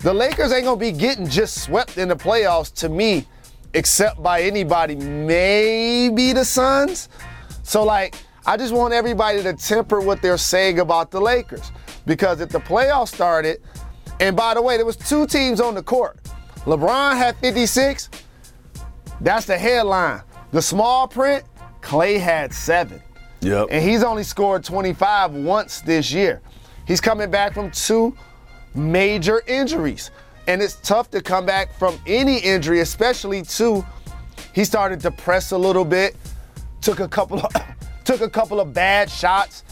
the 0.00 0.12
Lakers 0.12 0.52
ain't 0.52 0.64
gonna 0.64 0.76
be 0.76 0.92
getting 0.92 1.26
just 1.26 1.62
swept 1.62 1.96
in 1.98 2.08
the 2.08 2.16
playoffs 2.16 2.72
to 2.74 2.88
me, 2.88 3.26
except 3.72 4.22
by 4.22 4.42
anybody, 4.42 4.96
maybe 4.96 6.32
the 6.32 6.44
Suns. 6.44 7.08
So 7.62 7.84
like, 7.84 8.14
I 8.46 8.58
just 8.58 8.74
want 8.74 8.92
everybody 8.92 9.42
to 9.42 9.54
temper 9.54 10.00
what 10.00 10.20
they're 10.20 10.36
saying 10.36 10.78
about 10.80 11.10
the 11.10 11.20
Lakers. 11.20 11.72
Because 12.04 12.40
if 12.40 12.50
the 12.50 12.60
playoffs 12.60 13.08
started, 13.08 13.62
and 14.20 14.36
by 14.36 14.52
the 14.52 14.60
way, 14.60 14.76
there 14.76 14.84
was 14.84 14.96
two 14.96 15.26
teams 15.26 15.60
on 15.60 15.74
the 15.74 15.82
court. 15.82 16.18
LeBron 16.64 17.16
had 17.16 17.36
56. 17.36 18.08
That's 19.20 19.46
the 19.46 19.58
headline. 19.58 20.22
The 20.50 20.62
small 20.62 21.06
print, 21.06 21.44
Klay 21.82 22.18
had 22.18 22.52
seven. 22.52 23.02
Yep. 23.40 23.68
And 23.70 23.84
he's 23.84 24.02
only 24.02 24.22
scored 24.22 24.64
25 24.64 25.34
once 25.34 25.82
this 25.82 26.10
year. 26.10 26.40
He's 26.86 27.00
coming 27.00 27.30
back 27.30 27.52
from 27.52 27.70
two 27.70 28.16
major 28.74 29.42
injuries. 29.46 30.10
And 30.46 30.62
it's 30.62 30.76
tough 30.76 31.10
to 31.10 31.20
come 31.20 31.44
back 31.44 31.76
from 31.78 31.98
any 32.06 32.38
injury, 32.38 32.80
especially 32.80 33.42
two. 33.42 33.84
He 34.54 34.64
started 34.64 35.00
to 35.00 35.10
press 35.10 35.52
a 35.52 35.58
little 35.58 35.84
bit, 35.84 36.16
took 36.80 37.00
a 37.00 37.08
couple 37.08 37.40
of 37.40 37.52
took 38.04 38.20
a 38.20 38.28
couple 38.28 38.60
of 38.60 38.72
bad 38.72 39.10
shots, 39.10 39.64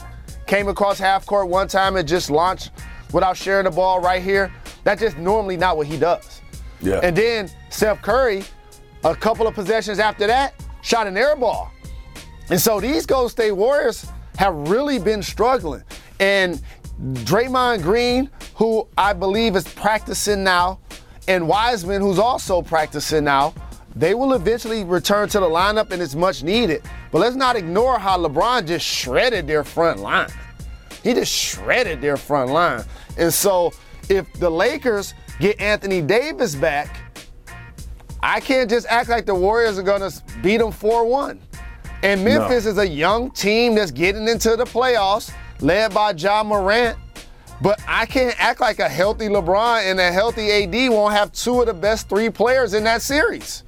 came 0.46 0.68
across 0.68 0.98
half 0.98 1.24
court 1.24 1.48
one 1.48 1.68
time 1.68 1.96
and 1.96 2.06
just 2.08 2.30
launched 2.30 2.70
without 3.12 3.36
sharing 3.36 3.64
the 3.64 3.70
ball 3.70 4.00
right 4.00 4.22
here. 4.22 4.52
That's 4.84 5.00
just 5.00 5.16
normally 5.18 5.56
not 5.56 5.76
what 5.76 5.86
he 5.86 5.96
does. 5.98 6.41
Yeah. 6.82 7.00
And 7.02 7.16
then 7.16 7.50
Steph 7.70 8.02
Curry, 8.02 8.42
a 9.04 9.14
couple 9.14 9.46
of 9.46 9.54
possessions 9.54 9.98
after 9.98 10.26
that, 10.26 10.54
shot 10.82 11.06
an 11.06 11.16
air 11.16 11.36
ball. 11.36 11.70
And 12.50 12.60
so 12.60 12.80
these 12.80 13.06
Golden 13.06 13.30
State 13.30 13.52
Warriors 13.52 14.06
have 14.36 14.54
really 14.68 14.98
been 14.98 15.22
struggling. 15.22 15.82
And 16.20 16.60
Draymond 17.00 17.82
Green, 17.82 18.30
who 18.54 18.86
I 18.98 19.12
believe 19.12 19.56
is 19.56 19.66
practicing 19.66 20.44
now, 20.44 20.80
and 21.28 21.46
Wiseman, 21.46 22.02
who's 22.02 22.18
also 22.18 22.62
practicing 22.62 23.24
now, 23.24 23.54
they 23.94 24.14
will 24.14 24.32
eventually 24.32 24.84
return 24.84 25.28
to 25.28 25.40
the 25.40 25.46
lineup 25.46 25.90
and 25.90 26.00
it's 26.02 26.14
much 26.14 26.42
needed. 26.42 26.82
But 27.10 27.20
let's 27.20 27.36
not 27.36 27.56
ignore 27.56 27.98
how 27.98 28.18
LeBron 28.18 28.66
just 28.66 28.86
shredded 28.86 29.46
their 29.46 29.64
front 29.64 30.00
line. 30.00 30.30
He 31.02 31.14
just 31.14 31.32
shredded 31.32 32.00
their 32.00 32.16
front 32.16 32.50
line. 32.50 32.84
And 33.18 33.32
so 33.32 33.72
if 34.08 34.32
the 34.34 34.50
Lakers 34.50 35.14
get 35.42 35.60
Anthony 35.60 36.00
Davis 36.00 36.54
back, 36.54 36.96
I 38.22 38.38
can't 38.38 38.70
just 38.70 38.86
act 38.86 39.08
like 39.08 39.26
the 39.26 39.34
Warriors 39.34 39.76
are 39.76 39.82
going 39.82 40.08
to 40.08 40.22
beat 40.40 40.58
them 40.58 40.70
4 40.70 41.04
1. 41.04 41.40
And 42.04 42.24
Memphis 42.24 42.64
no. 42.64 42.70
is 42.70 42.78
a 42.78 42.88
young 42.88 43.30
team 43.32 43.74
that's 43.74 43.90
getting 43.90 44.28
into 44.28 44.56
the 44.56 44.64
playoffs, 44.64 45.32
led 45.60 45.92
by 45.92 46.12
Ja 46.12 46.42
Morant. 46.44 46.96
But 47.60 47.80
I 47.86 48.06
can't 48.06 48.34
act 48.42 48.60
like 48.60 48.78
a 48.78 48.88
healthy 48.88 49.28
LeBron 49.28 49.88
and 49.90 50.00
a 50.00 50.10
healthy 50.10 50.50
AD 50.50 50.90
won't 50.90 51.14
have 51.14 51.32
two 51.32 51.60
of 51.60 51.66
the 51.66 51.74
best 51.74 52.08
three 52.08 52.30
players 52.30 52.74
in 52.74 52.84
that 52.84 53.02
series. 53.02 53.62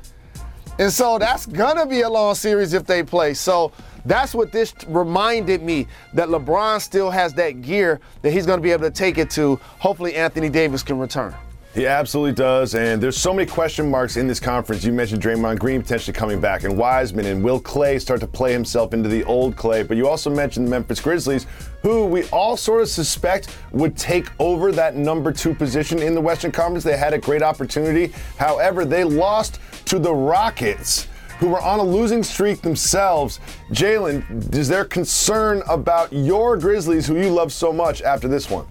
And 0.80 0.92
so 0.92 1.18
that's 1.18 1.46
going 1.46 1.76
to 1.76 1.86
be 1.86 2.00
a 2.00 2.08
long 2.08 2.34
series 2.34 2.72
if 2.72 2.86
they 2.86 3.04
play. 3.04 3.34
So 3.34 3.70
that's 4.04 4.34
what 4.34 4.50
this 4.50 4.74
reminded 4.88 5.62
me 5.62 5.86
that 6.12 6.28
LeBron 6.28 6.80
still 6.80 7.10
has 7.10 7.34
that 7.34 7.62
gear 7.62 8.00
that 8.22 8.32
he's 8.32 8.46
going 8.46 8.58
to 8.58 8.62
be 8.62 8.72
able 8.72 8.82
to 8.82 8.90
take 8.90 9.18
it 9.18 9.30
to. 9.30 9.56
Hopefully, 9.78 10.16
Anthony 10.16 10.48
Davis 10.48 10.82
can 10.82 10.98
return. 10.98 11.34
He 11.74 11.88
absolutely 11.88 12.34
does, 12.34 12.76
and 12.76 13.02
there's 13.02 13.16
so 13.16 13.34
many 13.34 13.50
question 13.50 13.90
marks 13.90 14.16
in 14.16 14.28
this 14.28 14.38
conference. 14.38 14.84
You 14.84 14.92
mentioned 14.92 15.20
Draymond 15.20 15.58
Green 15.58 15.82
potentially 15.82 16.14
coming 16.14 16.40
back, 16.40 16.62
and 16.62 16.78
Wiseman, 16.78 17.26
and 17.26 17.42
will 17.42 17.60
Klay 17.60 18.00
start 18.00 18.20
to 18.20 18.28
play 18.28 18.52
himself 18.52 18.94
into 18.94 19.08
the 19.08 19.24
old 19.24 19.56
Klay? 19.56 19.86
But 19.86 19.96
you 19.96 20.06
also 20.06 20.30
mentioned 20.30 20.68
the 20.68 20.70
Memphis 20.70 21.00
Grizzlies, 21.00 21.48
who 21.82 22.06
we 22.06 22.28
all 22.28 22.56
sort 22.56 22.82
of 22.82 22.88
suspect 22.88 23.58
would 23.72 23.96
take 23.96 24.28
over 24.38 24.70
that 24.70 24.94
number 24.94 25.32
two 25.32 25.52
position 25.52 25.98
in 25.98 26.14
the 26.14 26.20
Western 26.20 26.52
Conference. 26.52 26.84
They 26.84 26.96
had 26.96 27.12
a 27.12 27.18
great 27.18 27.42
opportunity. 27.42 28.12
However, 28.38 28.84
they 28.84 29.02
lost 29.02 29.58
to 29.86 29.98
the 29.98 30.14
Rockets 30.14 31.08
who 31.40 31.48
were 31.48 31.60
on 31.60 31.80
a 31.80 31.84
losing 31.84 32.22
streak 32.22 32.62
themselves. 32.62 33.40
Jalen, 33.70 34.54
is 34.54 34.68
there 34.68 34.84
concern 34.84 35.60
about 35.68 36.12
your 36.12 36.56
Grizzlies, 36.56 37.08
who 37.08 37.16
you 37.16 37.30
love 37.30 37.52
so 37.52 37.72
much, 37.72 38.00
after 38.00 38.28
this 38.28 38.48
one? 38.48 38.64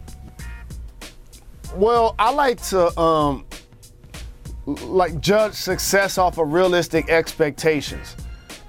Well, 1.76 2.14
I 2.20 2.32
like 2.32 2.62
to 2.70 3.00
um, 3.00 3.46
like 4.66 5.20
judge 5.20 5.54
success 5.54 6.20
off 6.20 6.38
of 6.38 6.54
realistic 6.54 7.10
expectations. 7.10 8.16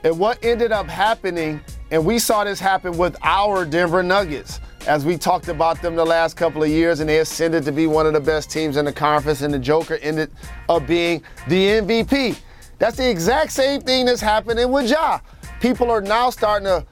And 0.05 0.19
what 0.19 0.43
ended 0.43 0.73
up 0.73 0.87
happening, 0.87 1.61
and 1.91 2.05
we 2.05 2.19
saw 2.19 2.45
this 2.45 2.59
happen 2.59 2.97
with 2.97 3.17
our 3.23 3.67
Denver 3.67 4.03
Nuggets, 4.03 4.59
as 4.87 5.05
we 5.05 5.19
talked 5.19 5.49
about 5.49 5.83
them 5.83 5.97
the 5.97 6.05
last 6.05 6.37
couple 6.37 6.63
of 6.63 6.71
years, 6.71 7.01
and 7.01 7.09
they 7.09 7.19
ascended 7.19 7.65
to 7.65 7.73
be 7.73 7.87
one 7.87 8.07
of 8.07 8.15
the 8.15 8.21
best 8.21 8.51
teams 8.51 8.79
in 8.79 8.87
the 8.87 8.93
conference, 8.93 9.43
and 9.43 9.53
the 9.53 9.59
Joker 9.59 9.97
ended 10.01 10.31
up 10.71 10.87
being 10.87 11.23
the 11.49 11.67
MVP. 11.67 12.39
That's 12.79 12.97
the 12.97 13.09
exact 13.09 13.53
same 13.53 13.83
thing 13.83 14.07
that's 14.07 14.21
happening 14.21 14.71
with 14.73 14.91
Ja. 14.91 15.21
People 15.61 15.91
are 15.91 16.01
now 16.01 16.31
starting 16.31 16.67
to 16.67 16.87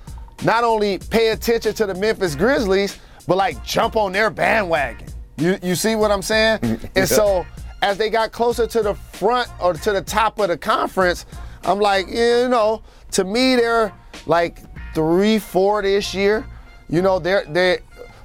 not 0.45 0.63
only 0.63 0.99
pay 0.99 1.29
attention 1.29 1.73
to 1.75 1.87
the 1.87 1.95
Memphis 1.95 2.35
Grizzlies, 2.35 2.99
but 3.27 3.37
like 3.37 3.63
jump 3.65 3.97
on 3.97 4.13
their 4.13 4.31
bandwagon. 4.31 5.12
You 5.43 5.59
you 5.61 5.75
see 5.75 5.97
what 5.97 6.13
I'm 6.13 6.23
saying? 6.23 6.61
and 6.97 7.09
so 7.09 7.45
as 7.83 7.99
they 7.99 8.11
got 8.11 8.31
closer 8.31 8.67
to 8.69 8.83
the 8.83 8.95
front 8.95 9.49
or 9.61 9.75
to 9.75 9.93
the 9.93 10.01
top 10.01 10.39
of 10.39 10.49
the 10.49 10.57
conference, 10.57 11.27
I'm 11.65 11.81
like, 11.81 12.07
you 12.07 12.49
know, 12.49 12.83
to 13.13 13.25
me 13.25 13.57
they're 13.57 13.93
like 14.27 14.61
three, 14.95 15.41
four 15.41 15.83
this 15.83 16.15
year. 16.15 16.47
You 16.89 17.03
know, 17.03 17.19
they're 17.19 17.45
they 17.45 17.81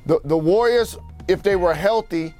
the, 0.05 0.19
the 0.25 0.37
Warriors, 0.37 0.95
if 1.27 1.41
they 1.41 1.55
were 1.55 1.73
healthy, 1.73 2.35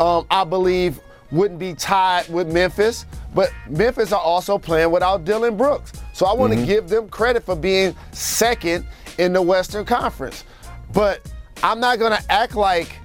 um, 0.00 0.26
I 0.28 0.42
believe 0.42 1.00
wouldn't 1.30 1.60
be 1.60 1.74
tied 1.74 2.28
with 2.28 2.52
Memphis. 2.52 3.06
But 3.32 3.52
Memphis 3.68 4.12
are 4.12 4.20
also 4.20 4.58
playing 4.58 4.90
without 4.90 5.24
Dillon 5.24 5.56
Brooks. 5.56 5.92
So 6.12 6.26
I 6.26 6.34
want 6.34 6.52
to 6.52 6.66
give 6.66 6.88
them 6.88 7.08
credit 7.08 7.44
for 7.44 7.54
being 7.54 7.94
second 8.10 8.84
in 9.18 9.32
the 9.32 9.40
Western 9.40 9.84
Conference. 9.84 10.44
But 10.92 11.20
I'm 11.62 11.78
not 11.78 12.00
going 12.00 12.10
to 12.10 12.32
act 12.32 12.56
like 12.56 12.99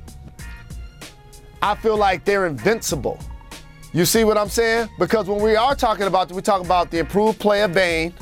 I 1.62 1.76
feel 1.76 1.98
like 1.98 2.26
they're 2.26 2.46
invincible. 2.46 3.20
You 3.94 4.06
see 4.06 4.24
what 4.24 4.38
I'm 4.38 4.50
saying? 4.50 4.90
Because 5.00 5.28
when 5.28 5.42
we 5.42 5.56
are 5.56 5.76
talking 5.76 6.06
about, 6.06 6.32
we 6.32 6.42
talk 6.42 6.64
about 6.64 6.92
the 6.92 7.00
improved 7.00 7.40
play 7.40 7.64
of 7.64 7.74
Bane, 7.74 8.14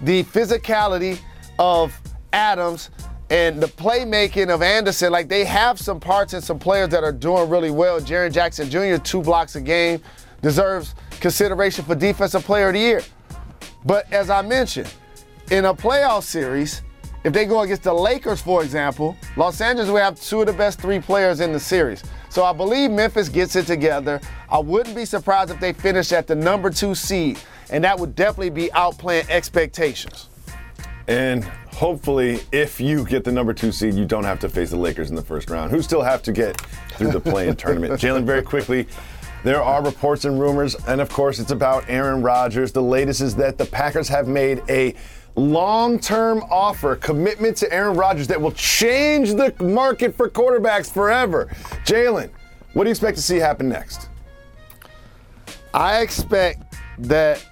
the 0.00 0.24
physicality 0.24 1.18
of 1.58 1.98
Adams, 2.32 2.90
and 3.30 3.62
the 3.62 3.68
playmaking 3.68 4.50
of 4.52 4.60
Anderson. 4.60 5.12
Like 5.12 5.28
they 5.28 5.44
have 5.44 5.78
some 5.78 6.00
parts 6.00 6.32
and 6.32 6.42
some 6.42 6.58
players 6.58 6.88
that 6.88 7.04
are 7.04 7.12
doing 7.12 7.48
really 7.48 7.70
well. 7.70 8.00
Jaren 8.00 8.32
Jackson 8.32 8.68
Jr., 8.68 8.96
two 8.96 9.22
blocks 9.22 9.54
a 9.54 9.60
game, 9.60 10.02
deserves 10.42 10.94
consideration 11.20 11.84
for 11.84 11.94
Defensive 11.94 12.44
Player 12.44 12.68
of 12.68 12.74
the 12.74 12.80
Year. 12.80 13.02
But 13.84 14.12
as 14.12 14.30
I 14.30 14.42
mentioned, 14.42 14.92
in 15.50 15.64
a 15.66 15.74
playoff 15.74 16.24
series, 16.24 16.82
if 17.22 17.32
they 17.32 17.44
go 17.44 17.60
against 17.60 17.82
the 17.82 17.92
Lakers, 17.92 18.40
for 18.40 18.62
example, 18.62 19.16
Los 19.36 19.60
Angeles 19.60 19.90
will 19.90 19.98
have 19.98 20.20
two 20.20 20.40
of 20.40 20.46
the 20.46 20.52
best 20.52 20.80
three 20.80 21.00
players 21.00 21.40
in 21.40 21.52
the 21.52 21.60
series. 21.60 22.02
So 22.30 22.44
I 22.44 22.52
believe 22.52 22.92
Memphis 22.92 23.28
gets 23.28 23.56
it 23.56 23.66
together. 23.66 24.20
I 24.48 24.58
wouldn't 24.58 24.94
be 24.94 25.04
surprised 25.04 25.50
if 25.50 25.58
they 25.58 25.72
finish 25.72 26.12
at 26.12 26.28
the 26.28 26.36
number 26.36 26.70
two 26.70 26.94
seed, 26.94 27.40
and 27.70 27.82
that 27.82 27.98
would 27.98 28.14
definitely 28.14 28.50
be 28.50 28.68
outplaying 28.68 29.28
expectations. 29.28 30.28
And 31.08 31.42
hopefully, 31.72 32.38
if 32.52 32.80
you 32.80 33.04
get 33.04 33.24
the 33.24 33.32
number 33.32 33.52
two 33.52 33.72
seed, 33.72 33.94
you 33.94 34.04
don't 34.04 34.22
have 34.22 34.38
to 34.40 34.48
face 34.48 34.70
the 34.70 34.76
Lakers 34.76 35.10
in 35.10 35.16
the 35.16 35.22
first 35.22 35.50
round, 35.50 35.72
who 35.72 35.82
still 35.82 36.02
have 36.02 36.22
to 36.22 36.32
get 36.32 36.60
through 36.92 37.10
the 37.10 37.20
play-in 37.20 37.56
tournament. 37.56 37.94
Jalen, 37.94 38.22
very 38.22 38.42
quickly, 38.42 38.86
there 39.42 39.60
are 39.60 39.82
reports 39.82 40.24
and 40.24 40.38
rumors, 40.38 40.76
and 40.86 41.00
of 41.00 41.08
course, 41.08 41.40
it's 41.40 41.50
about 41.50 41.84
Aaron 41.88 42.22
Rodgers. 42.22 42.70
The 42.70 42.82
latest 42.82 43.22
is 43.22 43.34
that 43.36 43.58
the 43.58 43.64
Packers 43.64 44.06
have 44.08 44.28
made 44.28 44.62
a 44.68 44.94
long-term 45.36 46.42
offer, 46.50 46.96
commitment 46.96 47.56
to 47.58 47.72
Aaron 47.72 47.96
Rodgers 47.96 48.26
that 48.28 48.40
will 48.40 48.52
change 48.52 49.30
the 49.30 49.54
market 49.62 50.14
for 50.14 50.28
quarterbacks 50.28 50.90
forever. 50.90 51.46
Jalen, 51.84 52.30
what 52.72 52.84
do 52.84 52.88
you 52.88 52.92
expect 52.92 53.16
to 53.16 53.22
see 53.22 53.36
happen 53.36 53.68
next? 53.68 54.08
I 55.72 56.00
expect 56.00 56.76
that 56.98 57.44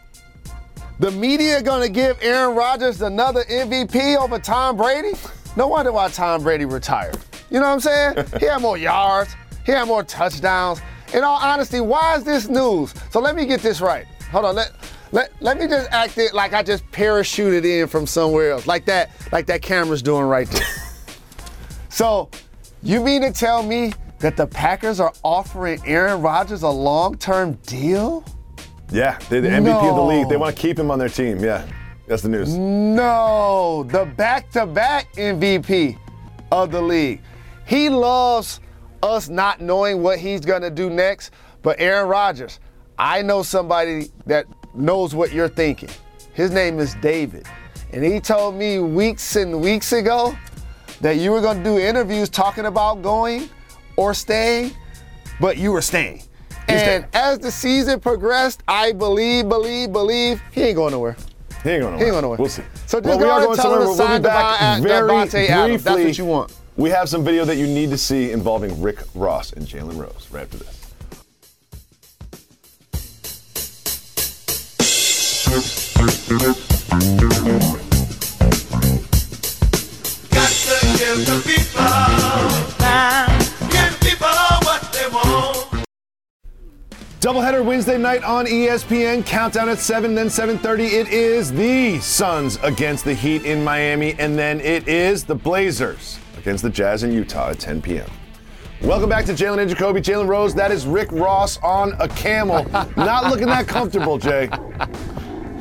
the 0.98 1.10
media 1.12 1.62
going 1.62 1.82
to 1.82 1.88
give 1.88 2.18
Aaron 2.22 2.56
Rodgers 2.56 3.02
another 3.02 3.44
MVP 3.44 4.16
over 4.16 4.38
Tom 4.38 4.76
Brady. 4.76 5.12
No 5.56 5.68
wonder 5.68 5.92
why 5.92 6.08
Tom 6.08 6.42
Brady 6.42 6.64
retired. 6.64 7.18
You 7.50 7.60
know 7.60 7.66
what 7.66 7.74
I'm 7.74 7.80
saying? 7.80 8.26
he 8.40 8.46
had 8.46 8.60
more 8.60 8.76
yards, 8.76 9.34
he 9.64 9.72
had 9.72 9.86
more 9.86 10.02
touchdowns. 10.02 10.80
In 11.14 11.24
all 11.24 11.38
honesty, 11.38 11.80
why 11.80 12.16
is 12.16 12.24
this 12.24 12.48
news? 12.48 12.92
So 13.10 13.20
let 13.20 13.34
me 13.34 13.46
get 13.46 13.62
this 13.62 13.80
right. 13.80 14.06
Hold 14.30 14.44
on. 14.44 14.56
Let, 14.56 14.72
let, 15.12 15.31
let 15.40 15.59
me 15.59 15.66
just 15.66 15.90
act 15.90 16.18
it 16.18 16.35
like 16.35 16.53
I 16.53 16.62
just 16.62 16.88
parachuted 16.90 17.64
in 17.64 17.88
from 17.88 18.07
somewhere 18.07 18.53
else, 18.53 18.66
like 18.66 18.85
that, 18.87 19.11
like 19.33 19.47
that 19.47 19.62
camera's 19.62 20.03
doing 20.03 20.25
right 20.25 20.49
there. 20.49 20.66
so, 21.88 22.31
you 22.83 23.03
mean 23.03 23.23
to 23.23 23.33
tell 23.33 23.62
me 23.62 23.92
that 24.18 24.37
the 24.37 24.47
Packers 24.47 25.01
are 25.01 25.12
offering 25.23 25.81
Aaron 25.87 26.21
Rodgers 26.21 26.62
a 26.62 26.68
long-term 26.68 27.55
deal? 27.66 28.25
Yeah, 28.90 29.18
they're 29.29 29.40
the 29.40 29.49
MVP 29.49 29.88
of 29.88 29.97
the 29.97 30.03
league. 30.03 30.29
They 30.29 30.37
want 30.37 30.55
to 30.55 30.61
keep 30.61 30.79
him 30.79 30.90
on 30.90 30.99
their 30.99 31.09
team. 31.09 31.38
Yeah, 31.38 31.66
that's 32.07 32.23
the 32.23 32.29
news. 32.29 32.57
No, 32.57 33.85
the 33.88 34.07
back-to-back 34.16 35.12
MVP 35.14 35.99
of 36.53 36.71
the 36.71 36.81
league. 36.81 37.21
He 37.66 37.88
loves 37.88 38.61
us 39.03 39.29
not 39.29 39.61
knowing 39.61 40.03
what 40.03 40.18
he's 40.18 40.40
going 40.40 40.62
to 40.62 40.71
do 40.71 40.90
next, 40.90 41.33
but 41.62 41.79
Aaron 41.79 42.09
Rodgers, 42.09 42.61
I 42.99 43.23
know 43.23 43.42
somebody 43.42 44.07
that 44.27 44.47
knows 44.78 45.14
what 45.14 45.32
you're 45.32 45.48
thinking. 45.48 45.90
His 46.32 46.50
name 46.50 46.78
is 46.78 46.94
David. 46.96 47.46
And 47.92 48.04
he 48.04 48.20
told 48.20 48.54
me 48.54 48.78
weeks 48.78 49.36
and 49.36 49.60
weeks 49.60 49.92
ago 49.92 50.36
that 51.00 51.16
you 51.16 51.30
were 51.30 51.40
going 51.40 51.58
to 51.58 51.64
do 51.64 51.78
interviews 51.78 52.28
talking 52.28 52.66
about 52.66 53.02
going 53.02 53.48
or 53.96 54.14
staying, 54.14 54.72
but 55.40 55.56
you 55.56 55.72
were 55.72 55.82
staying. 55.82 56.22
and 56.68 57.06
as 57.14 57.38
the 57.38 57.50
season 57.50 57.98
progressed, 57.98 58.62
I 58.68 58.92
believe, 58.92 59.48
believe, 59.48 59.92
believe 59.92 60.42
he 60.52 60.62
ain't 60.62 60.76
going 60.76 60.92
nowhere. 60.92 61.16
He 61.62 61.70
ain't 61.70 61.82
going 61.82 61.92
nowhere. 61.92 61.98
He 61.98 62.04
ain't 62.04 62.12
going 62.12 62.22
nowhere. 62.22 62.38
We'll 62.38 62.48
see. 62.48 62.62
So 62.86 63.00
just 63.00 63.08
well, 63.08 63.18
go 63.18 63.24
we 63.24 63.30
are 63.30 63.40
going 63.40 63.52
and 63.52 63.60
tell 63.60 63.74
him 63.74 63.80
to 63.80 63.86
We'll 63.86 63.94
sign 63.96 64.22
back 64.22 64.82
very 64.82 65.08
Devontae 65.08 65.30
briefly. 65.30 65.48
Adams. 65.48 65.84
That's 65.84 66.04
what 66.04 66.18
you 66.18 66.24
want. 66.26 66.56
We 66.76 66.90
have 66.90 67.08
some 67.08 67.24
video 67.24 67.44
that 67.44 67.56
you 67.56 67.66
need 67.66 67.90
to 67.90 67.98
see 67.98 68.30
involving 68.30 68.80
Rick 68.80 68.98
Ross 69.14 69.52
and 69.52 69.66
Jalen 69.66 69.96
Rose 69.98 70.28
right 70.30 70.42
after 70.44 70.58
this. 70.58 70.77
Doubleheader 87.20 87.64
Wednesday 87.64 87.98
night 87.98 88.22
on 88.24 88.46
ESPN. 88.46 89.24
Countdown 89.24 89.68
at 89.68 89.78
7, 89.78 90.14
then 90.14 90.28
7:30. 90.28 90.92
It 90.92 91.08
is 91.08 91.50
the 91.50 91.98
Suns 92.00 92.58
against 92.62 93.04
the 93.04 93.14
Heat 93.14 93.44
in 93.44 93.64
Miami, 93.64 94.14
and 94.18 94.38
then 94.38 94.61
it 94.61 94.87
is 94.87 95.24
the 95.24 95.34
Blazers 95.34 96.18
against 96.37 96.62
the 96.62 96.70
Jazz 96.70 97.02
in 97.02 97.12
Utah 97.12 97.50
at 97.50 97.58
10 97.58 97.82
p.m. 97.82 98.08
Welcome 98.82 99.08
back 99.08 99.24
to 99.24 99.32
Jalen 99.32 99.58
and 99.58 99.68
Jacoby. 99.68 100.00
Jalen 100.00 100.28
Rose, 100.28 100.54
that 100.54 100.70
is 100.70 100.87
Rick 100.87 101.11
Ross 101.11 101.58
on 101.64 101.94
a 101.98 102.08
camel. 102.08 102.64
Not 102.96 103.24
looking 103.30 103.48
that 103.48 103.66
comfortable, 103.66 104.18
Jay. 104.18 104.48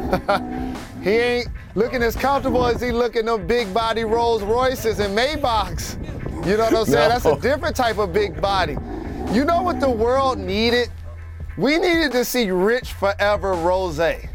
He 1.03 1.11
ain't 1.11 1.47
looking 1.75 2.03
as 2.03 2.17
comfortable 2.17 2.65
as 2.65 2.81
he 2.81 2.91
looking 2.91 3.25
them 3.27 3.47
big 3.47 3.73
body 3.73 4.03
Rolls 4.03 4.43
Royces 4.43 4.99
and 4.99 5.17
Maybachs. 5.17 5.95
You 6.45 6.57
know 6.57 6.65
what 6.65 6.75
I'm 6.75 6.85
saying? 6.85 7.09
No. 7.09 7.19
That's 7.19 7.25
a 7.25 7.39
different 7.39 7.77
type 7.77 7.97
of 7.97 8.11
big 8.11 8.41
body. 8.41 8.77
You 9.31 9.45
know 9.45 9.61
what 9.61 9.79
the 9.79 9.89
world 9.89 10.37
needed? 10.37 10.89
We 11.57 11.77
needed 11.77 12.11
to 12.11 12.25
see 12.25 12.51
Rich 12.51 12.93
Forever 12.93 13.53
Rose. 13.53 13.99
And 13.99 14.29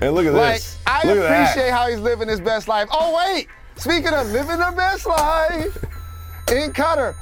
look 0.00 0.26
at 0.26 0.34
Like, 0.34 0.56
this. 0.56 0.78
I 0.86 1.02
Look 1.06 1.18
appreciate 1.18 1.70
how 1.70 1.88
he's 1.88 1.98
living 1.98 2.28
his 2.28 2.40
best 2.40 2.68
life. 2.68 2.88
Oh, 2.92 3.16
wait. 3.16 3.48
Speaking 3.76 4.12
of 4.12 4.30
living 4.30 4.58
the 4.58 4.72
best 4.76 5.06
life, 5.06 5.76
in 6.52 6.72
Qatar, 6.72 7.14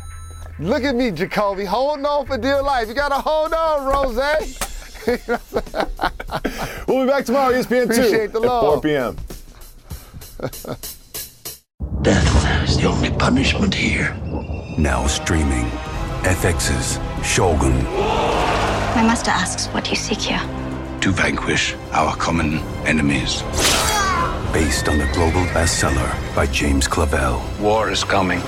look 0.59 0.83
at 0.85 0.95
me, 0.97 1.11
Jacoby, 1.11 1.65
holding 1.65 2.05
on 2.07 2.27
for 2.27 2.39
dear 2.39 2.63
life. 2.63 2.89
You 2.89 2.95
got 2.95 3.11
to 3.11 3.21
hold 3.21 3.53
on, 3.53 3.87
Rose. 3.87 4.19
We'll 6.89 7.05
be 7.05 7.11
back 7.11 7.25
tomorrow, 7.25 7.53
ESPN 7.53 7.87
2 7.87 7.93
Appreciate 7.93 8.33
the 8.33 8.41
at 8.41 8.61
4 8.61 8.81
p.m. 8.81 9.17
Death 12.03 12.69
is 12.69 12.77
the 12.77 12.87
only 12.87 13.11
punishment 13.11 13.75
here. 13.75 14.15
Now 14.79 15.07
streaming. 15.07 15.67
FX's 16.23 16.99
Shogun. 17.27 17.85
My 18.95 19.03
master 19.03 19.31
asks 19.31 19.67
what 19.69 19.89
you 19.91 19.97
seek 19.97 20.19
here. 20.19 20.41
To 21.01 21.11
vanquish 21.13 21.75
our 21.93 22.17
common 22.17 22.59
enemies. 22.87 23.43
Based 24.53 24.89
on 24.89 24.99
the 24.99 25.09
global 25.13 25.45
bestseller 25.53 26.35
by 26.35 26.47
James 26.47 26.89
Clavell. 26.89 27.41
War 27.61 27.91
is 27.91 28.03
coming. 28.05 28.41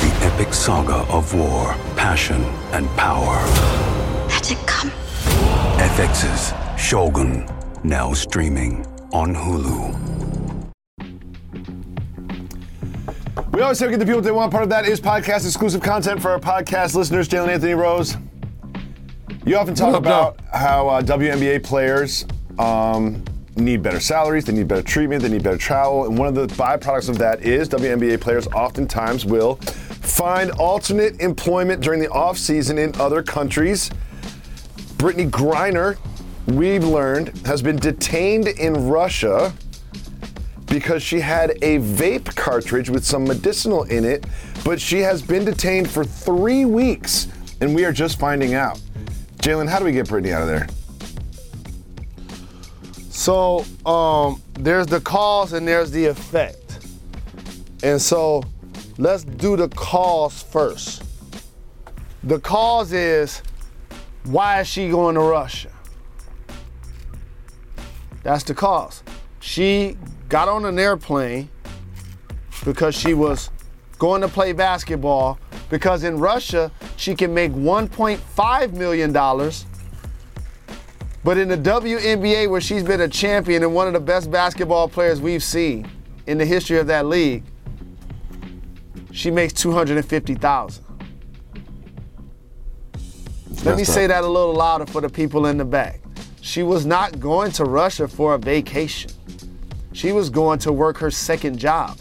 The 0.00 0.18
epic 0.22 0.54
saga 0.54 1.04
of 1.12 1.34
war, 1.34 1.74
passion, 1.96 2.42
and 2.72 2.88
power. 2.96 3.89
Let 6.00 6.10
it 6.10 6.14
come. 6.14 6.30
FX's 6.30 6.80
Shogun. 6.80 7.46
Now 7.84 8.14
streaming 8.14 8.86
on 9.12 9.34
Hulu. 9.34 9.96
We 13.52 13.60
always 13.60 13.78
say 13.78 13.86
we 13.86 13.90
get 13.90 13.98
the 13.98 14.06
people 14.06 14.20
they 14.20 14.30
want. 14.30 14.50
Part 14.50 14.62
of 14.62 14.70
that 14.70 14.86
is 14.86 15.00
podcast 15.00 15.44
exclusive 15.44 15.82
content 15.82 16.22
for 16.22 16.30
our 16.30 16.38
podcast 16.38 16.94
listeners. 16.94 17.28
Jalen 17.28 17.48
Anthony 17.48 17.74
Rose. 17.74 18.16
You 19.44 19.56
often 19.56 19.74
talk 19.74 19.88
What 19.88 20.06
up, 20.06 20.38
about 20.38 20.40
how 20.54 20.88
uh, 20.88 21.02
WNBA 21.02 21.62
players 21.64 22.24
um, 22.58 23.24
need 23.56 23.82
better 23.82 24.00
salaries, 24.00 24.44
they 24.44 24.52
need 24.52 24.68
better 24.68 24.82
treatment, 24.82 25.22
they 25.22 25.28
need 25.28 25.42
better 25.42 25.58
travel, 25.58 26.06
and 26.06 26.16
one 26.16 26.28
of 26.28 26.34
the 26.34 26.46
byproducts 26.54 27.08
of 27.08 27.18
that 27.18 27.42
is 27.42 27.68
WNBA 27.68 28.20
players 28.20 28.46
oftentimes 28.48 29.24
will 29.24 29.56
find 29.56 30.50
alternate 30.52 31.20
employment 31.20 31.82
during 31.82 32.00
the 32.00 32.10
off 32.10 32.38
season 32.38 32.78
in 32.78 32.94
other 33.00 33.22
countries. 33.22 33.90
Brittney 35.00 35.30
Griner, 35.30 35.96
we've 36.46 36.84
learned, 36.84 37.28
has 37.46 37.62
been 37.62 37.76
detained 37.76 38.48
in 38.48 38.86
Russia 38.86 39.50
because 40.66 41.02
she 41.02 41.20
had 41.20 41.52
a 41.62 41.78
vape 41.78 42.36
cartridge 42.36 42.90
with 42.90 43.02
some 43.02 43.24
medicinal 43.24 43.84
in 43.84 44.04
it, 44.04 44.26
but 44.62 44.78
she 44.78 44.98
has 44.98 45.22
been 45.22 45.42
detained 45.42 45.88
for 45.88 46.04
three 46.04 46.66
weeks 46.66 47.28
and 47.62 47.74
we 47.74 47.86
are 47.86 47.92
just 47.92 48.20
finding 48.20 48.52
out. 48.52 48.78
Jalen, 49.38 49.70
how 49.70 49.78
do 49.78 49.86
we 49.86 49.92
get 49.92 50.06
Brittney 50.06 50.32
out 50.32 50.42
of 50.42 50.48
there? 50.48 50.68
So 53.08 53.64
um, 53.86 54.42
there's 54.52 54.86
the 54.86 55.00
cause 55.00 55.54
and 55.54 55.66
there's 55.66 55.90
the 55.90 56.04
effect. 56.04 56.86
And 57.82 57.98
so 57.98 58.42
let's 58.98 59.24
do 59.24 59.56
the 59.56 59.70
cause 59.70 60.42
first. 60.42 61.04
The 62.24 62.38
cause 62.40 62.92
is 62.92 63.40
why 64.24 64.60
is 64.60 64.68
she 64.68 64.88
going 64.88 65.14
to 65.14 65.20
Russia? 65.20 65.70
That's 68.22 68.44
the 68.44 68.54
cause. 68.54 69.02
She 69.40 69.96
got 70.28 70.48
on 70.48 70.64
an 70.64 70.78
airplane 70.78 71.48
because 72.64 72.94
she 72.94 73.14
was 73.14 73.50
going 73.98 74.20
to 74.20 74.28
play 74.28 74.52
basketball 74.52 75.38
because 75.70 76.04
in 76.04 76.18
Russia 76.18 76.70
she 76.96 77.14
can 77.14 77.32
make 77.32 77.52
1.5 77.52 78.72
million 78.74 79.12
dollars 79.12 79.66
but 81.22 81.36
in 81.36 81.48
the 81.48 81.56
WNBA, 81.56 82.48
where 82.48 82.60
she's 82.60 82.82
been 82.82 83.02
a 83.02 83.08
champion 83.08 83.62
and 83.62 83.74
one 83.74 83.86
of 83.86 83.92
the 83.92 84.00
best 84.00 84.30
basketball 84.30 84.88
players 84.88 85.20
we've 85.20 85.42
seen 85.42 85.86
in 86.26 86.38
the 86.38 86.46
history 86.46 86.78
of 86.78 86.86
that 86.86 87.06
league, 87.06 87.44
she 89.12 89.30
makes 89.30 89.52
250,000. 89.52 90.84
Let 93.62 93.76
me 93.76 93.84
say 93.84 94.06
that 94.06 94.24
a 94.24 94.26
little 94.26 94.54
louder 94.54 94.86
for 94.86 95.02
the 95.02 95.10
people 95.10 95.44
in 95.46 95.58
the 95.58 95.66
back. 95.66 96.00
She 96.40 96.62
was 96.62 96.86
not 96.86 97.20
going 97.20 97.52
to 97.52 97.64
Russia 97.64 98.08
for 98.08 98.34
a 98.34 98.38
vacation. 98.38 99.10
She 99.92 100.12
was 100.12 100.30
going 100.30 100.58
to 100.60 100.72
work 100.72 100.96
her 100.96 101.10
second 101.10 101.58
job. 101.58 101.98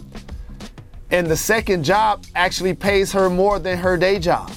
And 1.12 1.28
the 1.28 1.36
second 1.36 1.84
job 1.84 2.24
actually 2.34 2.76
pays 2.76 3.12
her 3.12 3.30
more 3.30 3.60
than 3.60 3.78
her 3.78 3.98
day 3.98 4.20
job. 4.20 4.52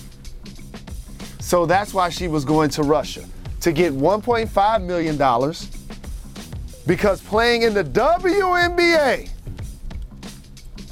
So 1.40 1.66
that's 1.66 1.92
why 1.92 2.08
she 2.08 2.28
was 2.28 2.44
going 2.44 2.70
to 2.70 2.84
Russia 2.84 3.24
to 3.62 3.72
get 3.72 3.92
$1.5 3.92 4.84
million 4.84 5.16
because 6.86 7.20
playing 7.20 7.62
in 7.62 7.74
the 7.74 7.84
WNBA, 7.84 9.28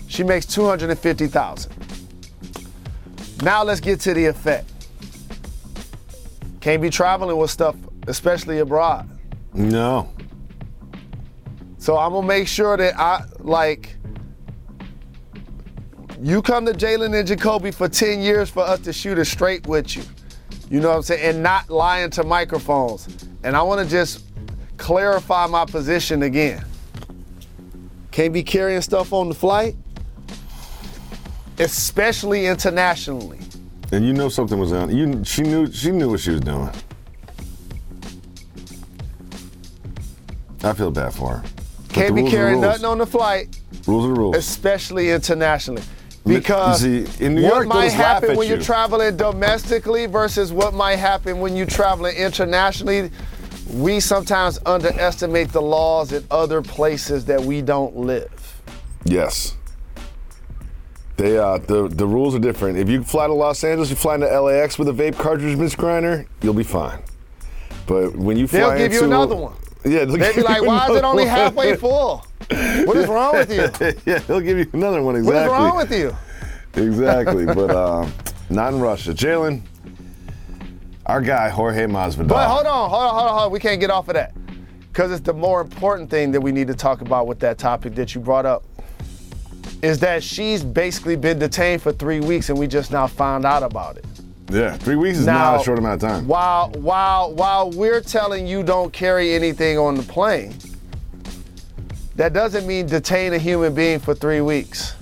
she 0.08 0.24
makes 0.24 0.46
250,000. 0.46 1.72
Now 3.42 3.62
let's 3.62 3.80
get 3.80 4.00
to 4.00 4.14
the 4.14 4.26
effect. 4.26 4.69
Can't 6.60 6.82
be 6.82 6.90
traveling 6.90 7.36
with 7.38 7.50
stuff, 7.50 7.74
especially 8.06 8.58
abroad. 8.58 9.08
No. 9.54 10.12
So 11.78 11.96
I'm 11.96 12.12
gonna 12.12 12.26
make 12.26 12.46
sure 12.46 12.76
that 12.76 12.98
I 12.98 13.24
like 13.38 13.96
you 16.20 16.42
come 16.42 16.66
to 16.66 16.72
Jalen 16.72 17.18
and 17.18 17.26
Jacoby 17.26 17.70
for 17.70 17.88
10 17.88 18.20
years 18.20 18.50
for 18.50 18.62
us 18.62 18.80
to 18.80 18.92
shoot 18.92 19.18
it 19.18 19.24
straight 19.24 19.66
with 19.66 19.96
you. 19.96 20.02
You 20.68 20.80
know 20.80 20.90
what 20.90 20.96
I'm 20.96 21.02
saying? 21.02 21.36
And 21.36 21.42
not 21.42 21.70
lying 21.70 22.10
to 22.10 22.24
microphones. 22.24 23.08
And 23.42 23.56
I 23.56 23.62
wanna 23.62 23.86
just 23.86 24.26
clarify 24.76 25.46
my 25.46 25.64
position 25.64 26.22
again. 26.24 26.62
Can't 28.10 28.34
be 28.34 28.42
carrying 28.42 28.82
stuff 28.82 29.14
on 29.14 29.28
the 29.28 29.34
flight, 29.34 29.76
especially 31.58 32.46
internationally. 32.46 33.38
And 33.92 34.04
you 34.06 34.12
know 34.12 34.28
something 34.28 34.58
was 34.58 34.72
on. 34.72 34.94
You, 34.94 35.24
she 35.24 35.42
knew. 35.42 35.70
She 35.72 35.90
knew 35.90 36.10
what 36.10 36.20
she 36.20 36.30
was 36.30 36.40
doing. 36.40 36.70
I 40.62 40.72
feel 40.74 40.90
bad 40.90 41.14
for 41.14 41.36
her. 41.36 41.42
But 41.88 41.94
Can't 41.94 42.14
be 42.14 42.28
carrying 42.30 42.60
nothing 42.60 42.84
on 42.84 42.98
the 42.98 43.06
flight, 43.06 43.58
Rules 43.86 44.06
are 44.06 44.14
rules. 44.14 44.36
especially 44.36 45.10
internationally. 45.10 45.82
Because 46.26 46.82
See, 46.82 47.06
in 47.24 47.34
New 47.34 47.42
what 47.42 47.48
York, 47.48 47.58
they'll 47.68 47.68
might 47.68 47.92
happen 47.92 48.36
when 48.36 48.46
you. 48.46 48.54
you're 48.54 48.62
traveling 48.62 49.16
domestically 49.16 50.06
versus 50.06 50.52
what 50.52 50.74
might 50.74 50.96
happen 50.96 51.40
when 51.40 51.56
you're 51.56 51.66
traveling 51.66 52.14
internationally, 52.14 53.10
we 53.72 53.98
sometimes 54.00 54.58
underestimate 54.66 55.48
the 55.50 55.62
laws 55.62 56.12
in 56.12 56.24
other 56.30 56.60
places 56.60 57.24
that 57.24 57.40
we 57.40 57.62
don't 57.62 57.96
live. 57.96 58.60
Yes. 59.04 59.56
They 61.20 61.36
uh 61.36 61.58
the 61.58 61.86
the 61.86 62.06
rules 62.06 62.34
are 62.34 62.38
different. 62.38 62.78
If 62.78 62.88
you 62.88 63.04
fly 63.04 63.26
to 63.26 63.34
Los 63.34 63.62
Angeles, 63.62 63.90
you 63.90 63.96
fly 63.96 64.14
into 64.14 64.40
LAX 64.40 64.78
with 64.78 64.88
a 64.88 64.92
vape 64.92 65.18
cartridge, 65.18 65.54
Miss 65.58 65.76
Griner, 65.76 66.26
you'll 66.40 66.54
be 66.54 66.62
fine. 66.62 67.02
But 67.86 68.16
when 68.16 68.38
you 68.38 68.46
fly 68.48 68.60
They'll 68.60 68.78
give 68.78 68.94
you 68.94 69.04
another 69.04 69.36
one. 69.36 69.52
Yeah, 69.84 70.06
they'll 70.06 70.16
be 70.34 70.40
like, 70.40 70.62
why 70.62 70.88
is 70.88 70.96
it 70.96 71.04
only 71.04 71.24
one." 71.24 71.36
halfway 71.36 71.76
full? 71.84 72.24
What 72.48 72.96
is 72.96 73.06
wrong 73.06 73.34
with 73.34 73.52
you? 73.52 73.92
yeah, 74.10 74.20
they'll 74.20 74.40
give 74.40 74.56
you 74.56 74.70
another 74.72 75.02
one. 75.02 75.16
Exactly. 75.16 75.34
What 75.34 75.44
is 75.44 75.52
wrong 75.52 75.76
with 75.76 75.92
you? 75.92 76.16
Exactly, 76.82 77.44
but 77.54 77.70
um, 77.70 78.10
not 78.48 78.72
in 78.72 78.80
Russia. 78.80 79.12
Jalen, 79.12 79.60
our 81.04 81.20
guy 81.20 81.50
Jorge 81.50 81.84
Masvidal. 81.84 82.28
But 82.28 82.48
hold 82.48 82.64
on, 82.64 82.88
hold 82.88 83.02
on, 83.02 83.10
hold 83.10 83.26
on, 83.26 83.28
hold 83.28 83.42
on. 83.42 83.52
We 83.52 83.60
can't 83.60 83.78
get 83.78 83.90
off 83.90 84.08
of 84.08 84.14
that. 84.14 84.32
Because 84.90 85.12
it's 85.12 85.20
the 85.20 85.34
more 85.34 85.60
important 85.60 86.08
thing 86.08 86.32
that 86.32 86.40
we 86.40 86.50
need 86.50 86.66
to 86.68 86.74
talk 86.74 87.02
about 87.02 87.26
with 87.26 87.40
that 87.40 87.58
topic 87.58 87.94
that 87.96 88.14
you 88.14 88.22
brought 88.22 88.46
up. 88.46 88.64
Is 89.82 89.98
that 90.00 90.22
she's 90.22 90.62
basically 90.62 91.16
been 91.16 91.38
detained 91.38 91.80
for 91.80 91.92
three 91.92 92.20
weeks 92.20 92.50
and 92.50 92.58
we 92.58 92.66
just 92.66 92.90
now 92.90 93.06
found 93.06 93.46
out 93.46 93.62
about 93.62 93.96
it. 93.96 94.04
Yeah, 94.50 94.76
three 94.76 94.96
weeks 94.96 95.18
is 95.18 95.26
Now- 95.26 95.52
not 95.52 95.60
a 95.60 95.64
short 95.64 95.78
amount 95.78 96.02
of 96.02 96.08
time. 96.10 96.26
While 96.26 96.70
while 96.72 97.32
while 97.32 97.70
we're 97.70 98.00
telling 98.00 98.46
you 98.46 98.62
don't 98.62 98.92
carry 98.92 99.32
anything 99.32 99.78
on 99.78 99.94
the 99.94 100.02
plane, 100.02 100.54
that 102.16 102.32
doesn't 102.32 102.66
mean 102.66 102.86
detain 102.86 103.32
a 103.32 103.38
human 103.38 103.74
being 103.74 104.00
for 104.00 104.14
three 104.14 104.40
weeks. 104.40 104.94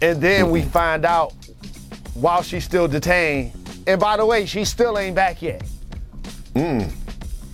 And 0.00 0.20
then 0.20 0.50
we 0.50 0.62
find 0.62 1.04
out 1.04 1.32
while 2.14 2.42
she's 2.42 2.64
still 2.64 2.86
detained. 2.86 3.52
And 3.86 3.98
by 3.98 4.16
the 4.16 4.26
way, 4.26 4.46
she 4.46 4.64
still 4.64 4.98
ain't 4.98 5.16
back 5.16 5.42
yet. 5.42 5.62
Mm. 6.54 6.92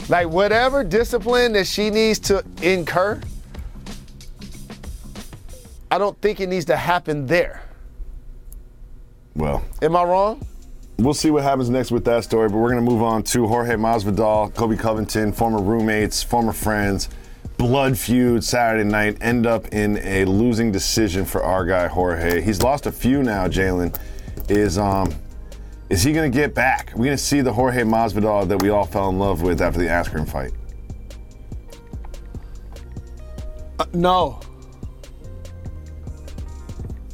Like 0.09 0.29
whatever 0.29 0.85
discipline 0.85 1.53
that 1.53 1.67
she 1.67 1.89
needs 1.91 2.19
to 2.21 2.45
incur, 2.61 3.21
I 5.91 5.99
don't 5.99 6.21
think 6.21 6.41
it 6.41 6.49
needs 6.49 6.65
to 6.67 6.77
happen 6.77 7.27
there. 7.27 7.63
Well, 9.35 9.65
Am 9.83 9.97
I 9.97 10.05
wrong? 10.05 10.47
We'll 10.99 11.15
see 11.15 11.31
what 11.31 11.43
happens 11.43 11.69
next 11.69 11.91
with 11.91 12.05
that 12.05 12.23
story, 12.23 12.49
but 12.49 12.57
we're 12.57 12.71
going 12.71 12.85
to 12.85 12.91
move 12.91 13.03
on 13.03 13.25
to 13.25 13.47
Jorge 13.49 13.75
Masvidal, 13.75 14.55
Colby 14.55 14.77
Covington, 14.77 15.33
former 15.33 15.61
roommates, 15.61 16.23
former 16.23 16.53
friends, 16.53 17.09
blood 17.59 17.99
feud 17.99 18.45
Saturday 18.45 18.89
night, 18.89 19.19
end 19.21 19.45
up 19.45 19.67
in 19.73 19.99
a 19.99 20.25
losing 20.25 20.71
decision 20.71 21.25
for 21.25 21.43
our 21.43 21.65
guy 21.65 21.89
Jorge. 21.89 22.41
He's 22.41 22.63
lost 22.63 22.87
a 22.87 22.93
few 22.93 23.25
now, 23.25 23.49
Jalen. 23.49 23.99
Is 24.49 24.79
um 24.79 25.13
is 25.91 26.03
he 26.03 26.13
going 26.13 26.31
to 26.31 26.37
get 26.37 26.55
back? 26.55 26.91
We're 26.95 27.05
going 27.05 27.17
to 27.17 27.23
see 27.23 27.41
the 27.41 27.53
Jorge 27.53 27.83
Masvidal 27.83 28.49
that 28.49 28.63
we 28.63 28.71
all 28.71 28.87
fell 28.87 29.11
in 29.11 29.19
love 29.19 29.43
with 29.43 29.61
after 29.61 29.79
the 29.79 29.87
Askren 29.87 30.29
fight. 30.29 30.53
Uh, 33.79 33.85
no. 33.93 34.41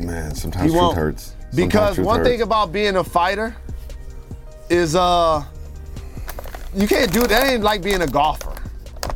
Man, 0.01 0.35
sometimes 0.35 0.73
truth 0.73 0.95
hurts. 0.95 1.23
Sometimes 1.25 1.57
Because 1.57 1.95
truth 1.97 2.07
one 2.07 2.19
hurts. 2.21 2.31
thing 2.31 2.43
about 2.43 2.73
being 2.73 2.97
a 2.97 3.05
fighter 3.05 3.55
is 4.69 4.95
uh 4.97 5.45
you 6.75 6.87
can't 6.87 7.13
do 7.13 7.27
that 7.27 7.47
ain't 7.47 7.63
like 7.63 7.83
being 7.83 8.03
a 8.03 8.07
golfer. 8.07 8.55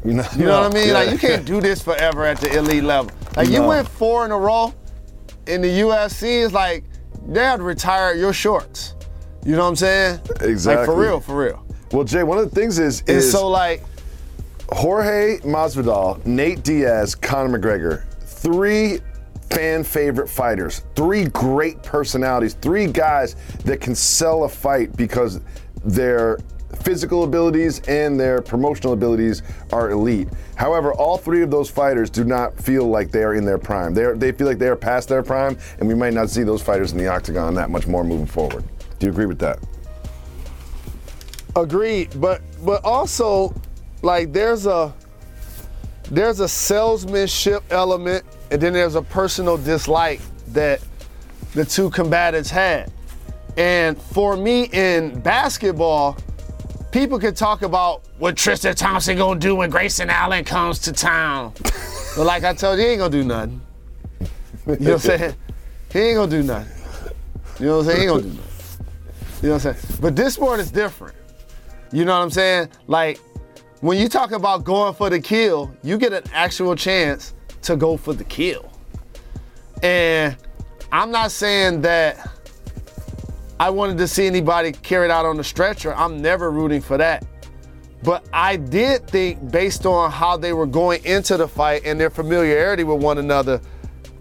You 0.05 0.13
know, 0.13 0.25
You 0.37 0.45
know 0.45 0.61
what 0.61 0.71
I 0.71 0.75
mean? 0.75 0.89
Yeah. 0.89 0.95
Like 0.95 1.11
you 1.13 1.19
can't 1.19 1.47
do 1.47 1.63
this 1.63 1.81
forever 1.83 2.25
at 2.27 2.39
the 2.39 2.55
elite 2.59 2.85
level. 2.85 3.11
Like 3.37 3.49
you 3.49 3.61
No. 3.61 3.69
went 3.69 3.89
four 3.89 4.27
in 4.27 4.33
a 4.33 4.39
row 4.39 4.75
in 5.47 5.63
the 5.63 5.69
UFC, 5.81 6.45
it's 6.45 6.53
like 6.53 6.85
they 7.29 7.43
have 7.43 7.59
to 7.61 7.63
retire 7.65 8.13
your 8.15 8.35
shorts. 8.35 8.95
You 9.47 9.53
know 9.57 9.63
what 9.63 9.69
I'm 9.69 9.77
saying? 9.77 10.21
Exactly. 10.43 10.77
Like 10.77 10.87
for 10.87 10.95
real, 11.01 11.21
for 11.21 11.37
real. 11.39 11.65
Well, 11.93 12.05
Jay, 12.05 12.23
one 12.23 12.37
of 12.39 12.49
the 12.51 12.55
things 12.55 12.79
is 12.79 13.01
And 13.01 13.11
is 13.11 13.31
so 13.33 13.49
like 13.49 13.83
Jorge 14.71 15.39
Masvidal, 15.39 16.25
Nate 16.27 16.63
Diaz, 16.63 17.15
Conor 17.15 17.59
McGregor, 17.59 18.05
three 18.25 19.01
fan 19.55 19.85
favorite 19.85 20.29
fighters, 20.29 20.83
three 20.95 21.27
great 21.27 21.83
personalities, 21.83 22.55
three 22.55 22.87
guys 22.87 23.37
that 23.65 23.81
can 23.81 23.95
sell 23.95 24.45
a 24.45 24.49
fight 24.49 24.97
because 24.97 25.41
their 25.85 26.39
physical 26.83 27.23
abilities 27.23 27.81
and 27.87 28.19
their 28.19 28.43
promotional 28.43 28.93
abilities 28.93 29.43
are 29.73 29.91
elite. 29.91 30.29
However, 30.57 30.93
all 30.93 31.17
three 31.17 31.43
of 31.43 31.51
those 31.51 31.71
fighters 31.71 32.11
do 32.11 32.25
not 32.25 32.59
feel 32.59 32.89
like 32.89 33.11
they 33.11 33.23
are 33.23 33.35
in 33.35 33.45
their 33.45 33.59
prime. 33.59 33.95
They 33.95 34.05
are, 34.05 34.17
they 34.17 34.33
feel 34.33 34.47
like 34.47 34.59
they 34.59 34.69
are 34.69 34.77
past 34.77 35.09
their 35.09 35.23
prime, 35.23 35.57
and 35.79 35.89
we 35.89 35.95
might 35.95 36.15
not 36.15 36.31
see 36.31 36.43
those 36.43 36.63
fighters 36.63 36.93
in 36.93 36.99
the 36.99 37.07
octagon 37.07 37.55
that 37.55 37.71
much 37.71 37.87
more 37.87 38.03
moving 38.03 38.27
forward. 38.27 38.65
Do 38.99 39.07
you 39.07 39.13
agree 39.13 39.27
with 39.27 39.39
that? 39.39 39.59
Agreed, 41.57 42.21
but 42.21 42.43
but 42.65 42.85
also 42.85 43.55
like 44.03 44.33
there's 44.33 44.67
a 44.67 44.93
there's 46.11 46.41
a 46.41 46.49
salesmanship 46.49 47.63
element 47.71 48.25
and 48.51 48.61
then 48.61 48.73
there's 48.73 48.95
a 48.95 49.03
personal 49.03 49.57
dislike 49.57 50.21
that 50.49 50.81
the 51.55 51.65
two 51.65 51.91
combatants 51.91 52.51
had. 52.51 52.93
And 53.57 54.01
for 54.01 54.37
me 54.37 54.69
in 54.73 55.21
basketball, 55.21 56.17
people 56.91 57.19
can 57.19 57.35
talk 57.35 57.63
about 57.63 58.03
what 58.19 58.37
Tristan 58.37 58.75
Thompson 58.75 59.17
gonna 59.17 59.39
do 59.39 59.57
when 59.57 59.71
Grayson 59.71 60.11
Allen 60.11 60.45
comes 60.45 60.79
to 60.81 60.93
town. 60.93 61.53
but 62.17 62.25
like 62.25 62.45
I 62.45 62.55
told 62.55 62.79
you, 62.79 62.85
he 62.85 62.91
ain't 62.93 62.99
gonna 63.01 63.11
do 63.11 63.25
nothing. 63.25 63.61
You 64.67 64.73
know 64.73 64.77
what 64.77 64.93
I'm 64.93 64.99
saying? 64.99 65.35
He 65.93 65.99
ain't 65.99 66.17
gonna 66.17 66.31
do 66.31 66.43
nothing. 66.43 66.73
You 67.61 67.67
know 67.67 67.79
what 67.79 67.87
I'm 67.87 67.93
saying? 67.93 67.99
He 67.99 68.03
ain't 68.05 68.11
gonna 68.11 68.23
do 68.23 68.29
nothing. 68.29 68.45
You 69.43 69.49
know 69.49 69.55
what 69.55 69.67
I'm 69.67 69.75
saying? 69.75 69.99
But 70.01 70.17
this 70.17 70.35
sport 70.35 70.61
is 70.61 70.71
different. 70.71 71.15
You 71.93 72.05
know 72.05 72.17
what 72.17 72.25
I'm 72.25 72.31
saying? 72.31 72.69
Like 72.87 73.21
when 73.81 73.99
you 73.99 74.09
talk 74.09 74.33
about 74.33 74.65
going 74.65 74.95
for 74.95 75.11
the 75.11 75.21
kill, 75.21 75.75
you 75.83 75.99
get 75.99 76.13
an 76.13 76.25
actual 76.33 76.75
chance 76.75 77.35
to 77.65 77.77
go 77.77 77.97
for 77.97 78.13
the 78.13 78.25
kill. 78.25 78.71
And 79.83 80.37
I'm 80.93 81.11
not 81.11 81.31
saying 81.31 81.83
that 81.83 82.31
I 83.61 83.71
wanted 83.71 83.99
to 83.99 84.09
see 84.09 84.27
anybody 84.27 84.73
carried 84.73 85.11
out 85.11 85.27
on 85.27 85.37
the 85.37 85.45
stretcher. 85.45 85.95
I'm 85.95 86.23
never 86.23 86.51
rooting 86.51 86.81
for 86.81 86.97
that. 86.99 87.25
But 88.03 88.29
I 88.33 88.57
did 88.57 89.09
think, 89.09 89.51
based 89.51 89.87
on 89.87 90.11
how 90.11 90.37
they 90.37 90.53
were 90.53 90.67
going 90.67 91.05
into 91.05 91.37
the 91.37 91.49
fight 91.49 91.83
and 91.85 91.99
their 91.99 92.11
familiarity 92.11 92.85
with 92.85 93.03
one 93.03 93.19
another, 93.19 93.61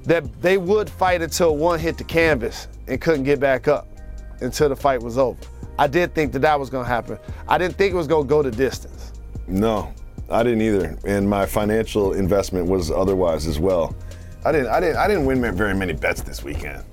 that 0.05 0.41
they 0.41 0.57
would 0.57 0.89
fight 0.89 1.21
until 1.21 1.57
one 1.57 1.79
hit 1.79 1.97
the 1.97 2.03
canvas 2.03 2.67
and 2.87 2.99
couldn't 3.01 3.23
get 3.23 3.39
back 3.39 3.67
up 3.67 3.87
until 4.41 4.69
the 4.69 4.75
fight 4.75 5.01
was 5.01 5.17
over. 5.17 5.39
I 5.77 5.87
did 5.87 6.13
think 6.13 6.31
that 6.33 6.39
that 6.39 6.59
was 6.59 6.69
going 6.69 6.85
to 6.85 6.89
happen. 6.89 7.17
I 7.47 7.57
didn't 7.57 7.75
think 7.75 7.93
it 7.93 7.97
was 7.97 8.07
going 8.07 8.25
to 8.25 8.29
go 8.29 8.41
the 8.41 8.51
distance. 8.51 9.11
No, 9.47 9.93
I 10.29 10.43
didn't 10.43 10.61
either, 10.61 10.97
and 11.05 11.29
my 11.29 11.45
financial 11.45 12.13
investment 12.13 12.67
was 12.67 12.89
otherwise 12.91 13.45
as 13.47 13.59
well. 13.59 13.95
I 14.45 14.51
didn't, 14.51 14.67
I 14.67 14.79
didn't, 14.79 14.97
I 14.97 15.07
didn't 15.07 15.25
win 15.25 15.41
very 15.55 15.73
many 15.73 15.93
bets 15.93 16.21
this 16.21 16.43
weekend. 16.43 16.83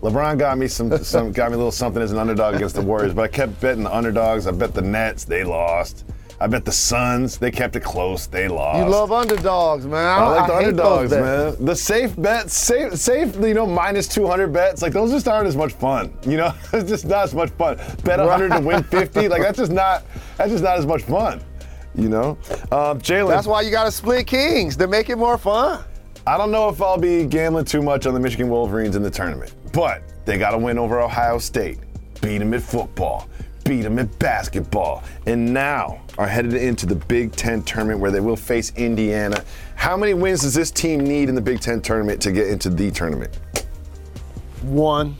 LeBron 0.00 0.38
got 0.38 0.58
me 0.58 0.68
some, 0.68 0.96
some 1.04 1.32
got 1.32 1.50
me 1.50 1.54
a 1.54 1.58
little 1.58 1.72
something 1.72 2.02
as 2.02 2.12
an 2.12 2.18
underdog 2.18 2.54
against 2.54 2.74
the 2.74 2.82
Warriors, 2.82 3.14
but 3.14 3.22
I 3.22 3.28
kept 3.28 3.60
betting 3.60 3.84
the 3.84 3.94
underdogs. 3.94 4.46
I 4.46 4.52
bet 4.52 4.74
the 4.74 4.82
Nets, 4.82 5.24
they 5.24 5.44
lost. 5.44 6.04
I 6.42 6.46
bet 6.46 6.64
the 6.64 6.72
Suns, 6.72 7.36
they 7.36 7.50
kept 7.50 7.76
it 7.76 7.82
close, 7.82 8.26
they 8.26 8.48
lost. 8.48 8.78
You 8.78 8.90
love 8.90 9.12
underdogs, 9.12 9.84
man. 9.84 10.06
I, 10.06 10.24
I 10.24 10.28
like 10.28 10.46
the 10.46 10.52
I 10.54 10.58
underdogs, 10.58 11.10
man. 11.10 11.64
The 11.66 11.76
safe 11.76 12.16
bets, 12.16 12.54
safe, 12.54 12.94
safe, 12.94 13.36
you 13.36 13.52
know, 13.52 13.66
minus 13.66 14.08
200 14.08 14.50
bets, 14.50 14.80
like 14.80 14.94
those 14.94 15.10
just 15.10 15.28
aren't 15.28 15.46
as 15.46 15.56
much 15.56 15.74
fun. 15.74 16.10
You 16.22 16.38
know, 16.38 16.54
it's 16.72 16.88
just 16.88 17.04
not 17.04 17.24
as 17.24 17.34
much 17.34 17.50
fun. 17.50 17.76
Bet 18.04 18.20
100 18.20 18.52
to 18.52 18.60
win 18.60 18.82
50, 18.84 19.28
like 19.28 19.42
that's 19.42 19.58
just 19.58 19.72
not, 19.72 20.02
that's 20.38 20.50
just 20.50 20.64
not 20.64 20.78
as 20.78 20.86
much 20.86 21.02
fun. 21.02 21.42
You 21.94 22.08
know, 22.08 22.38
um, 22.70 23.00
Jalen. 23.00 23.30
That's 23.30 23.46
why 23.46 23.62
you 23.62 23.70
got 23.70 23.84
to 23.84 23.90
split 23.90 24.26
kings 24.26 24.76
to 24.76 24.86
make 24.86 25.10
it 25.10 25.16
more 25.16 25.36
fun. 25.36 25.84
I 26.26 26.38
don't 26.38 26.50
know 26.50 26.68
if 26.68 26.80
I'll 26.80 26.98
be 26.98 27.24
gambling 27.24 27.64
too 27.64 27.82
much 27.82 28.06
on 28.06 28.14
the 28.14 28.20
Michigan 28.20 28.48
Wolverines 28.48 28.94
in 28.94 29.02
the 29.02 29.10
tournament, 29.10 29.52
but 29.72 30.02
they 30.24 30.38
got 30.38 30.52
to 30.52 30.58
win 30.58 30.78
over 30.78 31.00
Ohio 31.00 31.38
State, 31.38 31.78
beat 32.20 32.38
them 32.38 32.54
at 32.54 32.62
football, 32.62 33.28
beat 33.64 33.82
them 33.82 33.98
at 33.98 34.16
basketball, 34.18 35.02
and 35.26 35.52
now 35.52 36.00
are 36.18 36.28
headed 36.28 36.54
into 36.54 36.86
the 36.86 36.94
Big 36.94 37.32
Ten 37.32 37.62
tournament 37.62 37.98
where 37.98 38.10
they 38.10 38.20
will 38.20 38.36
face 38.36 38.72
Indiana. 38.76 39.42
How 39.74 39.96
many 39.96 40.14
wins 40.14 40.42
does 40.42 40.54
this 40.54 40.70
team 40.70 41.00
need 41.00 41.28
in 41.28 41.34
the 41.34 41.40
Big 41.40 41.60
Ten 41.60 41.80
tournament 41.80 42.20
to 42.22 42.30
get 42.30 42.48
into 42.48 42.70
the 42.70 42.90
tournament? 42.90 43.38
One. 44.62 45.16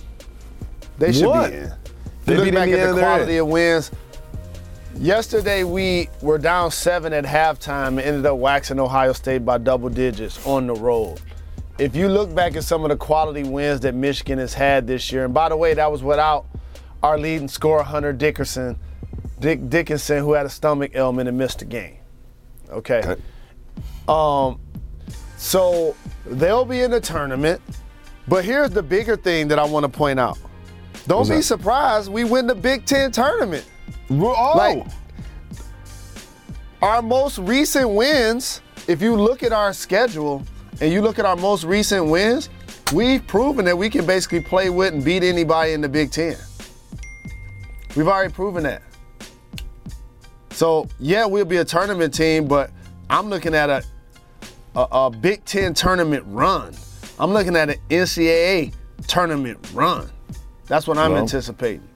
They 0.99 1.13
should 1.13 1.27
One. 1.27 1.51
be 1.51 1.57
in. 1.57 1.73
They 2.27 2.37
look 2.37 2.55
back 2.55 2.69
Indiana, 2.69 2.91
at 2.91 2.95
the 2.95 3.01
quality 3.01 3.37
of 3.39 3.47
wins. 3.49 3.91
Yesterday 4.97 5.65
we 5.65 6.09
were 6.21 6.39
down 6.39 6.71
seven 6.71 7.13
at 7.13 7.25
halftime 7.25 7.89
and 7.89 8.01
ended 8.01 8.27
up 8.27 8.39
waxing 8.39 8.79
Ohio 8.79 9.13
State 9.13 9.45
by 9.45 9.57
double 9.59 9.89
digits 9.89 10.45
on 10.47 10.67
the 10.67 10.75
road. 10.75 11.21
If 11.79 11.97
you 11.97 12.09
look 12.09 12.35
back 12.35 12.57
at 12.57 12.65
some 12.65 12.85
of 12.85 12.91
the 12.91 12.97
quality 12.97 13.45
wins 13.45 13.81
that 13.81 13.95
Michigan 13.95 14.39
has 14.39 14.53
had 14.53 14.87
this 14.87 15.11
year, 15.11 15.25
and 15.25 15.33
by 15.33 15.49
the 15.49 15.57
way, 15.57 15.73
that 15.73 15.91
was 15.91 16.03
without 16.03 16.47
our 17.03 17.19
leading 17.19 17.49
scorer 17.49 17.83
Hunter 17.83 18.13
Dickerson, 18.13 18.79
Dick 19.39 19.71
Dickinson, 19.71 20.19
who 20.19 20.35
had 20.35 20.45
a 20.45 20.51
stomach 20.51 20.93
ailment 20.95 21.29
and 21.29 21.39
missed 21.39 21.61
the 21.61 21.65
game. 21.65 21.97
Okay. 22.69 23.17
Um, 24.07 24.61
so 25.39 25.97
they'll 26.27 26.67
be 26.67 26.83
in 26.83 26.91
the 26.91 27.01
tournament. 27.01 27.63
But 28.29 28.45
here's 28.45 28.71
the 28.71 28.83
bigger 28.83 29.17
thing 29.17 29.49
that 29.49 29.59
I 29.59 29.65
want 29.65 29.85
to 29.85 29.89
point 29.89 30.21
out. 30.21 30.39
Don't 31.07 31.21
What's 31.21 31.31
be 31.31 31.37
that? 31.37 31.43
surprised 31.45 32.13
we 32.13 32.25
win 32.25 32.47
the 32.47 32.55
Big 32.55 32.85
Ten 32.85 33.11
tournament. 33.11 33.65
Oh, 34.11 34.53
Like, 34.57 34.87
our 36.83 37.03
most 37.03 37.39
recent 37.39 37.91
wins, 37.91 38.61
if 38.89 39.01
you 39.03 39.15
look 39.15 39.43
at 39.43 39.53
our 39.53 39.73
schedule 39.73 40.43
and 40.81 40.93
you 40.93 41.03
look 41.03 41.19
at 41.19 41.25
our 41.25 41.37
most 41.37 41.65
recent 41.65 42.07
wins, 42.09 42.49
we've 42.93 43.25
proven 43.27 43.65
that 43.67 43.77
we 43.77 43.89
can 43.91 44.07
basically 44.07 44.41
play 44.41 44.71
with 44.71 44.95
and 44.95 45.05
beat 45.05 45.23
anybody 45.23 45.73
in 45.73 45.81
the 45.81 45.89
Big 45.89 46.11
Ten. 46.11 46.37
We've 47.97 48.09
already 48.09 48.33
proven 48.33 48.63
that. 48.65 48.83
So 50.51 50.89
yeah, 50.99 51.25
we'll 51.27 51.45
be 51.45 51.59
a 51.59 51.65
tournament 51.65 52.13
team, 52.15 52.47
but 52.47 52.71
I'm 53.09 53.29
looking 53.29 53.55
at 53.55 53.71
a 53.71 53.83
a, 54.77 54.87
a 54.93 55.11
Big 55.11 55.45
Ten 55.45 55.75
tournament 55.75 56.25
run. 56.29 56.75
I'm 57.19 57.33
looking 57.33 57.57
at 57.57 57.69
an 57.71 57.77
NCAA 57.91 58.73
tournament 59.07 59.59
run. 59.75 60.09
That's 60.67 60.87
what 60.87 60.97
I'm 60.97 61.13
Well, 61.13 61.23
anticipating. 61.23 61.87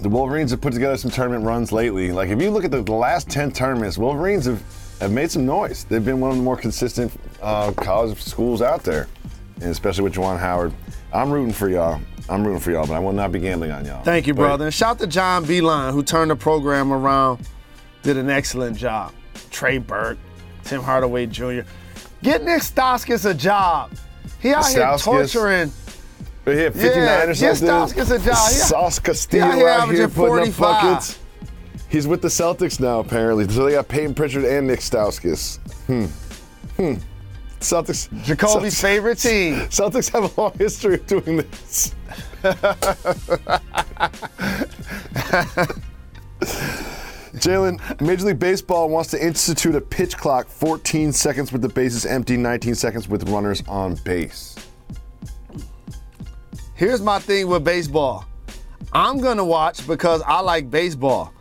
The 0.00 0.08
Wolverines 0.08 0.50
have 0.50 0.60
put 0.60 0.72
together 0.72 0.96
some 0.96 1.10
tournament 1.10 1.44
runs 1.44 1.72
lately. 1.72 2.12
Like 2.12 2.28
if 2.28 2.40
you 2.40 2.50
look 2.50 2.64
at 2.64 2.70
the, 2.70 2.82
the 2.82 2.92
last 2.92 3.30
10 3.30 3.52
tournaments, 3.52 3.96
Wolverines 3.96 4.44
have, 4.46 4.62
have 5.00 5.12
made 5.12 5.30
some 5.30 5.46
noise. 5.46 5.84
They've 5.84 6.04
been 6.04 6.20
one 6.20 6.30
of 6.32 6.36
the 6.36 6.42
more 6.42 6.56
consistent 6.56 7.12
uh, 7.40 7.72
college 7.72 8.20
schools 8.20 8.60
out 8.60 8.82
there, 8.82 9.08
and 9.56 9.70
especially 9.70 10.04
with 10.04 10.14
Juwan 10.14 10.38
Howard. 10.38 10.72
I'm 11.12 11.30
rooting 11.30 11.52
for 11.52 11.68
y'all. 11.68 12.00
I'm 12.28 12.44
rooting 12.44 12.60
for 12.60 12.70
y'all, 12.70 12.86
but 12.86 12.94
I 12.94 12.98
will 12.98 13.12
not 13.12 13.32
be 13.32 13.38
gambling 13.38 13.70
on 13.70 13.84
y'all. 13.84 14.02
Thank 14.02 14.26
you, 14.26 14.34
But 14.34 14.42
brother. 14.42 14.64
And 14.66 14.74
shout 14.74 14.98
to 15.00 15.06
John 15.06 15.44
Beilein, 15.44 15.92
who 15.92 16.02
turned 16.02 16.30
the 16.30 16.36
program 16.36 16.92
around, 16.92 17.46
did 18.02 18.16
an 18.16 18.30
excellent 18.30 18.76
job. 18.76 19.12
Trey 19.50 19.78
Burke, 19.78 20.18
Tim 20.64 20.82
Hardaway 20.82 21.26
Jr. 21.26 21.60
Get 22.22 22.42
Nick 22.42 22.62
Stauskas 22.62 23.28
a 23.28 23.34
job. 23.34 23.92
He 24.40 24.52
out 24.52 24.66
here 24.66 24.96
torturing. 24.98 25.70
But 26.44 26.56
yeah, 26.56 26.70
59 26.70 26.96
Yeah, 26.96 27.24
or 27.26 27.34
something. 27.34 27.68
Stauskas 27.68 28.10
a 28.10 28.18
job. 28.18 28.48
He- 28.48 28.54
Sauce 28.54 28.98
Castillo 28.98 29.50
he 29.52 29.64
out 29.64 29.88
here 29.88 29.96
here 29.96 30.08
putting 30.08 30.48
up 30.48 30.54
45. 30.54 30.58
buckets. 30.58 31.18
He's 31.88 32.06
with 32.06 32.22
the 32.22 32.28
Celtics 32.28 32.80
now, 32.80 32.98
apparently. 33.00 33.48
So 33.48 33.64
they 33.64 33.72
got 33.72 33.88
Payton 33.88 34.14
Pritchard 34.14 34.44
and 34.44 34.66
Nick 34.66 34.80
Stauskas. 34.80 35.58
Hmm. 35.86 36.06
Hmm. 36.76 36.94
Celtics. 37.60 38.08
Jacoby's 38.24 38.74
Celtics- 38.74 38.80
favorite 38.82 39.18
team. 39.18 39.54
Celtics 39.70 40.10
have 40.10 40.36
a 40.36 40.40
long 40.40 40.52
history 40.58 40.94
of 40.96 41.06
doing 41.06 41.36
this. 41.38 41.94
Jalen, 47.34 48.00
Major 48.00 48.26
League 48.26 48.38
Baseball 48.38 48.88
wants 48.88 49.10
to 49.10 49.24
institute 49.24 49.74
a 49.74 49.80
pitch 49.80 50.16
clock 50.16 50.46
14 50.48 51.12
seconds 51.12 51.52
with 51.52 51.62
the 51.62 51.68
bases 51.68 52.06
empty, 52.06 52.36
19 52.36 52.74
seconds 52.74 53.08
with 53.08 53.28
runners 53.28 53.62
on 53.66 53.94
base. 53.96 54.53
Here's 56.74 57.00
my 57.00 57.18
thing 57.20 57.46
with 57.46 57.62
baseball. 57.64 58.24
I'm 58.92 59.20
gonna 59.20 59.44
watch 59.44 59.86
because 59.86 60.22
I 60.22 60.40
like 60.40 60.70
baseball. 60.70 61.32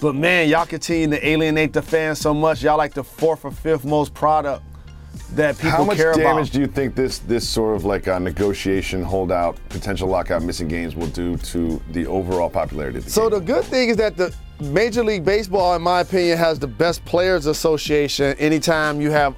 But 0.00 0.14
man, 0.14 0.48
y'all 0.48 0.66
continue 0.66 1.08
to 1.16 1.26
alienate 1.26 1.72
the 1.72 1.80
fans 1.82 2.18
so 2.20 2.34
much. 2.34 2.62
Y'all 2.62 2.76
like 2.76 2.92
the 2.92 3.04
fourth 3.04 3.44
or 3.44 3.50
fifth 3.52 3.84
most 3.84 4.12
product 4.12 4.62
that 5.34 5.56
people 5.58 5.70
care 5.70 6.12
about. 6.12 6.22
How 6.22 6.34
much 6.34 6.48
damage 6.48 6.48
about. 6.48 6.52
do 6.52 6.60
you 6.60 6.66
think 6.66 6.94
this 6.94 7.20
this 7.20 7.48
sort 7.48 7.74
of 7.76 7.84
like 7.84 8.06
a 8.06 8.20
negotiation, 8.20 9.02
holdout, 9.02 9.56
potential 9.70 10.08
lockout, 10.08 10.42
missing 10.42 10.68
games 10.68 10.94
will 10.94 11.06
do 11.08 11.36
to 11.38 11.80
the 11.92 12.06
overall 12.06 12.50
popularity 12.50 12.98
of 12.98 13.04
the 13.04 13.10
So 13.10 13.30
game? 13.30 13.38
the 13.40 13.46
good 13.46 13.64
thing 13.64 13.88
is 13.88 13.96
that 13.96 14.16
the 14.16 14.34
Major 14.60 15.02
League 15.02 15.24
Baseball, 15.24 15.74
in 15.74 15.82
my 15.82 16.00
opinion, 16.00 16.36
has 16.36 16.58
the 16.58 16.66
best 16.68 17.02
players 17.06 17.46
association. 17.46 18.36
Anytime 18.38 19.00
you 19.00 19.10
have 19.10 19.34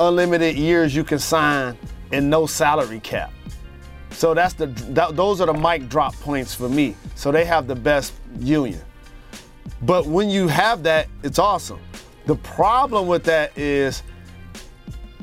unlimited 0.00 0.56
years, 0.56 0.94
you 0.94 1.04
can 1.04 1.18
sign 1.20 1.78
and 2.10 2.28
no 2.28 2.46
salary 2.46 3.00
cap. 3.00 3.30
So 4.10 4.34
that's 4.34 4.54
the 4.54 4.66
that, 4.66 5.16
those 5.16 5.40
are 5.40 5.46
the 5.46 5.54
mic 5.54 5.88
drop 5.88 6.14
points 6.16 6.54
for 6.54 6.68
me. 6.68 6.96
So 7.14 7.30
they 7.30 7.44
have 7.44 7.66
the 7.66 7.76
best 7.76 8.14
union. 8.40 8.80
But 9.82 10.06
when 10.06 10.28
you 10.28 10.48
have 10.48 10.82
that, 10.84 11.08
it's 11.22 11.38
awesome. 11.38 11.80
The 12.26 12.34
problem 12.36 13.06
with 13.06 13.24
that 13.24 13.56
is 13.56 14.02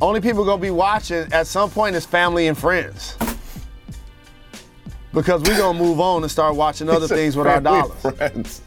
only 0.01 0.21
people 0.21 0.45
gonna 0.45 0.61
be 0.61 0.71
watching 0.71 1.31
at 1.31 1.47
some 1.47 1.69
point 1.69 1.95
is 1.95 2.05
family 2.05 2.47
and 2.47 2.57
friends. 2.57 3.17
Because 5.13 5.41
we're 5.43 5.57
gonna 5.57 5.77
move 5.77 5.99
on 5.99 6.23
and 6.23 6.31
start 6.31 6.55
watching 6.55 6.89
other 6.89 7.07
He 7.07 7.15
things 7.15 7.37
with 7.37 7.47
our 7.47 7.61
dollars. 7.61 8.01
Friends. 8.01 8.61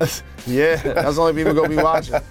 Yeah, 0.46 0.76
that's 0.76 1.16
the 1.16 1.20
only 1.22 1.34
people 1.34 1.52
gonna 1.52 1.68
be 1.68 1.76
watching. 1.76 2.14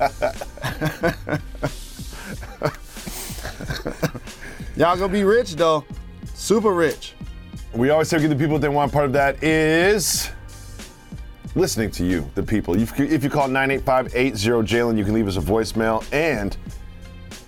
Y'all 4.76 4.98
gonna 4.98 5.10
be 5.10 5.24
rich 5.24 5.56
though, 5.56 5.86
super 6.38 6.72
rich. 6.72 7.14
We 7.74 7.90
always 7.90 8.08
say 8.08 8.20
give 8.20 8.30
the 8.30 8.36
people 8.36 8.60
that 8.60 8.72
want 8.72 8.92
part 8.92 9.06
of 9.06 9.14
that 9.14 9.44
is 9.44 10.30
listening 11.56 11.92
to 11.92 12.06
you, 12.06 12.30
the 12.36 12.44
people. 12.44 12.80
If 12.80 13.24
you, 13.24 13.30
call 13.30 13.50
985-80 13.50 14.32
Jalen, 14.64 14.98
you 14.98 15.04
can 15.04 15.14
leave 15.14 15.28
us 15.28 15.38
a 15.38 15.42
voicemail 15.42 16.06
and 16.14 16.56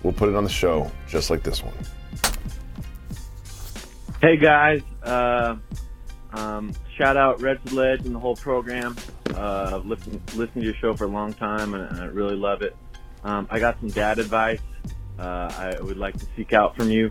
we'll 0.02 0.12
put 0.12 0.28
it 0.28 0.34
on 0.34 0.44
the 0.44 0.50
show 0.50 0.90
just 1.08 1.30
like 1.30 1.42
this 1.42 1.62
one. 1.62 1.74
Hey 4.20 4.36
guys, 4.36 4.82
uh, 5.02 5.56
um, 6.32 6.72
shout 6.96 7.16
out 7.16 7.40
Red 7.40 7.72
Ledge 7.72 8.04
and 8.04 8.14
the 8.14 8.18
whole 8.18 8.36
program. 8.36 8.96
Uh, 9.34 9.76
I've 9.76 9.86
listened, 9.86 10.20
listened 10.34 10.62
to 10.62 10.64
your 10.64 10.74
show 10.74 10.94
for 10.94 11.04
a 11.04 11.08
long 11.08 11.32
time 11.32 11.74
and, 11.74 11.84
and 11.90 12.00
I 12.00 12.06
really 12.06 12.36
love 12.36 12.62
it. 12.62 12.76
Um, 13.24 13.46
I 13.50 13.60
got 13.60 13.78
some 13.80 13.88
dad 13.88 14.18
advice 14.18 14.60
uh, 15.18 15.76
I 15.78 15.80
would 15.82 15.98
like 15.98 16.18
to 16.18 16.26
seek 16.36 16.52
out 16.52 16.74
from 16.74 16.90
you. 16.90 17.10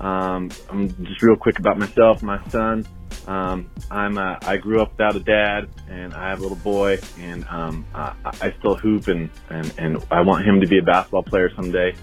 Um, 0.00 0.50
I'm 0.70 0.88
just 1.04 1.22
real 1.22 1.36
quick 1.36 1.58
about 1.58 1.78
myself. 1.78 2.22
My 2.22 2.42
son 2.48 2.86
Um, 3.26 3.70
I'm 3.90 4.18
uh, 4.18 4.36
I 4.42 4.56
grew 4.56 4.80
up 4.80 4.92
without 4.92 5.14
a 5.16 5.20
dad, 5.20 5.68
and 5.88 6.14
I 6.14 6.30
have 6.30 6.38
a 6.38 6.42
little 6.42 6.56
boy, 6.56 6.98
and 7.18 7.44
um, 7.48 7.86
I, 7.94 8.14
I 8.24 8.54
still 8.58 8.76
hoop, 8.76 9.08
and, 9.08 9.30
and 9.50 9.72
and 9.78 10.06
I 10.10 10.20
want 10.22 10.44
him 10.46 10.60
to 10.60 10.66
be 10.66 10.78
a 10.78 10.82
basketball 10.82 11.22
player 11.22 11.50
someday. 11.54 11.94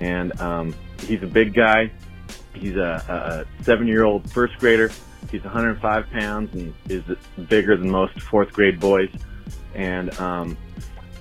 And 0.00 0.38
um, 0.40 0.74
he's 1.00 1.22
a 1.22 1.26
big 1.26 1.54
guy. 1.54 1.90
He's 2.54 2.76
a, 2.76 3.46
a 3.58 3.64
seven-year-old 3.64 4.30
first 4.32 4.58
grader. 4.58 4.90
He's 5.30 5.42
105 5.42 6.10
pounds 6.10 6.54
and 6.54 6.74
is 6.88 7.02
bigger 7.48 7.76
than 7.76 7.90
most 7.90 8.20
fourth 8.20 8.52
grade 8.52 8.78
boys. 8.78 9.10
And 9.74 10.16
um, 10.20 10.56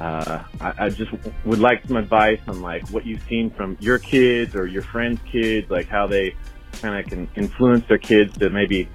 uh, 0.03 0.43
I, 0.59 0.73
I 0.77 0.89
just 0.89 1.11
would 1.45 1.59
like 1.59 1.81
some 1.87 1.95
advice 1.95 2.41
on 2.49 2.61
like 2.61 2.85
what 2.89 3.05
you've 3.05 3.23
seen 3.23 3.49
from 3.49 3.77
your 3.79 3.99
kids 3.99 4.53
or 4.53 4.67
your 4.67 4.81
friends' 4.81 5.21
kids, 5.31 5.69
like 5.71 5.87
how 5.87 6.07
they 6.07 6.35
kind 6.73 6.99
of 6.99 7.09
can 7.09 7.29
influence 7.37 7.87
their 7.87 7.97
kids 7.97 8.37
to 8.39 8.49
maybe 8.49 8.89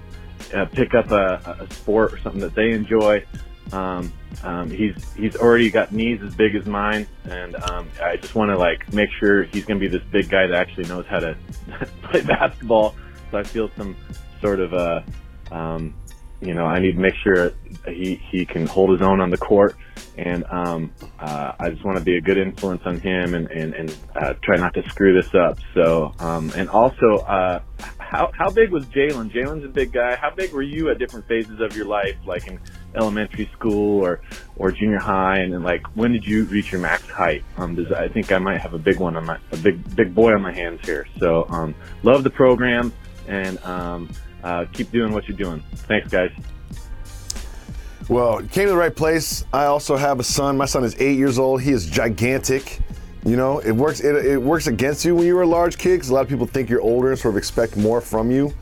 uh, 0.53 0.65
pick 0.65 0.93
up 0.93 1.09
a, 1.09 1.57
a 1.67 1.73
sport 1.73 2.13
or 2.13 2.19
something 2.19 2.41
that 2.41 2.53
they 2.53 2.73
enjoy. 2.73 3.25
Um, 3.71 4.13
um, 4.43 4.69
he's 4.69 4.93
he's 5.13 5.35
already 5.35 5.71
got 5.71 5.91
knees 5.91 6.21
as 6.21 6.35
big 6.35 6.53
as 6.53 6.67
mine, 6.67 7.07
and 7.23 7.55
um, 7.55 7.89
I 8.03 8.17
just 8.17 8.35
want 8.35 8.51
to 8.51 8.57
like 8.57 8.93
make 8.93 9.09
sure 9.19 9.43
he's 9.45 9.65
going 9.65 9.79
to 9.79 9.89
be 9.89 9.97
this 9.97 10.07
big 10.11 10.29
guy 10.29 10.45
that 10.45 10.55
actually 10.55 10.89
knows 10.89 11.07
how 11.07 11.21
to 11.21 11.35
play 12.03 12.21
basketball. 12.21 12.95
So 13.31 13.39
I 13.39 13.43
feel 13.43 13.71
some 13.75 13.95
sort 14.41 14.59
of 14.59 14.75
uh, 14.75 15.01
um, 15.51 15.95
you 16.41 16.53
know, 16.53 16.65
I 16.65 16.79
need 16.79 16.93
to 16.93 16.99
make 16.99 17.15
sure 17.15 17.51
he 17.85 18.15
he 18.31 18.45
can 18.45 18.65
hold 18.65 18.91
his 18.91 19.01
own 19.01 19.19
on 19.19 19.29
the 19.29 19.37
court, 19.37 19.75
and 20.17 20.45
um, 20.45 20.93
uh, 21.19 21.53
I 21.59 21.69
just 21.69 21.83
want 21.83 21.97
to 21.97 22.03
be 22.03 22.15
a 22.15 22.21
good 22.21 22.37
influence 22.37 22.81
on 22.85 22.99
him 22.99 23.33
and 23.33 23.51
and, 23.51 23.73
and 23.73 23.97
uh, 24.15 24.33
try 24.41 24.55
not 24.55 24.73
to 24.75 24.87
screw 24.89 25.21
this 25.21 25.35
up. 25.35 25.59
So, 25.73 26.13
um, 26.19 26.51
and 26.55 26.69
also, 26.69 27.17
uh, 27.17 27.59
how 27.97 28.31
how 28.33 28.49
big 28.49 28.71
was 28.71 28.85
Jalen? 28.85 29.31
Jalen's 29.31 29.65
a 29.65 29.67
big 29.67 29.91
guy. 29.91 30.15
How 30.15 30.29
big 30.29 30.53
were 30.53 30.61
you 30.61 30.89
at 30.89 30.97
different 30.97 31.27
phases 31.27 31.59
of 31.59 31.75
your 31.75 31.85
life, 31.85 32.15
like 32.25 32.47
in 32.47 32.57
elementary 32.95 33.49
school 33.51 34.01
or 34.01 34.21
or 34.55 34.71
junior 34.71 34.99
high, 34.99 35.39
and, 35.39 35.53
and 35.53 35.65
like 35.65 35.85
when 35.97 36.13
did 36.13 36.25
you 36.25 36.45
reach 36.45 36.71
your 36.71 36.79
max 36.79 37.03
height? 37.09 37.43
Um, 37.57 37.75
does, 37.75 37.91
I 37.91 38.07
think 38.07 38.31
I 38.31 38.37
might 38.37 38.61
have 38.61 38.73
a 38.73 38.79
big 38.79 38.97
one 38.97 39.17
on 39.17 39.25
my 39.25 39.37
a 39.51 39.57
big 39.57 39.93
big 39.93 40.15
boy 40.15 40.33
on 40.33 40.41
my 40.41 40.53
hands 40.53 40.79
here. 40.85 41.05
So, 41.19 41.47
um, 41.49 41.75
love 42.03 42.23
the 42.23 42.29
program 42.29 42.93
and. 43.27 43.61
Um, 43.65 44.09
uh, 44.43 44.65
keep 44.71 44.91
doing 44.91 45.13
what 45.13 45.27
you're 45.27 45.37
doing. 45.37 45.63
Thanks, 45.87 46.09
guys. 46.09 46.31
Well, 48.07 48.39
came 48.39 48.65
to 48.65 48.71
the 48.71 48.75
right 48.75 48.95
place. 48.95 49.45
I 49.53 49.65
also 49.65 49.95
have 49.95 50.19
a 50.19 50.23
son. 50.23 50.57
My 50.57 50.65
son 50.65 50.83
is 50.83 50.95
eight 50.99 51.17
years 51.17 51.37
old. 51.37 51.61
He 51.61 51.71
is 51.71 51.85
gigantic. 51.85 52.79
You 53.23 53.35
know, 53.35 53.59
it 53.59 53.71
works. 53.71 53.99
It, 53.99 54.15
it 54.25 54.41
works 54.41 54.67
against 54.67 55.05
you 55.05 55.15
when 55.15 55.27
you're 55.27 55.43
a 55.43 55.47
large 55.47 55.77
kid 55.77 55.97
because 55.97 56.09
a 56.09 56.13
lot 56.13 56.21
of 56.21 56.29
people 56.29 56.47
think 56.47 56.69
you're 56.69 56.81
older 56.81 57.11
and 57.11 57.19
sort 57.19 57.35
of 57.35 57.37
expect 57.37 57.77
more 57.77 58.01
from 58.01 58.31
you. 58.31 58.53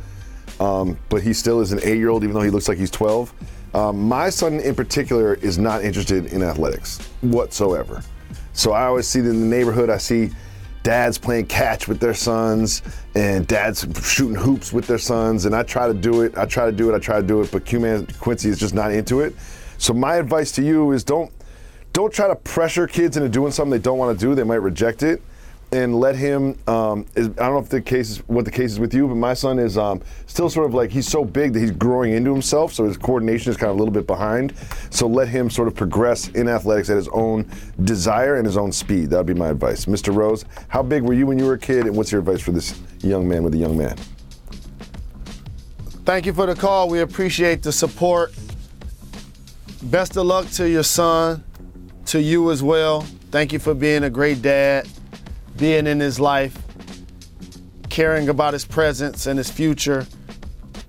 Um, 0.60 0.98
but 1.10 1.22
he 1.22 1.34
still 1.34 1.62
is 1.62 1.72
an 1.72 1.80
eight-year-old, 1.84 2.24
even 2.24 2.34
though 2.34 2.42
he 2.42 2.50
looks 2.50 2.68
like 2.68 2.78
he's 2.78 2.92
12. 2.92 3.34
Um, 3.74 4.08
my 4.08 4.30
son, 4.30 4.60
in 4.60 4.74
particular, 4.74 5.36
is 5.36 5.58
not 5.58 5.84
interested 5.84 6.26
in 6.28 6.42
athletics 6.42 6.98
whatsoever. 7.22 8.04
So 8.54 8.72
I 8.72 8.86
always 8.86 9.08
see 9.08 9.20
in 9.20 9.26
the 9.28 9.34
neighborhood. 9.34 9.90
I 9.90 9.98
see 9.98 10.32
dads 10.88 11.18
playing 11.18 11.46
catch 11.46 11.86
with 11.90 12.00
their 12.00 12.14
sons 12.14 12.82
and 13.14 13.46
dads 13.46 13.86
shooting 14.10 14.38
hoops 14.38 14.72
with 14.72 14.88
their 14.88 14.98
sons. 14.98 15.44
And 15.44 15.54
I 15.54 15.62
try 15.62 15.86
to 15.86 15.94
do 15.94 16.22
it. 16.22 16.38
I 16.38 16.46
try 16.46 16.66
to 16.66 16.72
do 16.72 16.90
it. 16.90 16.96
I 16.96 17.00
try 17.00 17.20
to 17.20 17.28
do 17.28 17.42
it. 17.42 17.52
But 17.52 17.66
Q-Man 17.66 18.08
Quincy 18.22 18.48
is 18.48 18.58
just 18.58 18.74
not 18.74 18.94
into 18.94 19.20
it. 19.20 19.36
So 19.78 19.94
my 19.94 20.16
advice 20.16 20.54
to 20.54 20.64
you 20.64 20.94
is 20.94 21.04
don't 21.04 21.30
don't 21.92 22.14
try 22.14 22.30
to 22.30 22.38
pressure 22.38 22.88
kids 22.88 23.18
into 23.18 23.28
doing 23.28 23.52
something 23.52 23.72
they 23.72 23.84
don't 23.84 23.98
want 23.98 24.18
to 24.18 24.26
do. 24.26 24.34
They 24.34 24.46
might 24.46 24.62
reject 24.62 25.04
it 25.04 25.22
and 25.72 26.00
let 26.00 26.16
him. 26.16 26.58
Um, 26.68 27.06
is, 27.16 27.28
I 27.30 27.32
don't 27.32 27.54
know 27.54 27.60
if 27.60 27.70
the 27.70 27.82
case 27.82 28.10
is 28.12 28.18
what 28.28 28.46
the 28.46 28.52
case 28.52 28.72
is 28.72 28.80
with 28.80 28.94
you, 28.94 29.08
but 29.08 29.16
my 29.16 29.34
son 29.34 29.60
is 29.60 29.78
um, 29.78 30.02
still 30.26 30.50
sort 30.50 30.66
of 30.66 30.74
like 30.74 30.92
he's 30.92 31.08
so 31.08 31.26
big 31.26 31.54
that 31.54 31.60
he's 31.60 31.72
growing 31.72 32.14
into 32.14 32.32
himself, 32.32 32.74
so 32.74 32.86
his 32.86 32.98
coordination 32.98 33.52
is 33.52 33.58
kind 33.58 33.70
of 33.70 33.76
a 33.76 33.80
little 33.80 33.94
bit 33.94 34.08
behind. 34.08 34.54
So 34.90 35.08
let 35.08 35.28
him 35.28 35.50
sort 35.50 35.68
of 35.68 35.76
progress 35.76 36.30
in 36.30 36.48
athletics 36.48 36.90
at 36.90 36.96
his 36.96 37.10
own 37.10 37.50
desire 37.84 38.36
and 38.38 38.46
his 38.46 38.58
own 38.58 38.72
speed. 38.72 39.10
That 39.10 39.18
would 39.18 39.28
be 39.28 39.34
my 39.34 39.50
advice, 39.50 39.86
Mr. 39.86 40.16
Rose. 40.16 40.46
How 40.70 40.82
big 40.82 41.04
were 41.04 41.14
you 41.14 41.28
when 41.28 41.38
you 41.38 41.46
were 41.46 41.54
a 41.54 41.60
kid, 41.60 41.86
and 41.86 41.96
what's 41.96 42.12
your 42.12 42.20
advice 42.20 42.42
for 42.42 42.52
this 42.52 42.80
young 43.02 43.28
man 43.28 43.44
with 43.44 43.54
a 43.54 43.58
young 43.58 43.78
man? 43.78 43.98
Thank 46.06 46.26
you 46.26 46.34
for 46.34 46.46
the 46.46 46.56
call. 46.56 46.88
We 46.88 47.02
appreciate 47.02 47.64
the 47.64 47.74
support. 47.74 48.34
Best 49.84 50.16
of 50.16 50.26
luck 50.26 50.50
to 50.52 50.70
your 50.70 50.84
son, 50.84 51.44
to 52.06 52.22
you 52.22 52.52
as 52.52 52.64
well. 52.64 53.02
Thank 53.30 53.52
you 53.52 53.60
for 53.60 53.74
being 53.74 54.06
a 54.06 54.10
great 54.10 54.42
dad 54.42 54.88
being 55.58 55.88
in 55.88 56.00
his 56.00 56.20
life, 56.20 56.58
caring 57.90 58.30
about 58.30 58.54
his 58.54 58.66
presence 58.66 59.26
and 59.26 59.38
his 59.38 59.50
future, 59.50 60.06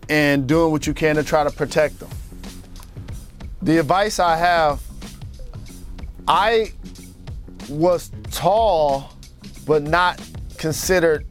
and 0.08 0.46
doing 0.46 0.70
what 0.70 0.86
you 0.86 0.94
can 0.94 1.16
to 1.16 1.22
try 1.22 1.44
to 1.44 1.50
protect 1.50 1.98
them. 2.00 2.10
The 3.62 3.78
advice 3.78 4.18
I 4.18 4.36
have 4.36 4.80
I 6.28 6.72
was 7.70 8.10
tall, 8.30 9.14
but 9.66 9.82
not 9.82 10.20
considered 10.58 11.26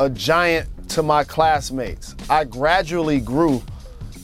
a 0.00 0.10
giant 0.10 0.68
to 0.90 1.02
my 1.04 1.22
classmates. 1.22 2.16
I 2.28 2.44
gradually 2.44 3.20
grew, 3.20 3.62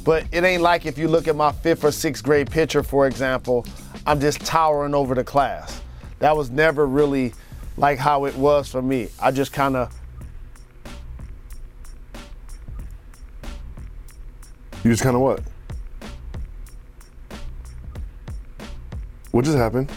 but 0.05 0.25
it 0.33 0.43
ain't 0.43 0.63
like 0.63 0.87
if 0.87 0.99
you 0.99 1.07
look 1.07 1.29
at 1.29 1.37
my 1.37 1.53
fifth 1.53 1.85
or 1.85 1.93
sixth 1.93 2.25
grade 2.25 2.51
picture, 2.51 2.83
for 2.83 3.07
example, 3.07 3.65
I'm 4.07 4.19
just 4.21 4.41
towering 4.41 4.93
over 4.93 5.15
the 5.15 5.23
class. 5.23 5.81
That 6.19 6.37
was 6.37 6.51
never 6.51 6.85
really 6.87 7.33
like 7.79 7.99
how 7.99 8.26
it 8.26 8.35
was 8.37 8.68
for 8.68 8.83
me. 8.83 9.09
I 9.20 9.31
just 9.31 9.53
kind 9.53 9.76
of 9.76 9.95
You 14.85 14.93
just 14.93 15.03
kind 15.03 15.16
of 15.16 15.22
what? 15.22 15.43
What 19.33 19.45
just 19.45 19.59
happened? 19.59 19.91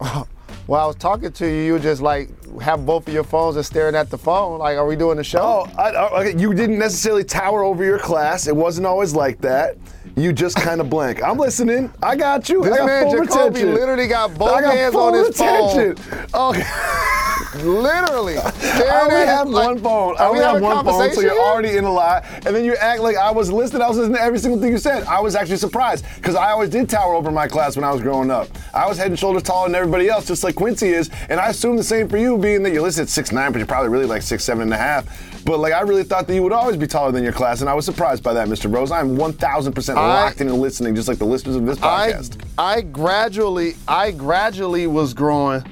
Well, 0.66 0.84
I 0.84 0.86
was 0.86 0.94
talking 0.94 1.32
to 1.32 1.46
you. 1.48 1.62
You 1.62 1.78
just 1.80 2.00
like 2.00 2.28
have 2.60 2.86
both 2.86 3.08
of 3.08 3.12
your 3.12 3.24
phones 3.24 3.56
and 3.56 3.66
staring 3.66 3.96
at 3.96 4.08
the 4.08 4.16
phone. 4.16 4.60
Like, 4.60 4.78
are 4.78 4.86
we 4.86 4.94
doing 4.94 5.16
the 5.16 5.24
show? 5.24 5.66
Oh, 5.66 5.72
I, 5.76 5.90
I, 5.90 6.26
you 6.28 6.54
didn't 6.54 6.78
necessarily 6.78 7.24
tower 7.24 7.64
over 7.64 7.84
your 7.84 7.98
class. 7.98 8.46
It 8.46 8.54
wasn't 8.54 8.86
always 8.86 9.12
like 9.12 9.40
that. 9.40 9.76
You 10.20 10.34
just 10.34 10.56
kind 10.56 10.82
of 10.82 10.90
blank. 10.90 11.22
I'm 11.22 11.38
listening. 11.38 11.90
I 12.02 12.14
got 12.14 12.46
you. 12.50 12.62
This 12.62 12.74
I 12.74 12.76
got 12.78 12.86
man 12.86 13.02
full 13.04 13.12
Jacoby 13.12 13.30
retention. 13.36 13.74
literally 13.74 14.06
got 14.06 14.36
both 14.36 14.60
got 14.60 14.74
hands 14.74 14.94
on 14.94 15.14
his 15.14 15.28
retention. 15.28 15.96
phone. 15.96 16.50
Okay. 16.50 16.64
Literally. 17.64 18.36
I 18.38 19.00
only 19.02 19.26
have 19.26 19.48
like- 19.48 19.66
one 19.66 19.78
phone. 19.80 20.16
I 20.18 20.26
only 20.26 20.40
have 20.40 20.60
one 20.62 20.84
phone, 20.84 21.12
so 21.12 21.20
you're 21.20 21.32
here? 21.32 21.40
already 21.40 21.76
in 21.76 21.84
a 21.84 21.92
lie. 21.92 22.24
And 22.46 22.54
then 22.54 22.64
you 22.64 22.74
act 22.76 23.00
like 23.00 23.16
I 23.16 23.30
was 23.32 23.50
listening. 23.50 23.82
I 23.82 23.88
was 23.88 23.96
listening 23.96 24.16
to 24.18 24.22
every 24.22 24.38
single 24.38 24.60
thing 24.60 24.70
you 24.70 24.78
said. 24.78 25.02
I 25.04 25.20
was 25.20 25.34
actually 25.34 25.56
surprised 25.56 26.04
because 26.16 26.36
I 26.36 26.50
always 26.52 26.70
did 26.70 26.88
tower 26.88 27.14
over 27.14 27.30
my 27.30 27.48
class 27.48 27.74
when 27.76 27.84
I 27.84 27.90
was 27.90 28.02
growing 28.02 28.30
up. 28.30 28.46
I 28.72 28.86
was 28.86 28.98
head 28.98 29.08
and 29.08 29.18
shoulders 29.18 29.42
taller 29.42 29.68
than 29.68 29.74
everybody 29.74 30.08
else, 30.08 30.26
just 30.28 30.44
like 30.44 30.54
Quincy 30.54 30.90
is. 30.90 31.10
And 31.28 31.40
I 31.40 31.48
assume 31.48 31.76
the 31.76 31.82
same 31.82 32.08
for 32.08 32.18
you, 32.18 32.38
being 32.38 32.62
that 32.62 32.72
you're 32.72 32.82
listed 32.82 33.08
six 33.08 33.32
nine, 33.32 33.50
but 33.52 33.58
you're 33.58 33.66
probably 33.66 33.88
really 33.90 34.06
like 34.06 34.22
six 34.22 34.44
seven 34.44 34.62
and 34.62 34.74
a 34.74 34.78
half. 34.78 35.06
But 35.44 35.58
like 35.58 35.72
I 35.72 35.80
really 35.80 36.04
thought 36.04 36.26
that 36.26 36.34
you 36.34 36.42
would 36.42 36.52
always 36.52 36.76
be 36.76 36.86
taller 36.86 37.12
than 37.12 37.22
your 37.24 37.32
class, 37.32 37.60
and 37.60 37.70
I 37.70 37.74
was 37.74 37.84
surprised 37.84 38.22
by 38.22 38.34
that, 38.34 38.48
Mr. 38.48 38.72
Rose. 38.72 38.90
I'm 38.90 39.16
1,000% 39.16 39.96
I- 39.96 40.24
locked 40.24 40.40
into 40.40 40.54
listening, 40.54 40.94
just 40.94 41.08
like 41.08 41.18
the 41.18 41.24
listeners 41.24 41.56
of 41.56 41.66
this 41.66 41.80
I, 41.82 42.12
podcast. 42.12 42.44
I 42.58 42.80
gradually, 42.82 43.74
I 43.88 44.10
gradually 44.10 44.86
was 44.86 45.14
growing, 45.14 45.64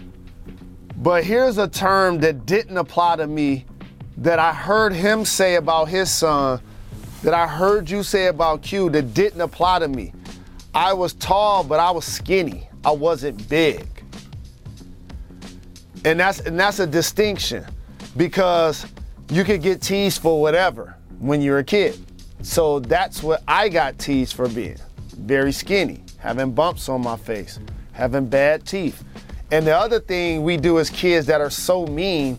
but 0.96 1.24
here's 1.24 1.58
a 1.58 1.68
term 1.68 2.18
that 2.20 2.46
didn't 2.46 2.76
apply 2.76 3.16
to 3.16 3.26
me 3.26 3.66
that 4.16 4.38
I 4.38 4.52
heard 4.52 4.92
him 4.92 5.24
say 5.24 5.56
about 5.56 5.88
his 5.88 6.10
son, 6.10 6.60
that 7.22 7.34
I 7.34 7.46
heard 7.46 7.88
you 7.88 8.02
say 8.02 8.26
about 8.26 8.62
Q 8.62 8.90
that 8.90 9.14
didn't 9.14 9.40
apply 9.40 9.80
to 9.80 9.88
me. 9.88 10.12
I 10.74 10.92
was 10.92 11.14
tall, 11.14 11.62
but 11.62 11.78
I 11.80 11.90
was 11.90 12.04
skinny. 12.04 12.68
I 12.84 12.90
wasn't 12.90 13.48
big. 13.48 13.86
And 16.04 16.18
that's 16.18 16.40
and 16.40 16.58
that's 16.58 16.78
a 16.78 16.86
distinction 16.86 17.64
because 18.16 18.86
you 19.30 19.44
could 19.44 19.62
get 19.62 19.82
teased 19.82 20.22
for 20.22 20.40
whatever 20.40 20.96
when 21.18 21.42
you're 21.42 21.58
a 21.58 21.64
kid. 21.64 21.98
So 22.42 22.80
that's 22.80 23.22
what 23.22 23.42
I 23.46 23.68
got 23.68 23.98
teased 23.98 24.34
for 24.34 24.48
being. 24.48 24.78
Very 25.16 25.52
skinny, 25.52 26.02
having 26.18 26.52
bumps 26.52 26.88
on 26.88 27.02
my 27.02 27.16
face, 27.16 27.58
having 27.92 28.26
bad 28.26 28.66
teeth. 28.66 29.04
And 29.50 29.66
the 29.66 29.76
other 29.76 30.00
thing 30.00 30.42
we 30.42 30.56
do 30.56 30.78
as 30.78 30.88
kids 30.88 31.26
that 31.26 31.40
are 31.40 31.50
so 31.50 31.86
mean 31.86 32.38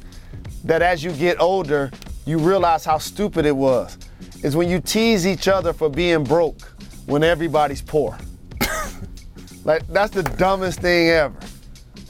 that 0.64 0.82
as 0.82 1.04
you 1.04 1.12
get 1.12 1.40
older, 1.40 1.92
you 2.26 2.38
realize 2.38 2.86
how 2.86 2.98
stupid 2.98 3.46
it 3.46 3.56
was. 3.56 3.98
Is 4.44 4.56
when 4.56 4.70
you 4.70 4.80
tease 4.80 5.28
each 5.28 5.48
other 5.48 5.74
for 5.74 5.90
being 5.90 6.24
broke 6.24 6.62
when 7.06 7.24
everybody's 7.24 7.82
poor. 7.82 8.18
like 9.66 9.86
that's 9.88 10.14
the 10.14 10.24
dumbest 10.24 10.80
thing 10.80 11.10
ever. 11.10 11.38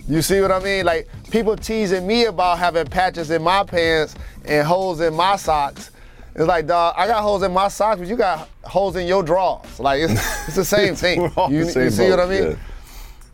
You 0.09 0.23
see 0.23 0.41
what 0.41 0.51
I 0.51 0.59
mean? 0.59 0.85
Like 0.85 1.07
people 1.29 1.55
teasing 1.55 2.07
me 2.07 2.25
about 2.25 2.57
having 2.57 2.87
patches 2.87 3.29
in 3.29 3.43
my 3.43 3.63
pants 3.63 4.15
and 4.43 4.65
holes 4.65 5.01
in 5.01 5.13
my 5.13 5.35
socks. 5.35 5.91
It's 6.33 6.47
like, 6.47 6.65
dog, 6.65 6.95
I 6.97 7.05
got 7.05 7.21
holes 7.21 7.43
in 7.43 7.53
my 7.53 7.67
socks, 7.67 7.99
but 7.99 8.07
you 8.07 8.15
got 8.15 8.49
holes 8.63 8.95
in 8.95 9.05
your 9.05 9.21
drawers. 9.21 9.79
Like 9.79 10.01
it's, 10.01 10.47
it's 10.47 10.55
the 10.55 10.65
same 10.65 10.95
thing. 10.95 11.21
You, 11.21 11.63
the 11.63 11.71
same 11.71 11.83
you 11.83 11.89
see 11.91 12.09
what 12.09 12.19
I 12.19 12.25
boat, 12.25 12.49
mean? 12.49 12.59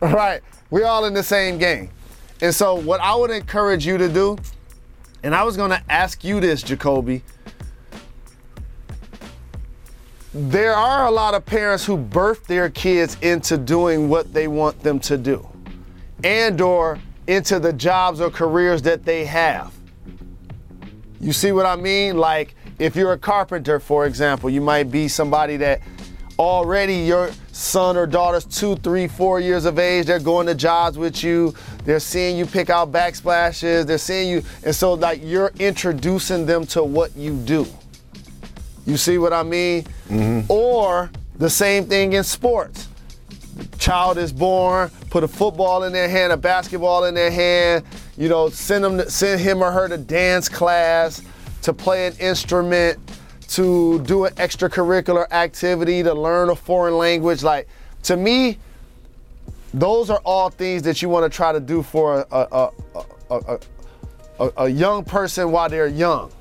Right. 0.02 0.42
We 0.70 0.82
all 0.82 1.06
in 1.06 1.14
the 1.14 1.22
same 1.22 1.56
game. 1.56 1.88
And 2.42 2.54
so 2.54 2.74
what 2.74 3.00
I 3.00 3.14
would 3.14 3.30
encourage 3.30 3.86
you 3.86 3.96
to 3.96 4.10
do, 4.10 4.36
and 5.22 5.34
I 5.34 5.44
was 5.44 5.56
gonna 5.56 5.82
ask 5.88 6.22
you 6.22 6.40
this, 6.40 6.62
Jacoby. 6.62 7.22
there 10.34 10.74
are 10.74 11.06
a 11.06 11.10
lot 11.10 11.32
of 11.32 11.46
parents 11.46 11.86
who 11.86 11.96
birth 11.96 12.46
their 12.46 12.68
kids 12.68 13.16
into 13.22 13.56
doing 13.56 14.10
what 14.10 14.34
they 14.34 14.46
want 14.46 14.78
them 14.82 15.00
to 15.00 15.16
do 15.16 15.48
and 16.26 16.60
or 16.60 16.98
into 17.28 17.60
the 17.60 17.72
jobs 17.72 18.20
or 18.20 18.30
careers 18.30 18.82
that 18.82 19.04
they 19.04 19.24
have. 19.24 19.72
You 21.20 21.32
see 21.32 21.52
what 21.52 21.66
I 21.66 21.76
mean? 21.76 22.18
Like 22.18 22.56
if 22.80 22.96
you're 22.96 23.12
a 23.12 23.18
carpenter, 23.18 23.78
for 23.78 24.06
example, 24.06 24.50
you 24.50 24.60
might 24.60 24.90
be 24.90 25.06
somebody 25.06 25.56
that 25.58 25.82
already 26.36 26.96
your 26.96 27.30
son 27.52 27.96
or 27.96 28.06
daughter's 28.06 28.44
two, 28.44 28.74
three, 28.76 29.06
four 29.06 29.38
years 29.38 29.64
of 29.66 29.78
age, 29.78 30.06
they're 30.06 30.18
going 30.18 30.46
to 30.48 30.54
jobs 30.54 30.98
with 30.98 31.22
you, 31.22 31.54
they're 31.84 32.00
seeing 32.00 32.36
you 32.36 32.44
pick 32.44 32.70
out 32.70 32.90
backsplashes, 32.90 33.86
they're 33.86 33.96
seeing 33.96 34.28
you, 34.28 34.42
and 34.64 34.74
so 34.74 34.94
like 34.94 35.20
you're 35.22 35.52
introducing 35.60 36.44
them 36.44 36.66
to 36.66 36.82
what 36.82 37.16
you 37.16 37.36
do. 37.36 37.66
You 38.84 38.96
see 38.96 39.18
what 39.18 39.32
I 39.32 39.44
mean? 39.44 39.84
Mm-hmm. 40.08 40.50
Or 40.50 41.10
the 41.36 41.50
same 41.50 41.86
thing 41.86 42.14
in 42.14 42.24
sports. 42.24 42.88
Child 43.78 44.18
is 44.18 44.32
born, 44.32 44.90
put 45.10 45.24
a 45.24 45.28
football 45.28 45.84
in 45.84 45.92
their 45.92 46.08
hand, 46.08 46.32
a 46.32 46.36
basketball 46.36 47.04
in 47.04 47.14
their 47.14 47.30
hand, 47.30 47.84
you 48.16 48.28
know, 48.28 48.48
send 48.48 48.84
them, 48.84 48.98
to, 48.98 49.10
send 49.10 49.40
him 49.40 49.62
or 49.62 49.70
her 49.70 49.88
to 49.88 49.96
dance 49.96 50.48
class, 50.48 51.22
to 51.62 51.72
play 51.72 52.06
an 52.06 52.14
instrument, 52.18 52.98
to 53.48 54.00
do 54.00 54.24
an 54.24 54.34
extracurricular 54.34 55.30
activity, 55.30 56.02
to 56.02 56.12
learn 56.14 56.50
a 56.50 56.56
foreign 56.56 56.98
language. 56.98 57.42
Like 57.42 57.68
to 58.04 58.16
me, 58.16 58.58
those 59.72 60.10
are 60.10 60.20
all 60.24 60.50
things 60.50 60.82
that 60.82 61.02
you 61.02 61.08
want 61.08 61.30
to 61.30 61.34
try 61.34 61.52
to 61.52 61.60
do 61.60 61.82
for 61.82 62.26
a, 62.30 62.36
a, 62.36 62.70
a, 62.94 63.04
a, 63.30 63.58
a, 64.40 64.52
a 64.58 64.68
young 64.68 65.04
person 65.04 65.50
while 65.50 65.68
they're 65.68 65.86
young. 65.86 66.32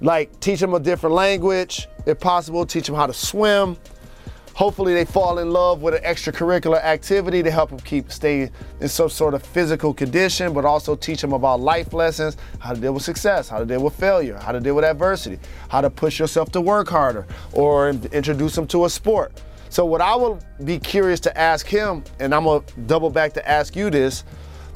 Like 0.00 0.38
teach 0.40 0.60
them 0.60 0.74
a 0.74 0.80
different 0.80 1.14
language, 1.14 1.88
if 2.06 2.20
possible, 2.20 2.66
teach 2.66 2.86
them 2.86 2.94
how 2.94 3.06
to 3.06 3.14
swim. 3.14 3.76
Hopefully 4.54 4.94
they 4.94 5.04
fall 5.04 5.40
in 5.40 5.50
love 5.50 5.82
with 5.82 5.94
an 5.94 6.02
extracurricular 6.04 6.80
activity 6.80 7.42
to 7.42 7.50
help 7.50 7.70
them 7.70 7.80
keep 7.80 8.12
stay 8.12 8.48
in 8.80 8.88
some 8.88 9.08
sort 9.08 9.34
of 9.34 9.42
physical 9.42 9.92
condition, 9.92 10.52
but 10.52 10.64
also 10.64 10.94
teach 10.94 11.20
them 11.20 11.32
about 11.32 11.58
life 11.58 11.92
lessons, 11.92 12.36
how 12.60 12.72
to 12.72 12.80
deal 12.80 12.94
with 12.94 13.02
success, 13.02 13.48
how 13.48 13.58
to 13.58 13.66
deal 13.66 13.82
with 13.82 13.94
failure, 13.94 14.38
how 14.38 14.52
to 14.52 14.60
deal 14.60 14.76
with 14.76 14.84
adversity, 14.84 15.40
how 15.68 15.80
to 15.80 15.90
push 15.90 16.20
yourself 16.20 16.52
to 16.52 16.60
work 16.60 16.88
harder, 16.88 17.26
or 17.52 17.88
introduce 17.88 18.54
them 18.54 18.64
to 18.68 18.84
a 18.84 18.90
sport. 18.90 19.42
So 19.70 19.84
what 19.84 20.00
I 20.00 20.14
would 20.14 20.44
be 20.64 20.78
curious 20.78 21.18
to 21.20 21.36
ask 21.36 21.66
him, 21.66 22.04
and 22.20 22.32
I'm 22.32 22.44
gonna 22.44 22.64
double 22.86 23.10
back 23.10 23.32
to 23.32 23.48
ask 23.48 23.74
you 23.74 23.90
this, 23.90 24.22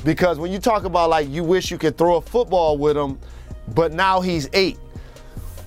because 0.04 0.40
when 0.40 0.50
you 0.50 0.58
talk 0.58 0.84
about 0.84 1.08
like 1.08 1.28
you 1.28 1.44
wish 1.44 1.70
you 1.70 1.78
could 1.78 1.96
throw 1.96 2.16
a 2.16 2.20
football 2.20 2.78
with 2.78 2.96
him, 2.96 3.16
but 3.76 3.92
now 3.92 4.20
he's 4.20 4.48
eight. 4.54 4.76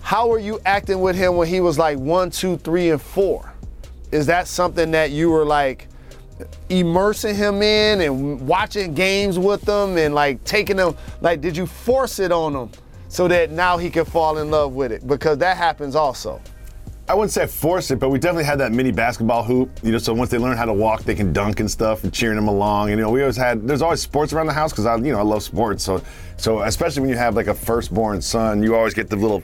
How 0.02 0.28
were 0.28 0.40
you 0.40 0.60
acting 0.66 1.00
with 1.00 1.16
him 1.16 1.38
when 1.38 1.48
he 1.48 1.62
was 1.62 1.80
like 1.80 1.98
one, 1.98 2.30
two, 2.30 2.58
three, 2.58 2.90
and 2.90 3.02
four? 3.02 3.51
Is 4.12 4.26
that 4.26 4.48
something 4.48 4.92
that 4.92 5.12
you 5.12 5.30
were 5.30 5.46
like 5.46 5.88
immersing 6.70 7.36
him 7.36 7.62
in 7.62 8.02
and 8.02 8.46
watching 8.48 8.94
games 8.94 9.40
with 9.40 9.62
them 9.62 9.98
and 9.98 10.14
like 10.14 10.44
taking 10.44 10.78
them? 10.78 10.96
Like, 11.22 11.42
did 11.42 11.56
you 11.56 11.66
force 11.66 12.20
it 12.20 12.32
on 12.32 12.54
him 12.54 12.72
so 13.08 13.28
that 13.28 13.52
now 13.52 13.78
he 13.78 13.90
can 13.90 14.06
fall 14.06 14.38
in 14.40 14.52
love 14.52 14.74
with 14.74 14.92
it? 14.92 15.08
Because 15.08 15.38
that 15.40 15.58
happens 15.58 15.96
also. 15.96 16.42
I 17.08 17.14
wouldn't 17.14 17.32
say 17.32 17.44
I 17.44 17.48
forced 17.48 17.92
it, 17.92 17.98
but 17.98 18.10
we 18.10 18.20
definitely 18.20 18.46
had 18.46 18.60
that 18.60 18.72
mini 18.72 18.92
basketball 18.92 19.44
hoop. 19.44 19.70
You 19.84 19.92
know, 19.92 19.98
so 19.98 20.14
once 20.14 20.30
they 20.30 20.38
learn 20.38 20.56
how 20.56 20.64
to 20.64 20.74
walk, 20.74 21.04
they 21.04 21.16
can 21.16 21.34
dunk 21.34 21.60
and 21.60 21.70
stuff, 21.70 22.06
and 22.06 22.14
cheering 22.14 22.38
them 22.38 22.48
along. 22.48 22.90
And 22.90 23.00
you 23.00 23.06
know, 23.06 23.12
we 23.12 23.20
always 23.22 23.36
had. 23.36 23.68
There's 23.68 23.82
always 23.82 24.00
sports 24.00 24.32
around 24.32 24.48
the 24.48 24.54
house 24.54 24.72
because 24.72 24.86
I, 24.86 24.96
you 24.96 25.12
know, 25.12 25.20
I 25.20 25.24
love 25.24 25.44
sports. 25.44 25.84
So, 25.84 26.02
so 26.38 26.62
especially 26.62 27.02
when 27.02 27.10
you 27.10 27.18
have 27.18 27.36
like 27.36 27.48
a 27.48 27.54
firstborn 27.54 28.22
son, 28.22 28.64
you 28.64 28.76
always 28.76 28.94
get 28.94 29.10
the 29.10 29.18
little 29.18 29.44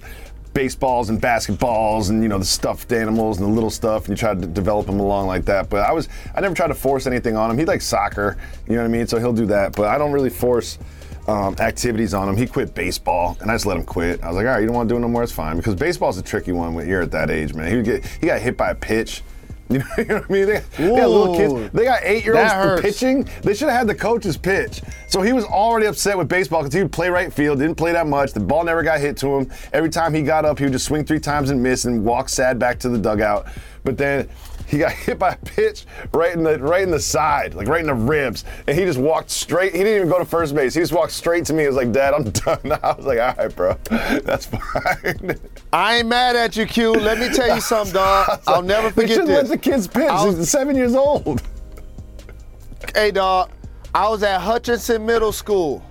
baseballs 0.57 1.11
and 1.11 1.21
basketballs 1.21 2.09
and 2.09 2.23
you 2.23 2.27
know 2.27 2.39
the 2.39 2.43
stuffed 2.45 2.91
animals 2.91 3.37
and 3.37 3.47
the 3.47 3.53
little 3.53 3.69
stuff, 3.69 4.07
and 4.07 4.09
you 4.09 4.15
try 4.15 4.33
to 4.33 4.47
develop 4.47 4.87
them 4.87 4.99
along 4.99 5.27
like 5.27 5.45
that. 5.45 5.69
But 5.69 5.81
I 5.81 5.91
was, 5.91 6.09
I 6.33 6.41
never 6.41 6.55
tried 6.55 6.69
to 6.69 6.73
force 6.73 7.05
anything 7.05 7.35
on 7.37 7.51
him. 7.51 7.59
He 7.59 7.65
likes 7.65 7.85
soccer, 7.85 8.37
you 8.67 8.73
know 8.73 8.81
what 8.81 8.85
I 8.85 8.87
mean? 8.87 9.05
So 9.05 9.19
he'll 9.19 9.33
do 9.33 9.45
that. 9.45 9.75
But 9.75 9.85
I 9.85 9.99
don't 9.99 10.11
really 10.11 10.31
force. 10.31 10.79
Um, 11.27 11.57
activities 11.59 12.13
on 12.13 12.29
him. 12.29 12.37
He 12.37 12.47
quit 12.47 12.73
baseball, 12.73 13.35
and 13.41 13.51
I 13.51 13.55
just 13.55 13.65
let 13.65 13.75
him 13.75 13.83
quit. 13.83 14.23
I 14.23 14.27
was 14.27 14.37
like, 14.37 14.45
all 14.45 14.53
right, 14.53 14.61
you 14.61 14.65
don't 14.65 14.77
want 14.77 14.87
to 14.87 14.93
do 14.93 14.97
it 14.97 15.01
no 15.01 15.09
more. 15.09 15.23
It's 15.23 15.31
fine 15.33 15.57
because 15.57 15.75
baseball's 15.75 16.17
a 16.17 16.21
tricky 16.21 16.53
one 16.53 16.73
when 16.73 16.87
you're 16.87 17.01
at 17.01 17.11
that 17.11 17.29
age, 17.29 17.53
man. 17.53 17.69
He 17.69 17.75
would 17.75 17.83
get 17.83 18.05
he 18.05 18.27
got 18.27 18.39
hit 18.39 18.55
by 18.55 18.69
a 18.69 18.75
pitch. 18.75 19.23
You 19.69 19.79
know, 19.79 19.85
you 19.97 20.05
know 20.05 20.15
what 20.15 20.29
I 20.29 20.33
mean? 20.33 20.45
They, 20.45 20.59
they 20.77 20.87
got 20.95 21.09
little 21.09 21.35
kids. 21.35 21.73
They 21.73 21.83
got 21.83 21.99
eight 22.03 22.23
year 22.23 22.37
olds 22.37 22.81
pitching. 22.81 23.27
They 23.41 23.53
should 23.53 23.69
have 23.69 23.77
had 23.77 23.87
the 23.87 23.95
coaches 23.95 24.37
pitch. 24.37 24.81
So 25.07 25.21
he 25.21 25.33
was 25.33 25.45
already 25.45 25.87
upset 25.87 26.17
with 26.17 26.29
baseball 26.29 26.61
because 26.61 26.73
he 26.73 26.81
would 26.81 26.91
play 26.91 27.09
right 27.09 27.31
field, 27.31 27.59
didn't 27.59 27.75
play 27.75 27.91
that 27.93 28.07
much. 28.07 28.33
The 28.33 28.39
ball 28.39 28.63
never 28.63 28.83
got 28.83 28.99
hit 28.99 29.17
to 29.17 29.27
him. 29.27 29.51
Every 29.73 29.89
time 29.89 30.13
he 30.13 30.21
got 30.21 30.45
up, 30.45 30.57
he 30.59 30.65
would 30.65 30.73
just 30.73 30.85
swing 30.85 31.05
three 31.05 31.19
times 31.19 31.49
and 31.49 31.61
miss 31.61 31.85
and 31.85 32.03
walk 32.03 32.29
sad 32.29 32.59
back 32.59 32.79
to 32.79 32.89
the 32.89 32.97
dugout. 32.97 33.47
But 33.83 33.97
then 33.97 34.29
he 34.67 34.77
got 34.77 34.91
hit 35.05 35.17
by 35.17 35.29
a 35.31 35.37
pitch 35.37 35.85
right 36.13 36.33
in 36.33 36.43
the 36.43 36.59
right 36.59 36.83
in 36.83 36.91
the 36.91 36.99
side, 36.99 37.53
like 37.55 37.67
right 37.67 37.79
in 37.81 37.87
the 37.87 37.93
ribs, 37.93 38.43
and 38.67 38.77
he 38.77 38.85
just 38.85 38.99
walked 38.99 39.29
straight. 39.29 39.71
He 39.73 39.79
didn't 39.79 39.95
even 39.95 40.09
go 40.09 40.19
to 40.19 40.25
first 40.25 40.53
base. 40.53 40.73
He 40.73 40.81
just 40.81 40.93
walked 40.93 41.13
straight 41.13 41.45
to 41.45 41.53
me. 41.53 41.63
He 41.63 41.67
was 41.67 41.77
like, 41.77 41.91
"Dad, 41.91 42.13
I'm 42.13 42.23
done." 42.31 42.59
I 42.83 42.93
was 42.93 43.05
like, 43.05 43.19
"All 43.19 43.33
right, 43.37 43.55
bro, 43.55 43.77
that's 44.23 44.45
fine." 44.45 45.39
I 45.73 45.97
ain't 45.97 46.07
mad 46.07 46.35
at 46.35 46.55
you, 46.55 46.65
Q. 46.65 46.91
Let 46.93 47.17
me 47.19 47.29
tell 47.35 47.53
you 47.55 47.61
something, 47.61 47.93
dog. 47.93 48.41
I'll 48.47 48.61
never 48.61 48.89
forget 48.91 49.09
shouldn't 49.09 49.27
this. 49.27 49.49
let 49.49 49.49
the 49.49 49.57
kids 49.57 49.87
pitch. 49.87 50.09
Was- 50.09 50.37
He's 50.37 50.49
seven 50.49 50.75
years 50.75 50.95
old. 50.95 51.41
Hey, 52.95 53.11
dog. 53.11 53.51
I 53.95 54.07
was 54.09 54.21
at 54.23 54.39
Hutchinson 54.41 55.05
Middle 55.05 55.31
School. 55.31 55.83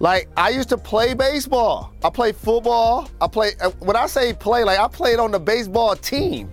Like 0.00 0.28
I 0.36 0.50
used 0.50 0.68
to 0.68 0.78
play 0.78 1.12
baseball. 1.14 1.92
I 2.04 2.10
played 2.10 2.36
football. 2.36 3.10
I 3.20 3.26
play. 3.26 3.52
uh, 3.60 3.70
When 3.80 3.96
I 3.96 4.06
say 4.06 4.32
play, 4.32 4.62
like 4.62 4.78
I 4.78 4.86
played 4.86 5.18
on 5.18 5.32
the 5.32 5.40
baseball 5.40 5.96
team. 5.96 6.52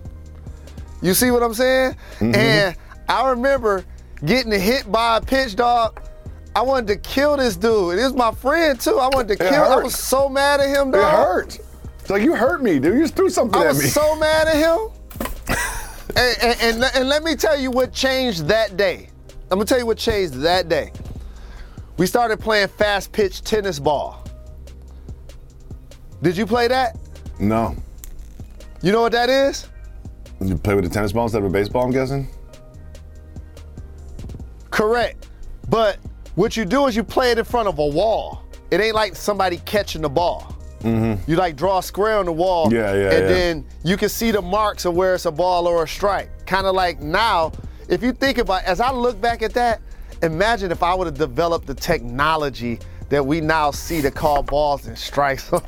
You 1.02 1.14
see 1.14 1.30
what 1.30 1.42
I'm 1.42 1.54
saying? 1.54 1.96
Mm-hmm. 2.18 2.34
And 2.34 2.76
I 3.08 3.30
remember 3.30 3.84
getting 4.24 4.52
hit 4.52 4.90
by 4.90 5.18
a 5.18 5.20
pitch, 5.20 5.56
dog. 5.56 6.00
I 6.54 6.62
wanted 6.62 6.86
to 6.88 6.96
kill 6.96 7.36
this 7.36 7.54
dude. 7.56 7.98
It 7.98 8.02
was 8.02 8.14
my 8.14 8.32
friend 8.32 8.80
too. 8.80 8.98
I 8.98 9.08
wanted 9.08 9.36
to 9.36 9.44
It 9.44 9.50
kill. 9.50 9.62
I 9.64 9.76
was 9.76 9.94
so 9.94 10.28
mad 10.28 10.60
at 10.60 10.68
him, 10.68 10.90
dog. 10.90 11.02
It 11.02 11.16
hurt. 11.16 11.58
It's 12.00 12.10
like 12.10 12.22
you 12.22 12.34
hurt 12.34 12.62
me, 12.62 12.78
dude. 12.78 12.94
You 12.94 13.02
just 13.02 13.14
threw 13.14 13.28
something 13.28 13.60
I 13.60 13.66
at 13.66 13.74
me. 13.74 13.80
I 13.80 13.82
was 13.82 13.92
so 13.92 14.16
mad 14.20 14.48
at 14.48 14.56
him. 14.56 14.88
and, 16.16 16.36
and, 16.42 16.60
and, 16.60 16.84
and 16.94 17.08
let 17.08 17.22
me 17.22 17.36
tell 17.36 17.58
you 17.58 17.70
what 17.70 17.92
changed 17.92 18.46
that 18.46 18.76
day. 18.76 19.10
I'm 19.50 19.58
gonna 19.58 19.64
tell 19.64 19.78
you 19.78 19.86
what 19.86 19.98
changed 19.98 20.34
that 20.34 20.68
day. 20.68 20.92
We 21.98 22.06
started 22.06 22.40
playing 22.40 22.68
fast 22.68 23.12
pitch 23.12 23.42
tennis 23.42 23.78
ball. 23.78 24.24
Did 26.22 26.36
you 26.36 26.46
play 26.46 26.68
that? 26.68 26.96
no. 27.38 27.76
You 28.82 28.92
know 28.92 29.00
what 29.00 29.12
that 29.12 29.30
is? 29.30 29.68
You 30.40 30.56
play 30.56 30.74
with 30.74 30.84
a 30.84 30.88
tennis 30.88 31.12
ball 31.12 31.24
instead 31.24 31.42
of 31.42 31.48
a 31.48 31.52
baseball, 31.52 31.84
I'm 31.84 31.92
guessing? 31.92 32.28
Correct. 34.70 35.28
But 35.68 35.98
what 36.34 36.56
you 36.56 36.64
do 36.64 36.86
is 36.86 36.94
you 36.94 37.02
play 37.02 37.30
it 37.30 37.38
in 37.38 37.44
front 37.44 37.68
of 37.68 37.78
a 37.78 37.86
wall. 37.86 38.42
It 38.70 38.80
ain't 38.80 38.94
like 38.94 39.16
somebody 39.16 39.58
catching 39.58 40.02
the 40.02 40.08
ball. 40.08 40.56
Mm-hmm. 40.80 41.30
You 41.30 41.36
like 41.36 41.56
draw 41.56 41.78
a 41.78 41.82
square 41.82 42.18
on 42.18 42.26
the 42.26 42.32
wall. 42.32 42.72
Yeah, 42.72 42.92
yeah, 42.94 43.10
And 43.10 43.22
yeah. 43.22 43.28
then 43.28 43.66
you 43.84 43.96
can 43.96 44.08
see 44.08 44.30
the 44.30 44.42
marks 44.42 44.84
of 44.84 44.94
where 44.94 45.14
it's 45.14 45.24
a 45.24 45.32
ball 45.32 45.66
or 45.66 45.84
a 45.84 45.88
strike. 45.88 46.30
Kind 46.46 46.66
of 46.66 46.74
like 46.74 47.00
now, 47.00 47.52
if 47.88 48.02
you 48.02 48.12
think 48.12 48.38
about 48.38 48.64
as 48.64 48.80
I 48.80 48.92
look 48.92 49.20
back 49.20 49.42
at 49.42 49.54
that, 49.54 49.80
imagine 50.22 50.70
if 50.70 50.82
I 50.82 50.94
would 50.94 51.06
have 51.06 51.18
developed 51.18 51.66
the 51.66 51.74
technology 51.74 52.78
that 53.08 53.24
we 53.24 53.40
now 53.40 53.70
see 53.70 54.02
to 54.02 54.10
call 54.10 54.42
balls 54.42 54.86
and 54.86 54.98
strikes. 54.98 55.50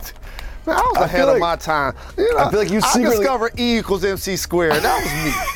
Man, 0.69 0.77
I 0.77 0.81
was 0.81 0.97
I 0.99 1.05
ahead 1.05 1.21
of 1.23 1.29
like- 1.29 1.41
my 1.41 1.57
time. 1.57 1.95
You 2.17 2.35
know, 2.35 2.39
I 2.45 2.51
feel 2.51 2.59
like 2.61 2.71
you 2.71 2.81
I 2.85 2.99
discovered 2.99 3.59
E 3.59 3.79
equals 3.79 4.05
MC 4.05 4.37
squared. 4.37 4.75
That 4.83 5.03
was 5.03 5.13
me. 5.25 5.55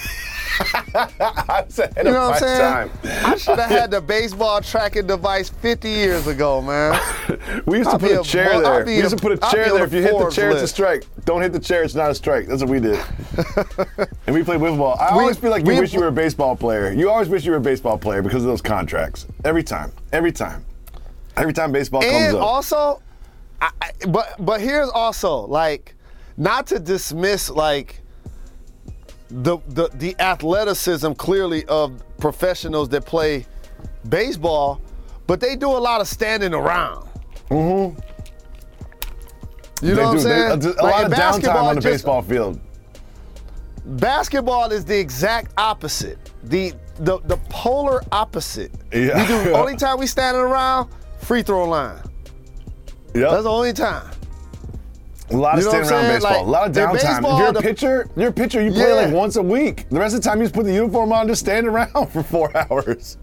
I 0.95 1.63
was 1.67 1.79
ahead 1.79 2.07
You 2.07 2.13
know 2.13 2.29
what 2.31 2.35
I'm 2.35 2.39
saying? 2.39 2.91
time. 2.91 2.91
I 3.33 3.37
should 3.37 3.59
have 3.59 3.71
had 3.71 3.91
the 3.91 4.01
baseball 4.01 4.61
tracking 4.61 5.07
device 5.07 5.49
50 5.49 5.89
years 5.89 6.27
ago, 6.27 6.61
man. 6.63 6.99
We 7.67 7.79
used 7.79 7.91
to 7.91 7.95
I'll 7.95 7.99
put 7.99 8.11
a 8.13 8.21
a 8.21 8.25
chair 8.25 8.53
bu- 8.55 8.63
there. 8.63 8.85
We 8.85 8.97
used 8.97 9.13
a- 9.13 9.17
to 9.17 9.23
put 9.23 9.33
a 9.33 9.37
chair 9.51 9.65
there. 9.71 9.79
the 9.79 9.85
If 9.85 9.93
you 9.93 10.03
hit 10.03 10.19
the 10.19 10.31
chair, 10.31 10.51
it's 10.51 10.63
a 10.63 10.69
strike. 10.69 11.05
Don't 11.25 11.41
hit 11.43 11.53
the 11.53 11.61
chair, 11.61 11.83
it's 11.83 11.95
not 11.95 12.11
a 12.11 12.15
strike. 12.15 12.47
That's 12.47 12.63
what 12.63 12.71
we 12.71 12.81
did. 12.81 12.99
and 14.27 14.35
we 14.35 14.43
played 14.43 14.61
wiffle 14.61 14.79
ball. 14.79 14.97
I 14.99 15.09
always 15.11 15.37
feel 15.39 15.51
like 15.51 15.65
you 15.67 15.73
we- 15.73 15.81
wish 15.81 15.93
you 15.93 16.01
were 16.01 16.09
a 16.09 16.13
baseball 16.13 16.57
player. 16.57 16.93
You 16.93 17.11
always 17.11 17.29
wish 17.29 17.45
you 17.45 17.51
were 17.53 17.57
a 17.59 17.61
baseball 17.61 17.99
player 17.99 18.23
because 18.23 18.43
of 18.43 18.49
those 18.49 18.63
contracts. 18.63 19.27
Every 19.45 19.63
time. 19.63 19.93
Every 20.13 20.33
time. 20.33 20.65
Every 21.37 21.53
time 21.55 21.73
baseball 21.73 22.03
comes 22.03 22.15
up. 22.15 22.29
And 22.35 22.37
also, 22.39 23.03
I, 23.63 23.71
I- 23.81 24.07
but 24.09 24.35
but 24.45 24.61
here's 24.61 24.89
also 24.91 25.47
like, 25.47 25.95
not 26.37 26.67
to 26.69 26.79
dismiss 26.79 27.49
like 27.49 28.01
the 29.29 29.59
the 29.69 29.89
the 29.95 30.15
athleticism 30.21 31.13
clearly 31.13 31.65
of 31.67 32.03
professionals 32.19 32.89
that 32.91 33.07
play 33.07 33.47
baseball, 34.09 34.81
but 35.27 35.41
they 35.41 35.57
do 35.57 35.71
a 35.71 35.79
lot 35.79 36.01
of 36.01 36.09
standing 36.09 36.53
around. 36.55 37.09
Mm-hmm. 37.51 37.99
You 39.87 39.95
know 39.95 39.97
They 39.97 40.03
what 40.05 40.11
I'm 40.11 40.17
do. 40.17 40.23
They- 40.23 40.29
saying? 40.29 40.65
a, 40.79 40.81
a 40.81 40.83
Like, 40.83 40.95
lot 40.95 41.05
of 41.05 41.13
downtime 41.13 41.55
on 41.63 41.75
the 41.77 41.81
just- 41.81 41.93
baseball 41.95 42.23
field. 42.23 42.61
Basketball 43.85 44.71
is 44.71 44.85
the 44.85 44.97
exact 44.99 45.53
opposite. 45.59 46.19
The 46.45 46.73
the 47.01 47.19
the 47.25 47.37
polar 47.49 48.01
opposite. 48.13 48.71
Yeah. 48.93 49.21
We 49.21 49.27
do 49.45 49.53
only 49.55 49.77
time 49.77 49.99
we 49.99 50.07
standing 50.07 50.41
around 50.43 50.91
free 51.19 51.43
throw 51.43 51.65
line. 51.69 51.99
Yep. 53.15 53.31
That's 53.31 53.43
the 53.45 53.51
only 53.51 53.73
time. 53.73 54.11
A 55.31 55.37
lot 55.37 55.55
of 55.55 55.61
You 55.61 55.65
know 55.65 55.71
staying 55.85 55.93
around 55.93 56.09
baseball. 56.13 56.33
Like, 56.33 56.47
a 56.47 56.51
lot 56.51 56.69
of 56.71 56.77
downtime. 56.77 57.19
if 57.19 57.39
you're 57.39 57.49
a 57.49 57.53
the- 57.53 57.61
pitcher, 57.61 58.09
you're 58.17 58.29
a 58.29 58.33
pitcher. 58.33 58.61
You 58.63 58.73
play 58.73 58.89
Yeah. 58.89 58.95
like 59.07 59.13
once 59.15 59.37
a 59.37 59.43
week. 59.43 59.87
The 59.91 59.99
rest 59.99 60.15
of 60.15 60.23
the 60.23 60.29
time, 60.29 60.39
you 60.39 60.45
just 60.45 60.55
put 60.55 60.65
the 60.65 60.73
uniform 60.75 61.13
on, 61.13 61.21
and 61.21 61.29
just 61.31 61.41
stand 61.41 61.67
around 61.67 62.07
for 62.13 62.23
four 62.23 62.51
hours. 62.57 63.17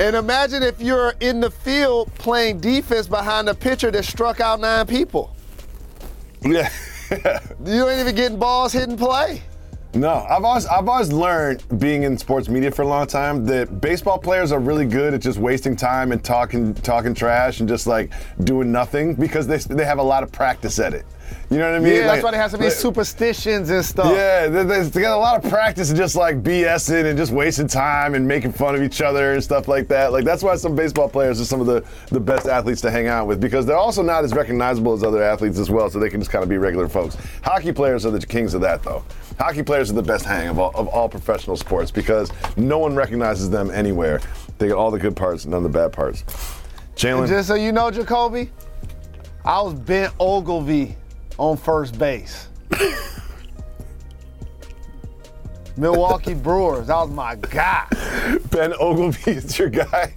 And 0.00 0.14
imagine 0.14 0.62
if 0.62 0.80
you're 0.80 1.14
in 1.20 1.40
the 1.40 1.50
field 1.50 2.12
playing 2.14 2.60
defense 2.60 3.08
behind 3.08 3.48
a 3.48 3.54
pitcher 3.54 3.90
that 3.90 4.04
struck 4.04 4.40
out 4.40 4.60
nine 4.60 4.86
people. 4.86 5.34
Yeah. 6.42 6.68
You 7.64 7.88
ain't 7.88 8.00
even 8.00 8.14
getting 8.14 8.38
balls 8.38 8.74
hit 8.74 8.86
and 8.86 8.98
play. 8.98 9.40
No, 9.94 10.26
I've 10.28 10.44
always 10.44 10.66
I've 10.66 10.88
always 10.88 11.12
learned 11.12 11.64
being 11.78 12.02
in 12.02 12.18
sports 12.18 12.48
media 12.48 12.70
for 12.70 12.82
a 12.82 12.86
long 12.86 13.06
time 13.06 13.46
that 13.46 13.80
baseball 13.80 14.18
players 14.18 14.52
are 14.52 14.60
really 14.60 14.84
good 14.84 15.14
at 15.14 15.22
just 15.22 15.38
wasting 15.38 15.76
time 15.76 16.12
and 16.12 16.22
talking 16.22 16.74
talking 16.74 17.14
trash 17.14 17.60
and 17.60 17.68
just 17.68 17.86
like 17.86 18.12
doing 18.44 18.70
nothing 18.70 19.14
because 19.14 19.46
they 19.46 19.56
they 19.56 19.86
have 19.86 19.98
a 19.98 20.02
lot 20.02 20.22
of 20.22 20.30
practice 20.30 20.78
at 20.78 20.92
it. 20.92 21.06
You 21.50 21.56
know 21.56 21.70
what 21.70 21.76
I 21.76 21.82
mean? 21.82 21.94
yeah, 21.94 22.00
Like- 22.00 22.06
that's 22.16 22.24
why 22.24 22.30
they 22.32 22.36
have 22.36 22.50
so 22.50 22.58
many 22.58 22.68
like- 22.68 22.78
superstitions 22.78 23.70
and 23.70 23.82
stuff. 23.82 24.12
Yeah, 24.14 24.48
they, 24.48 24.64
they, 24.64 24.82
they 24.82 25.00
got 25.00 25.16
a 25.16 25.20
lot 25.20 25.42
of 25.42 25.50
practice 25.50 25.88
and 25.88 25.96
just 25.96 26.14
like 26.14 26.42
BSing 26.42 27.06
and 27.06 27.16
just 27.16 27.32
wasting 27.32 27.66
time 27.66 28.14
and 28.14 28.28
making 28.28 28.52
fun 28.52 28.74
of 28.74 28.82
each 28.82 29.00
other 29.00 29.32
and 29.32 29.42
stuff 29.42 29.66
like 29.66 29.88
that. 29.88 30.12
Like 30.12 30.24
that's 30.24 30.42
why 30.42 30.56
some 30.56 30.76
baseball 30.76 31.08
players 31.08 31.40
are 31.40 31.46
some 31.46 31.60
of 31.62 31.66
the, 31.66 31.82
the 32.10 32.20
best 32.20 32.46
athletes 32.46 32.82
to 32.82 32.90
hang 32.90 33.06
out 33.06 33.26
with 33.26 33.40
because 33.40 33.64
they're 33.64 33.78
also 33.78 34.02
not 34.02 34.24
as 34.24 34.34
recognizable 34.34 34.92
as 34.92 35.02
other 35.02 35.22
athletes 35.22 35.58
as 35.58 35.70
well, 35.70 35.88
so 35.88 35.98
they 35.98 36.10
can 36.10 36.20
just 36.20 36.30
kind 36.30 36.42
of 36.42 36.50
be 36.50 36.58
regular 36.58 36.86
folks. 36.86 37.16
Hockey 37.42 37.72
players 37.72 38.04
are 38.04 38.10
the 38.10 38.20
kings 38.20 38.52
of 38.52 38.60
that 38.60 38.82
though. 38.82 39.02
Hockey 39.38 39.62
players 39.62 39.90
are 39.90 39.94
the 39.94 40.02
best 40.02 40.26
hang 40.26 40.48
of 40.48 40.58
all, 40.58 40.72
of 40.74 40.86
all 40.88 41.08
professional 41.08 41.56
sports 41.56 41.90
because 41.90 42.30
no 42.58 42.78
one 42.78 42.94
recognizes 42.94 43.48
them 43.48 43.70
anywhere. 43.70 44.20
They 44.58 44.66
get 44.66 44.76
all 44.76 44.90
the 44.90 44.98
good 44.98 45.16
parts, 45.16 45.46
none 45.46 45.58
of 45.58 45.62
the 45.62 45.78
bad 45.78 45.92
parts. 45.92 46.24
Jalen, 46.96 47.28
just 47.28 47.48
so 47.48 47.54
you 47.54 47.70
know, 47.72 47.90
Jacoby, 47.90 48.50
I 49.44 49.62
was 49.62 49.72
Ben 49.74 50.10
Oglivie 50.20 50.96
on 51.38 51.56
first 51.56 51.98
base. 51.98 52.48
Milwaukee 55.76 56.34
Brewers, 56.34 56.88
that 56.88 56.96
was 56.96 57.10
my 57.10 57.36
guy. 57.36 57.86
Ben 58.50 58.72
Oglivie 58.72 59.36
is 59.36 59.58
your 59.58 59.70
guy. 59.70 60.12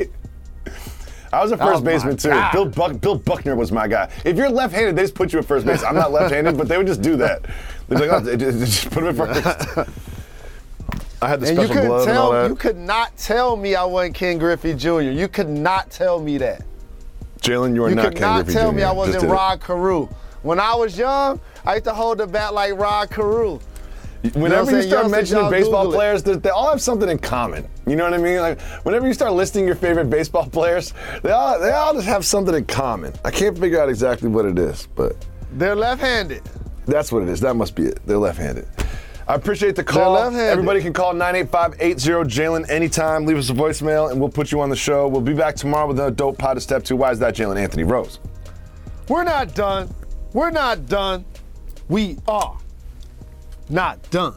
I 1.32 1.42
was 1.42 1.52
a 1.52 1.58
first 1.58 1.84
was 1.84 2.04
baseman 2.04 2.18
too. 2.18 2.44
Bill, 2.52 2.66
Buck, 2.66 3.00
Bill 3.00 3.16
Buckner 3.16 3.56
was 3.56 3.72
my 3.72 3.88
guy. 3.88 4.12
If 4.26 4.36
you're 4.36 4.50
left-handed, 4.50 4.96
they 4.96 5.04
just 5.04 5.16
put 5.16 5.32
you 5.32 5.40
at 5.40 5.46
first 5.46 5.66
base. 5.66 5.84
I'm 5.84 5.96
not 5.96 6.12
left-handed, 6.12 6.58
but 6.58 6.68
they 6.68 6.78
would 6.78 6.88
just 6.88 7.02
do 7.02 7.16
that. 7.18 7.44
They'd 7.88 8.00
be 8.00 8.08
like, 8.08 8.28
oh, 8.28 8.36
just 8.36 8.60
just 8.60 8.92
put 8.92 9.04
him 9.04 9.22
at 9.22 9.44
first. 9.44 9.90
I 11.22 11.28
had 11.30 11.40
the 11.40 11.50
and 11.50 11.58
you 11.58 11.66
special 11.66 11.76
couldn't 11.76 11.88
glove 11.90 12.08
and 12.08 12.18
all 12.18 12.32
tell 12.32 12.42
that. 12.42 12.50
you 12.50 12.56
could 12.56 12.78
not 12.78 13.16
tell 13.16 13.56
me 13.56 13.76
I 13.76 13.84
wasn't 13.86 14.16
Ken 14.16 14.40
Griffey 14.40 14.74
Jr. 14.74 15.02
You 15.02 15.28
could 15.28 15.48
not 15.48 15.92
tell 15.92 16.20
me 16.20 16.40
that. 16.40 16.64
Jalen, 17.40 17.76
you 17.76 17.84
are 17.86 17.90
you 17.90 17.96
not 17.96 18.16
Ken 18.16 18.44
Griffey 18.44 18.54
Jr. 18.54 18.60
You 18.60 18.62
could 18.62 18.62
not 18.62 18.62
tell 18.62 18.72
me 18.72 18.84
I 18.84 18.92
wasn't. 18.92 19.24
Rod 19.24 19.62
Carew. 19.62 20.10
When 20.44 20.60
I 20.60 20.74
was 20.76 20.98
young, 20.98 21.40
I 21.66 21.76
used 21.76 21.86
to 21.86 21.94
hold 21.94 22.18
the 22.18 22.28
bat 22.28 22.54
like 22.54 22.74
Rod 22.74 23.10
Carew. 23.10 23.60
Whenever 24.34 24.66
what 24.66 24.74
I'm 24.74 24.76
you 24.76 24.82
start 24.84 25.10
mentioning 25.10 25.50
baseball 25.50 25.86
Google 25.86 25.98
players, 25.98 26.22
they, 26.22 26.36
they 26.36 26.50
all 26.50 26.70
have 26.70 26.82
something 26.82 27.10
in 27.10 27.18
common. 27.18 27.68
You 27.88 27.96
know 27.96 28.04
what 28.04 28.14
I 28.14 28.20
mean? 28.20 28.40
Like 28.40 28.62
whenever 28.84 29.08
you 29.08 29.14
start 29.14 29.34
listing 29.34 29.66
your 29.66 29.76
favorite 29.76 30.10
baseball 30.10 30.46
players, 30.52 30.94
they 31.24 31.32
all 31.32 31.60
they 31.60 31.72
all 31.72 31.94
just 31.94 32.08
have 32.08 32.24
something 32.26 32.54
in 32.54 32.66
common. 32.66 33.14
I 33.26 33.32
can't 33.32 33.58
figure 33.58 33.82
out 33.82 33.90
exactly 33.90 34.30
what 34.30 34.46
it 34.46 34.60
is, 34.60 34.88
but 34.96 35.16
They're 35.54 35.76
left-handed. 35.76 36.44
That's 36.86 37.12
what 37.12 37.24
it 37.24 37.30
is. 37.30 37.40
That 37.40 37.56
must 37.56 37.76
be 37.76 37.84
it. 37.84 38.00
They're 38.06 38.18
left-handed. 38.18 38.68
I 39.28 39.36
appreciate 39.36 39.76
the 39.76 39.84
call. 39.84 40.18
Everybody 40.18 40.82
can 40.82 40.94
call 40.94 41.14
985-80 41.14 41.78
Jalen 42.26 42.70
anytime. 42.70 43.26
Leave 43.26 43.38
us 43.38 43.50
a 43.50 43.54
voicemail 43.54 44.12
and 44.12 44.20
we'll 44.20 44.30
put 44.30 44.52
you 44.52 44.60
on 44.62 44.70
the 44.70 44.76
show. 44.76 45.08
We'll 45.08 45.22
be 45.22 45.34
back 45.34 45.56
tomorrow 45.56 45.88
with 45.88 46.00
a 46.00 46.12
dope 46.12 46.38
pot 46.38 46.58
of 46.58 46.64
step 46.64 46.84
two. 46.84 46.96
Why 46.96 47.12
is 47.12 47.20
that 47.20 47.36
Jalen 47.36 47.58
Anthony 47.58 47.84
Rose? 47.84 48.20
We're 49.08 49.24
not 49.24 49.54
done. 49.56 49.94
We're 50.34 50.52
not 50.52 50.88
done. 50.88 51.26
We 51.90 52.18
are 52.28 52.58
not 53.70 54.10
done. 54.12 54.36